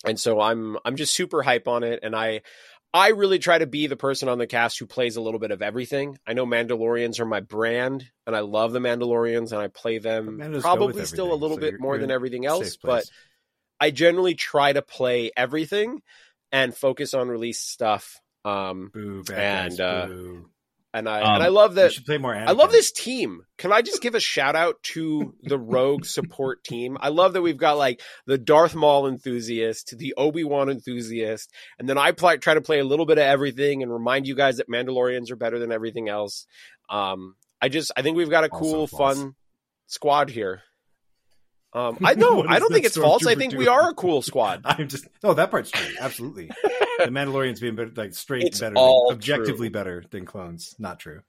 [0.06, 2.42] and so I'm I'm just super hype on it, and I
[2.96, 5.52] I really try to be the person on the cast who plays a little bit
[5.52, 6.18] of everything.
[6.26, 10.38] I know Mandalorians are my brand, and I love the Mandalorians, and I play them
[10.38, 12.78] But Mandos go probably still a little so bit you're- more you're than everything else.
[12.78, 13.04] But.
[13.78, 16.02] I generally try to play everything
[16.50, 18.22] and focus on release stuff.
[18.46, 20.50] Um, Boo, And, uh, boo.
[20.96, 21.92] And I Um, and I love that.
[21.92, 22.34] should play more.
[22.34, 23.42] I love this team.
[23.58, 26.98] Can I just give a shout out to the Rogue support team?
[27.02, 31.90] I love that we've got like the Darth Maul enthusiast, the Obi Wan enthusiast, and
[31.90, 34.58] then I play, try to play a little bit of everything and remind you guys
[34.58, 36.48] that Mandalorians are better than everything else.
[36.90, 39.36] Um, I just I think we've got a cool, fun
[39.88, 40.62] squad here.
[41.76, 43.26] Um, I know I don't think it's false.
[43.26, 44.62] I stormtrooper think we are a cool squad.
[44.66, 45.96] I'm just no, that part's true.
[46.00, 46.48] Absolutely,
[47.00, 49.74] the Mandalorians being better, like straight It's better, all than, objectively true.
[49.74, 50.76] better than clones.
[50.80, 51.22] Not true.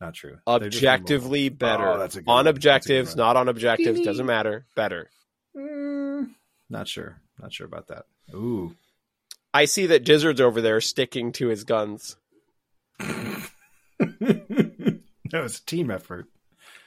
[0.00, 0.38] Not true.
[0.46, 1.00] They're just normal.
[1.00, 1.92] Objectively better.
[1.92, 2.44] Oh, that's a good on one.
[2.46, 4.00] That's a good objectives, not on objectives.
[4.00, 4.66] Doesn't matter.
[4.74, 5.10] Better.
[5.56, 6.30] Mm,
[6.68, 7.20] not sure.
[7.40, 8.04] Not sure about that.
[8.34, 8.74] Ooh.
[9.54, 12.16] I see that Dizzard's over there sticking to his guns.
[12.98, 13.50] that
[15.32, 16.26] was a team effort.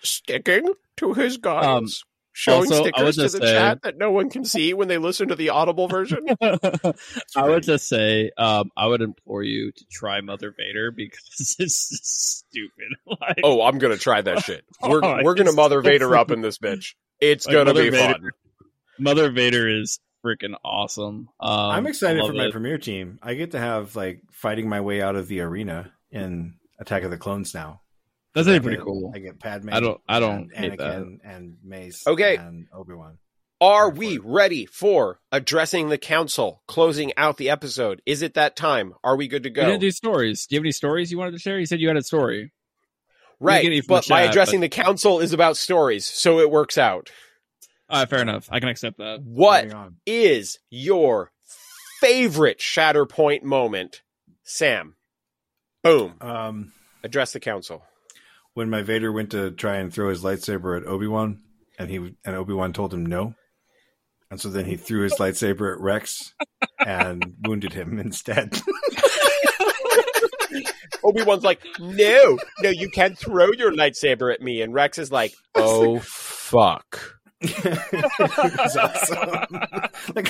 [0.02, 2.04] Sticking to his guns.
[2.04, 2.09] Um,
[2.40, 5.28] Showing also, stickers to the say- chat that no one can see when they listen
[5.28, 6.26] to the audible version.
[6.42, 11.20] I would just say, um, I would implore you to try Mother Vader because
[11.60, 12.06] it's just
[12.48, 12.72] stupid.
[13.22, 14.64] Like, oh, I'm gonna try that shit.
[14.82, 16.94] We're Oh, we're gonna Mother Vader up in this bitch.
[17.20, 18.30] It's Like, gonna Mother be Vader- fun.
[18.98, 21.28] Mother Vader is freaking awesome.
[21.40, 22.52] Um, I'm excited for love my it.
[22.54, 23.20] premiere team.
[23.22, 27.12] I get to have like fighting my way out of the arena in Attack of
[27.12, 27.82] the Clones now.
[28.36, 29.12] That's actually pretty cool.
[29.16, 29.70] I get Padme.
[29.72, 30.98] I don't- I don't and hate that.
[31.02, 32.06] Anakin and Mace.
[32.08, 32.36] Okay.
[32.38, 33.18] and Obi Wan.
[33.62, 38.02] Are we ready for addressing the council, closing out the episode?
[38.06, 38.94] Is it that time?
[39.04, 39.66] Are we good to We go?
[39.66, 40.46] didn't do stories.
[40.48, 41.60] Do you have any stories you wanted to share?
[41.60, 42.52] You said you had a story.
[43.42, 46.40] right, get it from but the my chat, addressing the council is about stories, so
[46.40, 47.10] it works out.
[47.90, 48.48] All right, fair enough.
[48.52, 49.22] I can accept that.
[49.24, 49.96] What Moving on.
[50.06, 51.32] is your
[52.00, 54.04] favorite Shatterpoint moment,
[54.44, 54.96] Sam.
[55.84, 56.16] Boom.
[56.22, 56.72] Um,
[57.04, 57.84] Address the council.
[58.54, 61.42] When my Vader went to try and throw his lightsaber at Obi Wan,
[61.78, 63.34] and he and Obi Wan told him no,
[64.32, 66.34] and so then he threw his lightsaber at Rex
[66.86, 68.60] and wounded him instead.
[71.04, 74.62] Obi Wan's like, no, no, you can't throw your lightsaber at me.
[74.62, 77.19] And Rex is like, oh, fuck.
[77.42, 79.48] It was awesome.
[80.16, 80.30] like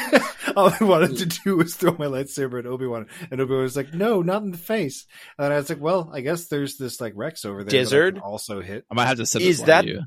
[0.55, 3.63] all I wanted to do was throw my lightsaber at Obi Wan, and Obi Wan
[3.63, 5.05] was like, "No, not in the face."
[5.37, 8.19] And I was like, "Well, I guess there's this like Rex over there." that I
[8.19, 8.85] also hit.
[8.91, 10.01] I might have to send Is this that- to you.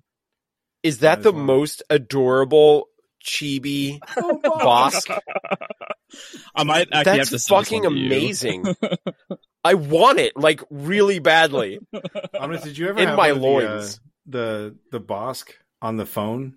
[0.82, 1.44] Is that Might the well.
[1.44, 2.86] most adorable
[3.24, 4.00] chibi
[4.42, 5.04] boss?
[6.54, 8.06] I might actually have That's to send this fucking one to you.
[8.06, 8.64] amazing.
[9.64, 11.78] I want it like really badly
[12.38, 14.00] Honest, did you ever in have my one of the, uh, loins.
[14.26, 15.50] the the Bossk
[15.80, 16.56] on the phone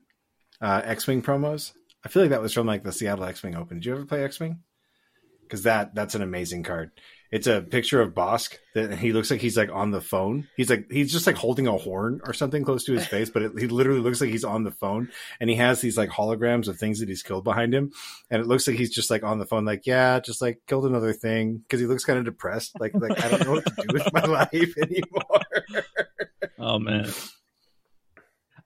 [0.61, 1.73] uh, X Wing promos?
[2.05, 3.77] I feel like that was from like the Seattle X Wing Open.
[3.77, 4.59] Did you ever play X Wing?
[5.41, 6.91] Because that that's an amazing card.
[7.31, 10.47] It's a picture of Bossk that he looks like he's like on the phone.
[10.55, 13.41] He's like he's just like holding a horn or something close to his face, but
[13.41, 15.09] it, he literally looks like he's on the phone.
[15.39, 17.91] And he has these like holograms of things that he's killed behind him,
[18.29, 20.85] and it looks like he's just like on the phone, like yeah, just like killed
[20.85, 22.79] another thing because he looks kind of depressed.
[22.79, 25.83] Like like I don't know what to do with my life anymore.
[26.59, 27.11] Oh man.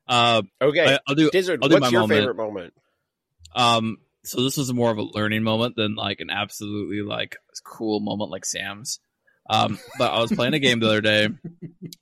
[0.09, 1.29] Uh, Okay, I, will do.
[1.31, 2.19] Dizzard, I'll do what's my your moment.
[2.19, 2.73] favorite moment?
[3.55, 7.99] Um, so this was more of a learning moment than like an absolutely like cool
[7.99, 8.99] moment like Sam's.
[9.49, 11.29] Um, but I was playing a game the other day,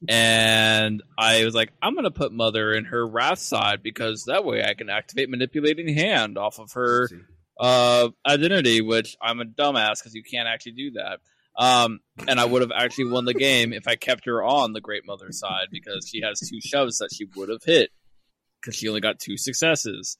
[0.10, 4.64] and I was like, I'm gonna put Mother in her Wrath side because that way
[4.64, 7.10] I can activate manipulating hand off of her
[7.60, 11.20] uh, identity, which I'm a dumbass because you can't actually do that.
[11.58, 14.82] Um, and I would have actually won the game if I kept her on the
[14.82, 17.90] Great Mother side because she has two shoves that she would have hit
[18.62, 20.18] because she only got two successes.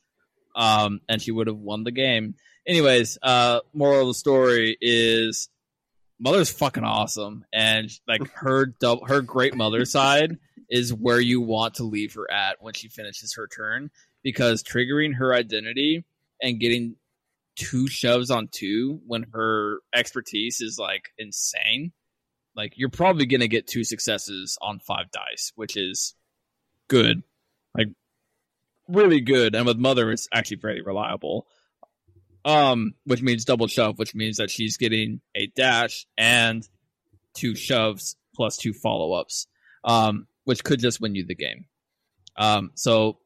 [0.56, 2.36] Um, and she would have won the game.
[2.68, 5.50] Anyways, uh, moral of the story is
[6.20, 10.38] Mother's fucking awesome, and like her dub- her Great Mother side
[10.70, 13.92] is where you want to leave her at when she finishes her turn
[14.24, 16.04] because triggering her identity
[16.42, 16.96] and getting
[17.58, 21.92] two shoves on two when her expertise is like insane.
[22.56, 26.16] Like you're probably gonna get two successes on five dice, which is
[26.88, 27.24] good.
[27.76, 27.90] Like
[28.88, 29.56] really good.
[29.56, 31.48] And with mother it's actually very reliable.
[32.46, 36.66] Um, which means double shove, which means that she's getting a dash and
[37.34, 39.48] two shoves plus two follow ups.
[39.84, 41.66] Um, which could just win you the game.
[42.38, 43.18] Um, so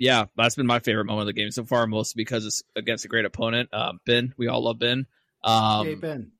[0.00, 3.04] yeah, that's been my favorite moment of the game so far, mostly because it's against
[3.04, 3.68] a great opponent.
[3.72, 5.06] Uh, ben, we all love Ben.
[5.44, 6.32] Um, Hey Ben.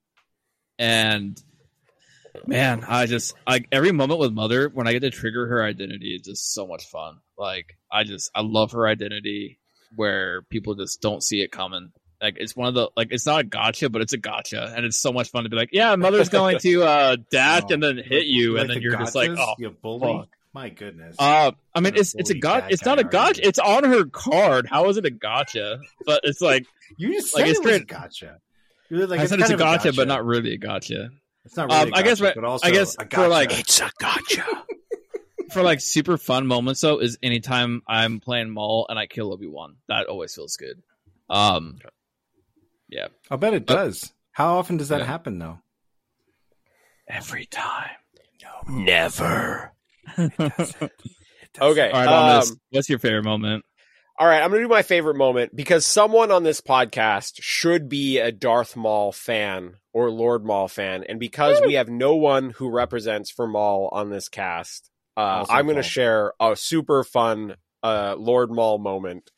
[0.78, 1.41] and
[2.47, 6.15] man, I just like every moment with Mother when I get to trigger her identity
[6.15, 7.19] is just so much fun.
[7.39, 9.59] Like I just I love her identity
[9.95, 11.93] where people just don't see it coming.
[12.23, 14.85] Like it's one of the like it's not a gotcha, but it's a gotcha, and
[14.85, 17.82] it's so much fun to be like, yeah, Mother's going to uh dash Oh, and
[17.82, 19.55] then hit you, Like and then the you're just like, oh.
[19.59, 20.19] you bully.
[20.19, 20.28] fuck.
[20.52, 21.16] My goodness.
[21.18, 23.47] Uh, I mean, it's it's a got it's not a gotcha.
[23.47, 24.66] It's on her card.
[24.68, 25.78] How is it a gotcha?
[26.05, 26.66] But it's like
[26.97, 28.39] you just like, said it's a straight- gotcha.
[28.93, 31.10] Like, I said it's a kind of gotcha, but not really a gotcha.
[31.44, 31.81] It's not really.
[31.81, 34.44] Um, a I guess gotcha, but also I guess a for, like- It's a gotcha.
[35.52, 39.47] for like super fun moments though is anytime I'm playing Maul and I kill Obi
[39.47, 39.77] Wan.
[39.89, 40.82] That always feels good.
[41.28, 41.78] Um,
[42.89, 44.12] yeah, I'll bet it does.
[44.32, 45.06] How often does that Yeah.
[45.06, 45.60] happen though?
[47.09, 47.90] every time.
[48.43, 49.72] No, never.
[50.18, 50.90] All
[51.60, 51.90] Okay.
[51.93, 53.64] right, on um, what's your favorite moment?
[54.18, 57.89] All right, I'm going to do my favorite moment because someone on this podcast should
[57.89, 62.51] be a Darth Maul fan or Lord Maul fan, and because we have no one
[62.51, 65.90] who represents for Maul on this cast, uh, I'm going to Paul.
[65.90, 69.31] share a super fun uh, Lord Maul moment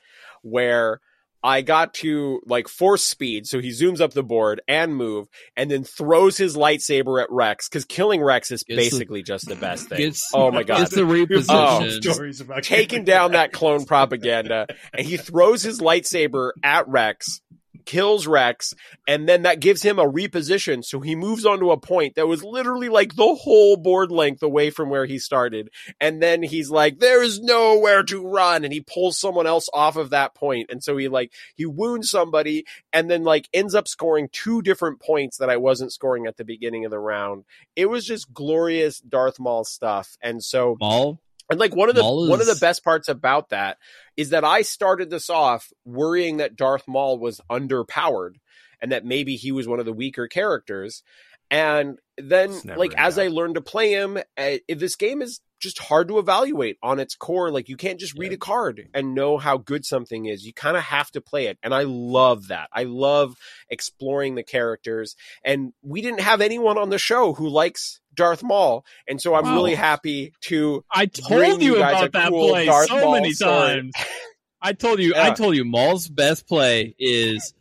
[0.42, 1.00] where
[1.42, 5.70] I got to like force speed, so he zooms up the board and move, and
[5.70, 9.56] then throws his lightsaber at Rex because killing Rex is Gets the- basically just the
[9.56, 9.98] best thing.
[9.98, 10.82] Gets, oh my god!
[10.82, 11.06] it's the Oh.
[11.06, 12.02] reposition.
[12.12, 17.40] Stories about taking down that clone propaganda and he throws his lightsaber at Rex,
[17.84, 18.74] kills Rex,
[19.06, 20.84] and then that gives him a reposition.
[20.84, 24.70] So he moves onto a point that was literally like the whole board length away
[24.70, 25.70] from where he started.
[26.00, 28.64] And then he's like, there is nowhere to run.
[28.64, 30.70] And he pulls someone else off of that point.
[30.70, 35.00] And so he like, he wounds somebody and then like ends up scoring two different
[35.00, 37.44] points that I wasn't scoring at the beginning of the round.
[37.76, 40.16] It was just glorious Darth Maul stuff.
[40.22, 41.20] And so Maul.
[41.52, 43.78] And like one of the Maul one of the best parts about that
[44.16, 48.34] is that I started this off worrying that Darth Maul was underpowered
[48.80, 51.02] and that maybe he was one of the weaker characters.
[51.50, 53.24] And then, like, as doubt.
[53.24, 57.14] I learned to play him, uh, this game is just hard to evaluate on its
[57.14, 57.50] core.
[57.52, 58.36] Like, you can't just read Yeah.
[58.36, 60.46] a card and know how good something is.
[60.46, 61.58] You kind of have to play it.
[61.62, 62.68] And I love that.
[62.72, 63.36] I love
[63.68, 65.14] exploring the characters.
[65.44, 68.84] And we didn't have anyone on the show who likes Darth Maul.
[69.08, 69.54] And so I'm Wow.
[69.54, 72.96] really happy to I told you you guys a about that cool play Darth so
[73.00, 73.50] Maul many story.
[73.74, 73.92] times.
[74.62, 75.14] I told you.
[75.16, 75.64] I told you.
[75.64, 77.52] Maul's best play is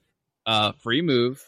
[0.45, 1.43] uh free move,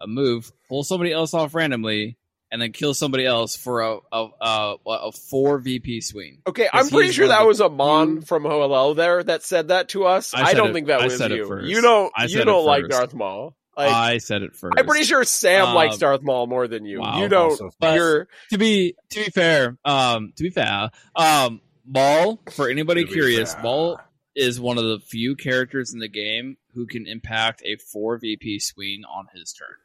[0.00, 2.16] a move, pull somebody else off randomly,
[2.52, 6.42] and then kill somebody else for a a a, a four VP swing.
[6.46, 10.04] Okay, I'm pretty sure that was Amon few- from OLL there that said that to
[10.04, 10.34] us.
[10.34, 11.60] I I, don't it- think that I was you.
[11.64, 12.12] You don't.
[12.16, 12.86] I you don't like.
[12.88, 13.56] Darth Maul.
[13.76, 14.74] Like, I said it first.
[14.76, 17.00] I'm pretty sure Sam Um, likes Darth Maul more than you.
[17.00, 17.20] wow.
[17.22, 17.52] you don't.
[17.52, 23.04] Also, you're to be to be fair, um, to be fair, um, Maul for anybody
[23.04, 23.62] curious, fair.
[23.62, 24.00] Maul
[24.36, 28.58] is one of the few characters in the game who can impact a four VP
[28.60, 29.76] swing on his turn.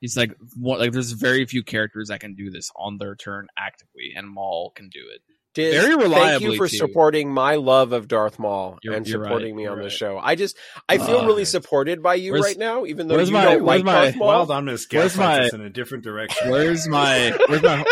[0.00, 3.48] He's like one, like there's very few characters that can do this on their turn
[3.58, 5.20] actively, and Maul can do it.
[5.52, 6.76] Diz, Very Thank you for too.
[6.76, 9.90] supporting my love of Darth Maul You're- and you're supporting right, me you're on the
[9.90, 10.16] show.
[10.22, 10.56] I just
[10.88, 13.64] I feel Uh, really supported by you where's- right now, even though you my- don't
[13.64, 14.28] like my- Darth Maul.
[14.28, 16.50] Wild Omnis Where's gaslights my- in a different direction.
[16.50, 17.84] Where's my where's my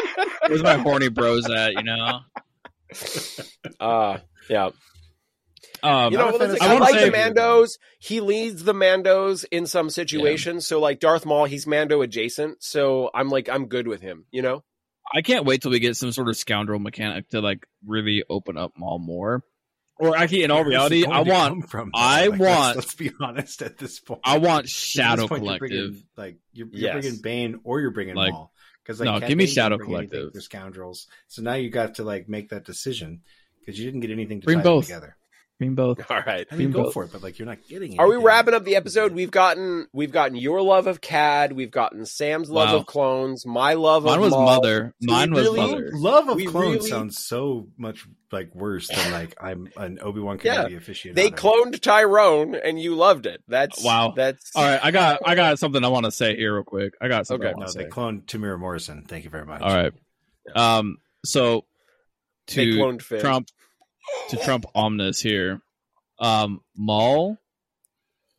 [0.46, 1.72] where's my horny bros at?
[1.72, 2.20] You know,
[3.80, 4.18] Uh,
[4.48, 4.70] yeah.
[5.82, 7.70] um, you know, Not a I, I like say- the Mandos.
[7.98, 10.66] He leads the Mandos in some situations.
[10.66, 12.62] So, like Darth Maul, he's Mando adjacent.
[12.62, 14.26] So I'm like, I'm good with him.
[14.30, 14.64] You know?
[15.14, 18.56] I can't wait till we get some sort of scoundrel mechanic to like really open
[18.56, 19.42] up Maul more.
[20.00, 21.98] Or actually, in all reality, I want from, though?
[22.00, 23.62] I Like, let's- want- Let's, be honest.
[23.62, 25.68] At this point, I want Shadow point, you're Collective.
[25.90, 27.00] bringing, like you're, you're Yes.
[27.02, 28.52] bringing Bane or you're bringing Like, Maul.
[28.84, 30.32] Because like, no, Cat give me Bane Shadow Collective.
[30.32, 31.08] for scoundrels.
[31.26, 33.22] So now you got to like make that decision
[33.58, 34.84] because you didn't get anything to Bring tie both.
[34.86, 35.16] together.
[35.58, 36.08] Bring both.
[36.08, 36.46] All right.
[36.52, 36.92] I mean, go both.
[36.94, 37.98] for it, but like you're not getting.
[37.98, 39.12] Are we wrapping up the episode?
[39.12, 42.76] We've gotten we've gotten your love of Cad, we've gotten Sam's love Wow.
[42.76, 44.44] of clones, my love Mine of was Maul.
[44.44, 44.94] Mother.
[45.00, 45.90] Do we Mine was really- Mother.
[45.94, 50.20] Love of We clones really- sounds so much like worse than like I'm an Obi
[50.20, 50.64] Wan Yeah.
[50.66, 51.14] Kenobi aficionado.
[51.16, 53.42] They cloned Tyrone and you loved it.
[53.48, 54.12] That's Wow.
[54.14, 56.94] That's All right, I got I got something I want to say here real quick.
[57.00, 57.50] I got something Okay.
[57.50, 57.90] I No, want to they say.
[57.90, 59.02] cloned Temuera Morrison.
[59.08, 59.60] Thank you very much.
[59.62, 59.92] All right.
[60.54, 60.98] Um.
[61.24, 61.64] So
[62.46, 63.20] They to cloned Finn.
[63.20, 63.48] Trump
[64.30, 65.60] to Trump Omnis here.
[66.18, 67.38] Um, Maul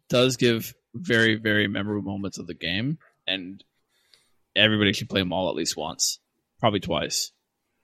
[0.10, 2.98] does give very very memorable moments of the game,
[3.28, 3.64] and
[4.56, 6.20] everybody should play Maul at least once,
[6.60, 7.32] probably twice,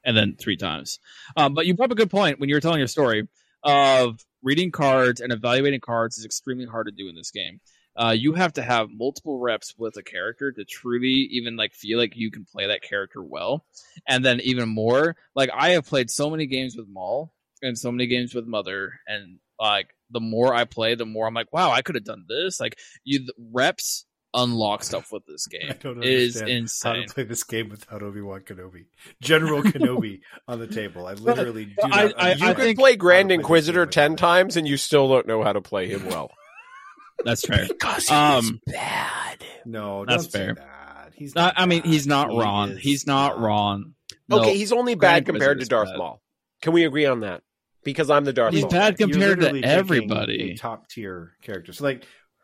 [0.04, 1.00] and then three times.
[1.38, 3.28] Um, but you brought up a good point when you were telling your story
[3.64, 7.60] of reading cards and evaluating cards is extremely hard to do in this game.
[7.98, 11.98] Uh, you have to have multiple reps with a character to truly even like feel
[11.98, 13.66] like you can play that character well,
[14.08, 17.32] and then even more like I have played so many games with Maul
[17.66, 21.34] and so many games with Mother, and like the more I play, the more I'm
[21.34, 22.60] like, wow, I could have done this.
[22.60, 25.68] Like you reps unlock stuff with this game.
[25.70, 27.08] I don't It is understand how insane.
[27.08, 28.86] to play this game without Obi Wan Kenobi,
[29.22, 31.08] General Kenobi on the table.
[31.08, 32.14] I literally do I- not.
[32.22, 35.08] I- You I could play Grand to play Inquisitor ten without times and you still
[35.10, 36.32] don't know how to play him well.
[37.24, 37.66] That's fair.
[37.68, 39.44] Because Um, bad.
[39.66, 40.54] No, That's don't say fair.
[40.56, 41.12] that.
[41.16, 42.76] He's not I mean, he's not He Ron.
[42.78, 43.94] He's not Ron.
[44.28, 45.98] No, Okay, he's only Grand bad compared to Darth bad.
[45.98, 46.22] Maul.
[46.62, 47.42] Can we agree on that?
[47.86, 48.72] Because I'm the Darth He's Maul.
[48.72, 50.52] bad compared to literally taking everybody.
[50.52, 51.72] a top tier character.
[51.72, 52.04] So like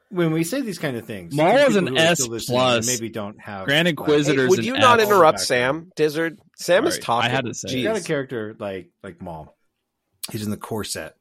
[0.09, 2.83] when we say these kind of things, Maul is an who S still listening and
[2.85, 2.87] plus.
[2.87, 5.09] Maybe don't have Grand like, Inquisitor- Hey, would and you not Fs.
[5.09, 5.47] interrupt Background.
[5.47, 6.37] Sam Dizzard?
[6.57, 7.31] Sam is Sorry, talking.
[7.31, 7.75] I had to say it.
[7.77, 9.57] you got a character like like Maul.
[10.31, 11.15] He's in the core set.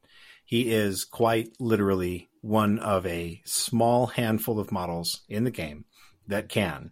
[0.44, 5.84] He is quite literally one of a small handful of models in the game
[6.26, 6.90] that can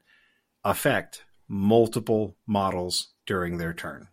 [0.65, 4.09] affect multiple models during their turn.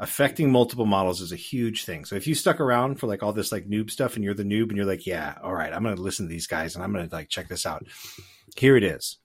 [0.00, 2.04] Affecting multiple models is a huge thing.
[2.04, 4.42] So if you stuck around for like all this like noob stuff and you're the
[4.42, 6.82] noob and you're like, yeah, all right, I'm going to listen to these guys and
[6.82, 7.86] I'm going to like check this out.
[8.56, 9.18] Here it is.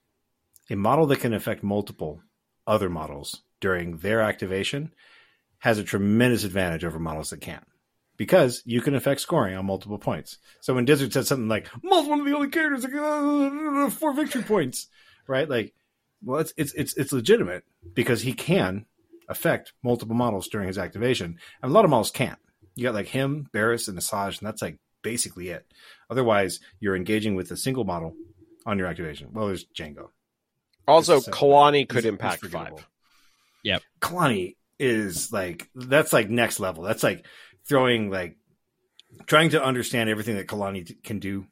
[0.70, 2.22] A model that can affect multiple
[2.66, 4.94] other models during their activation
[5.60, 7.64] has a tremendous advantage over models that can't
[8.18, 10.38] because you can affect scoring on multiple points.
[10.60, 13.90] So when Dizzard said something like "Maul's one of the only characters that can uh,
[13.90, 14.88] four victory points,"
[15.28, 15.50] right?
[15.50, 15.74] Like,
[16.24, 17.64] well, it's it's it's it's legitimate
[17.94, 18.86] because he can
[19.28, 22.40] affect multiple models during his activation, and a lot of models can't.
[22.76, 25.66] You got like him, Barris, and Asajj, and that's like basically it.
[26.10, 28.16] Otherwise, you're engaging with a single model
[28.66, 29.30] on your activation.
[29.34, 30.10] Well, there's Jango.
[30.88, 32.68] Also, So, uh, Kalani could He's- impact he's five.
[32.70, 32.82] forgettable.
[33.64, 33.82] Yep.
[34.02, 36.84] Kalani is like that's like next level.
[36.84, 37.26] That's like
[37.68, 38.38] throwing like
[39.26, 41.48] trying to understand everything that Kalani t- can do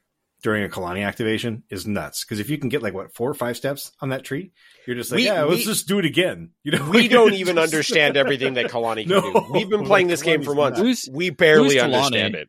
[0.46, 2.24] during a Kalani activation is nuts.
[2.24, 4.52] Because if you can get like what four or five steps on that tree,
[4.86, 6.52] you're just like, We- yeah, let's just do it again.
[6.64, 9.46] You know, We don't even just- understand everything that Kalani can No, do.
[9.50, 10.80] We've been playing like, this game for months.
[10.80, 12.48] Who's- we barely who's understand it.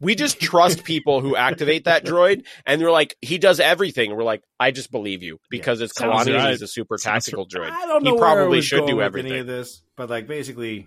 [0.00, 4.14] We just trust people who activate that droid, and they're like, he does everything.
[4.16, 6.50] We're like, I just believe you because it's Sounds Kalani right.
[6.50, 7.70] he's a super Sounds tactical droid.
[7.70, 8.14] I don't know.
[8.14, 9.32] where I probably should do everything.
[9.32, 10.86] Any of this, but like basically,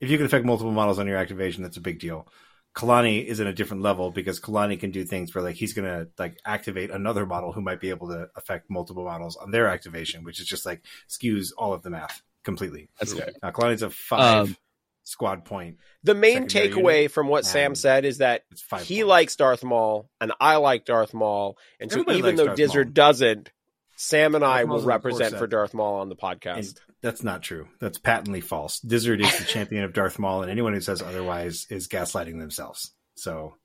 [0.00, 2.26] if you can affect multiple models on your activation, that's a big deal.
[2.74, 6.06] Kalani is in a different level because Kalani can do things where like he's gonna
[6.18, 10.22] like activate another model who might be able to affect multiple models on their activation,
[10.24, 12.88] which is just like skews all of the math completely.
[12.98, 13.34] That's good.
[13.42, 14.56] Now Kalani's a five Um,
[15.02, 15.78] squad point.
[16.04, 18.44] The main takeaway unit, from what Sam said is that
[18.84, 19.08] he points.
[19.08, 22.92] likes Darth Maul and I like Darth Maul, and so even though Darth Dizzard Maul.
[22.92, 23.50] doesn't,
[24.02, 26.40] Sam and I will Maul's in the core represent for Darth Maul on the And
[26.40, 26.78] podcast.
[27.02, 27.68] that's not true.
[27.80, 28.80] That's patently false.
[28.80, 32.92] Dizzard is the champion of Darth Maul, and anyone who says otherwise is gaslighting themselves.
[33.16, 33.56] So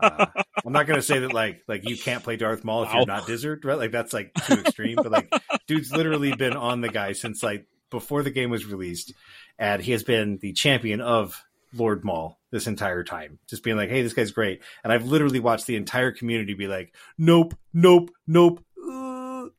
[0.00, 0.26] uh,
[0.64, 2.96] I'm not going to say that like like you can't play Darth Maul if Wow.
[2.98, 3.76] you're not Dizzard, right?
[3.78, 4.94] Like that's like too extreme.
[4.96, 5.32] but like,
[5.66, 9.12] dude's literally been on the guy since like before the game was released,
[9.58, 11.42] and he has been the champion of
[11.72, 13.40] Lord Maul this entire time.
[13.48, 16.68] Just being like, hey, this guy's great, and I've literally watched the entire community be
[16.68, 18.64] like, nope, nope, nope,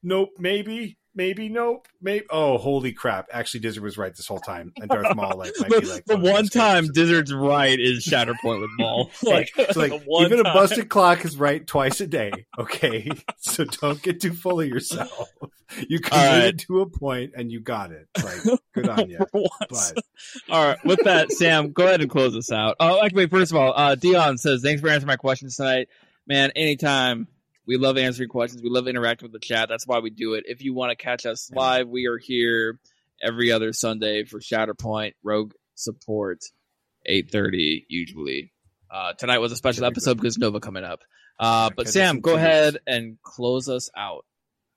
[0.06, 0.98] nope, maybe.
[1.18, 1.88] Maybe nope.
[2.02, 3.30] Maybe oh holy crap!
[3.32, 6.06] Actually, Dizzard was right this whole time, and Darth Maul like might be the, like
[6.06, 6.88] the one of one those time.
[6.88, 9.10] Dizzard's right is Shatterpoint with Maul.
[9.24, 12.34] like, So like the one even a busted clock is right twice a day.
[12.60, 15.30] Okay, so don't get too full of yourself.
[15.88, 16.60] You committed right.
[16.68, 18.10] to a point and you got it.
[18.22, 19.20] Like good on you.
[19.32, 19.94] But
[20.50, 22.76] All right, with that, Sam, go ahead and close us out.
[22.82, 25.88] Oh, actually, first of all, uh, Dion says, "Thanks for answering my questions tonight,
[26.28, 26.52] man.
[26.58, 27.30] Anytime.
[27.68, 28.62] We love answering questions.
[28.62, 29.70] We love interacting with the chat.
[29.70, 30.46] That's why we do it.
[30.48, 32.80] If you want to catch us live, we are here
[33.22, 36.44] every other Sunday for Shatterpoint Rogue Support,
[37.06, 38.52] eight thirty usually.
[38.90, 39.88] Uh, tonight was a special go.
[39.88, 41.02] episode because Nova coming up.
[41.40, 44.26] Uh, but us Sam, go ahead and close us out.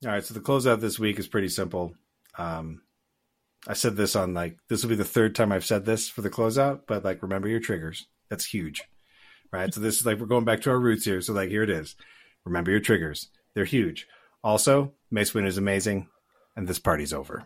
[0.05, 1.95] all right, so the closeout this week is pretty simple.
[2.37, 2.83] Um,
[3.67, 6.23] I said this on like this will be the third time I've said this for
[6.23, 8.07] the closeout, but like remember your triggers.
[8.29, 8.83] That's huge,
[9.53, 9.73] right?
[9.73, 11.21] So this is like we're going back to our roots here.
[11.21, 11.95] So like here it is.
[12.49, 13.29] Remember your triggers.
[13.55, 14.07] They're huge.
[14.43, 16.09] Also, Mace Windu is amazing,
[16.57, 17.45] and this party's over.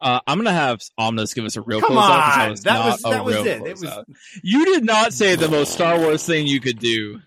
[0.00, 2.22] Uh, I'm gonna have Omnis give us a real Come closeout.
[2.34, 3.62] 'cause on, was that was a that was it.
[3.62, 4.04] It was.
[4.42, 7.20] You did not say the most Star Wars thing you could do.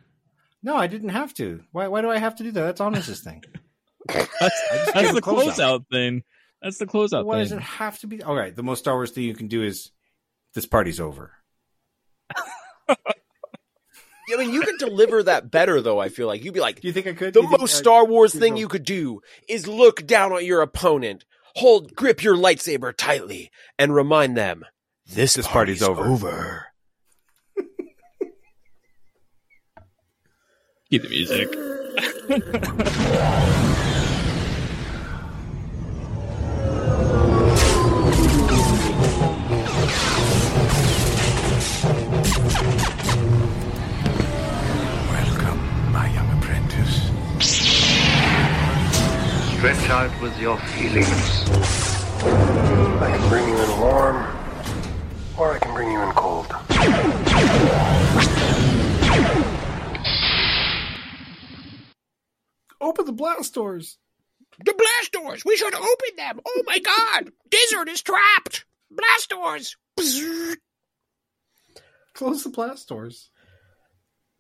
[0.62, 1.64] no, I didn't have to.
[1.72, 1.88] Why?
[1.88, 2.62] Why do I have to do that?
[2.62, 3.44] That's Omnis's thing.
[4.08, 5.56] That's, that's the a closeout.
[5.56, 6.24] closeout thing.
[6.62, 7.26] That's the closeout thing.
[7.26, 8.22] Why does it have to be?
[8.24, 9.92] All right, the most Star Wars thing you can do is
[10.54, 11.34] this party's over.
[14.30, 16.00] I mean, you could deliver that better, though.
[16.00, 17.34] I feel like you'd be like, Do you think I could?
[17.34, 20.06] the Do you think most Star Wars you thing go- you could do is look
[20.06, 21.24] down at your opponent,
[21.56, 24.66] hold, grip your lightsaber tightly, and remind them
[25.06, 26.64] this, This party's over." over.
[30.90, 31.54] Keep the music.
[49.58, 51.50] Stretch out with your feelings.
[53.02, 54.18] I can bring you in warm,
[55.36, 56.46] or I can bring you in cold.
[62.80, 63.98] Open the blast doors.
[64.64, 65.44] The blast doors!
[65.44, 66.40] We should open them!
[66.48, 67.32] Oh my god!
[67.50, 68.66] Dizzard is trapped!
[68.92, 69.76] Blast doors!
[72.14, 73.32] Close the blast doors.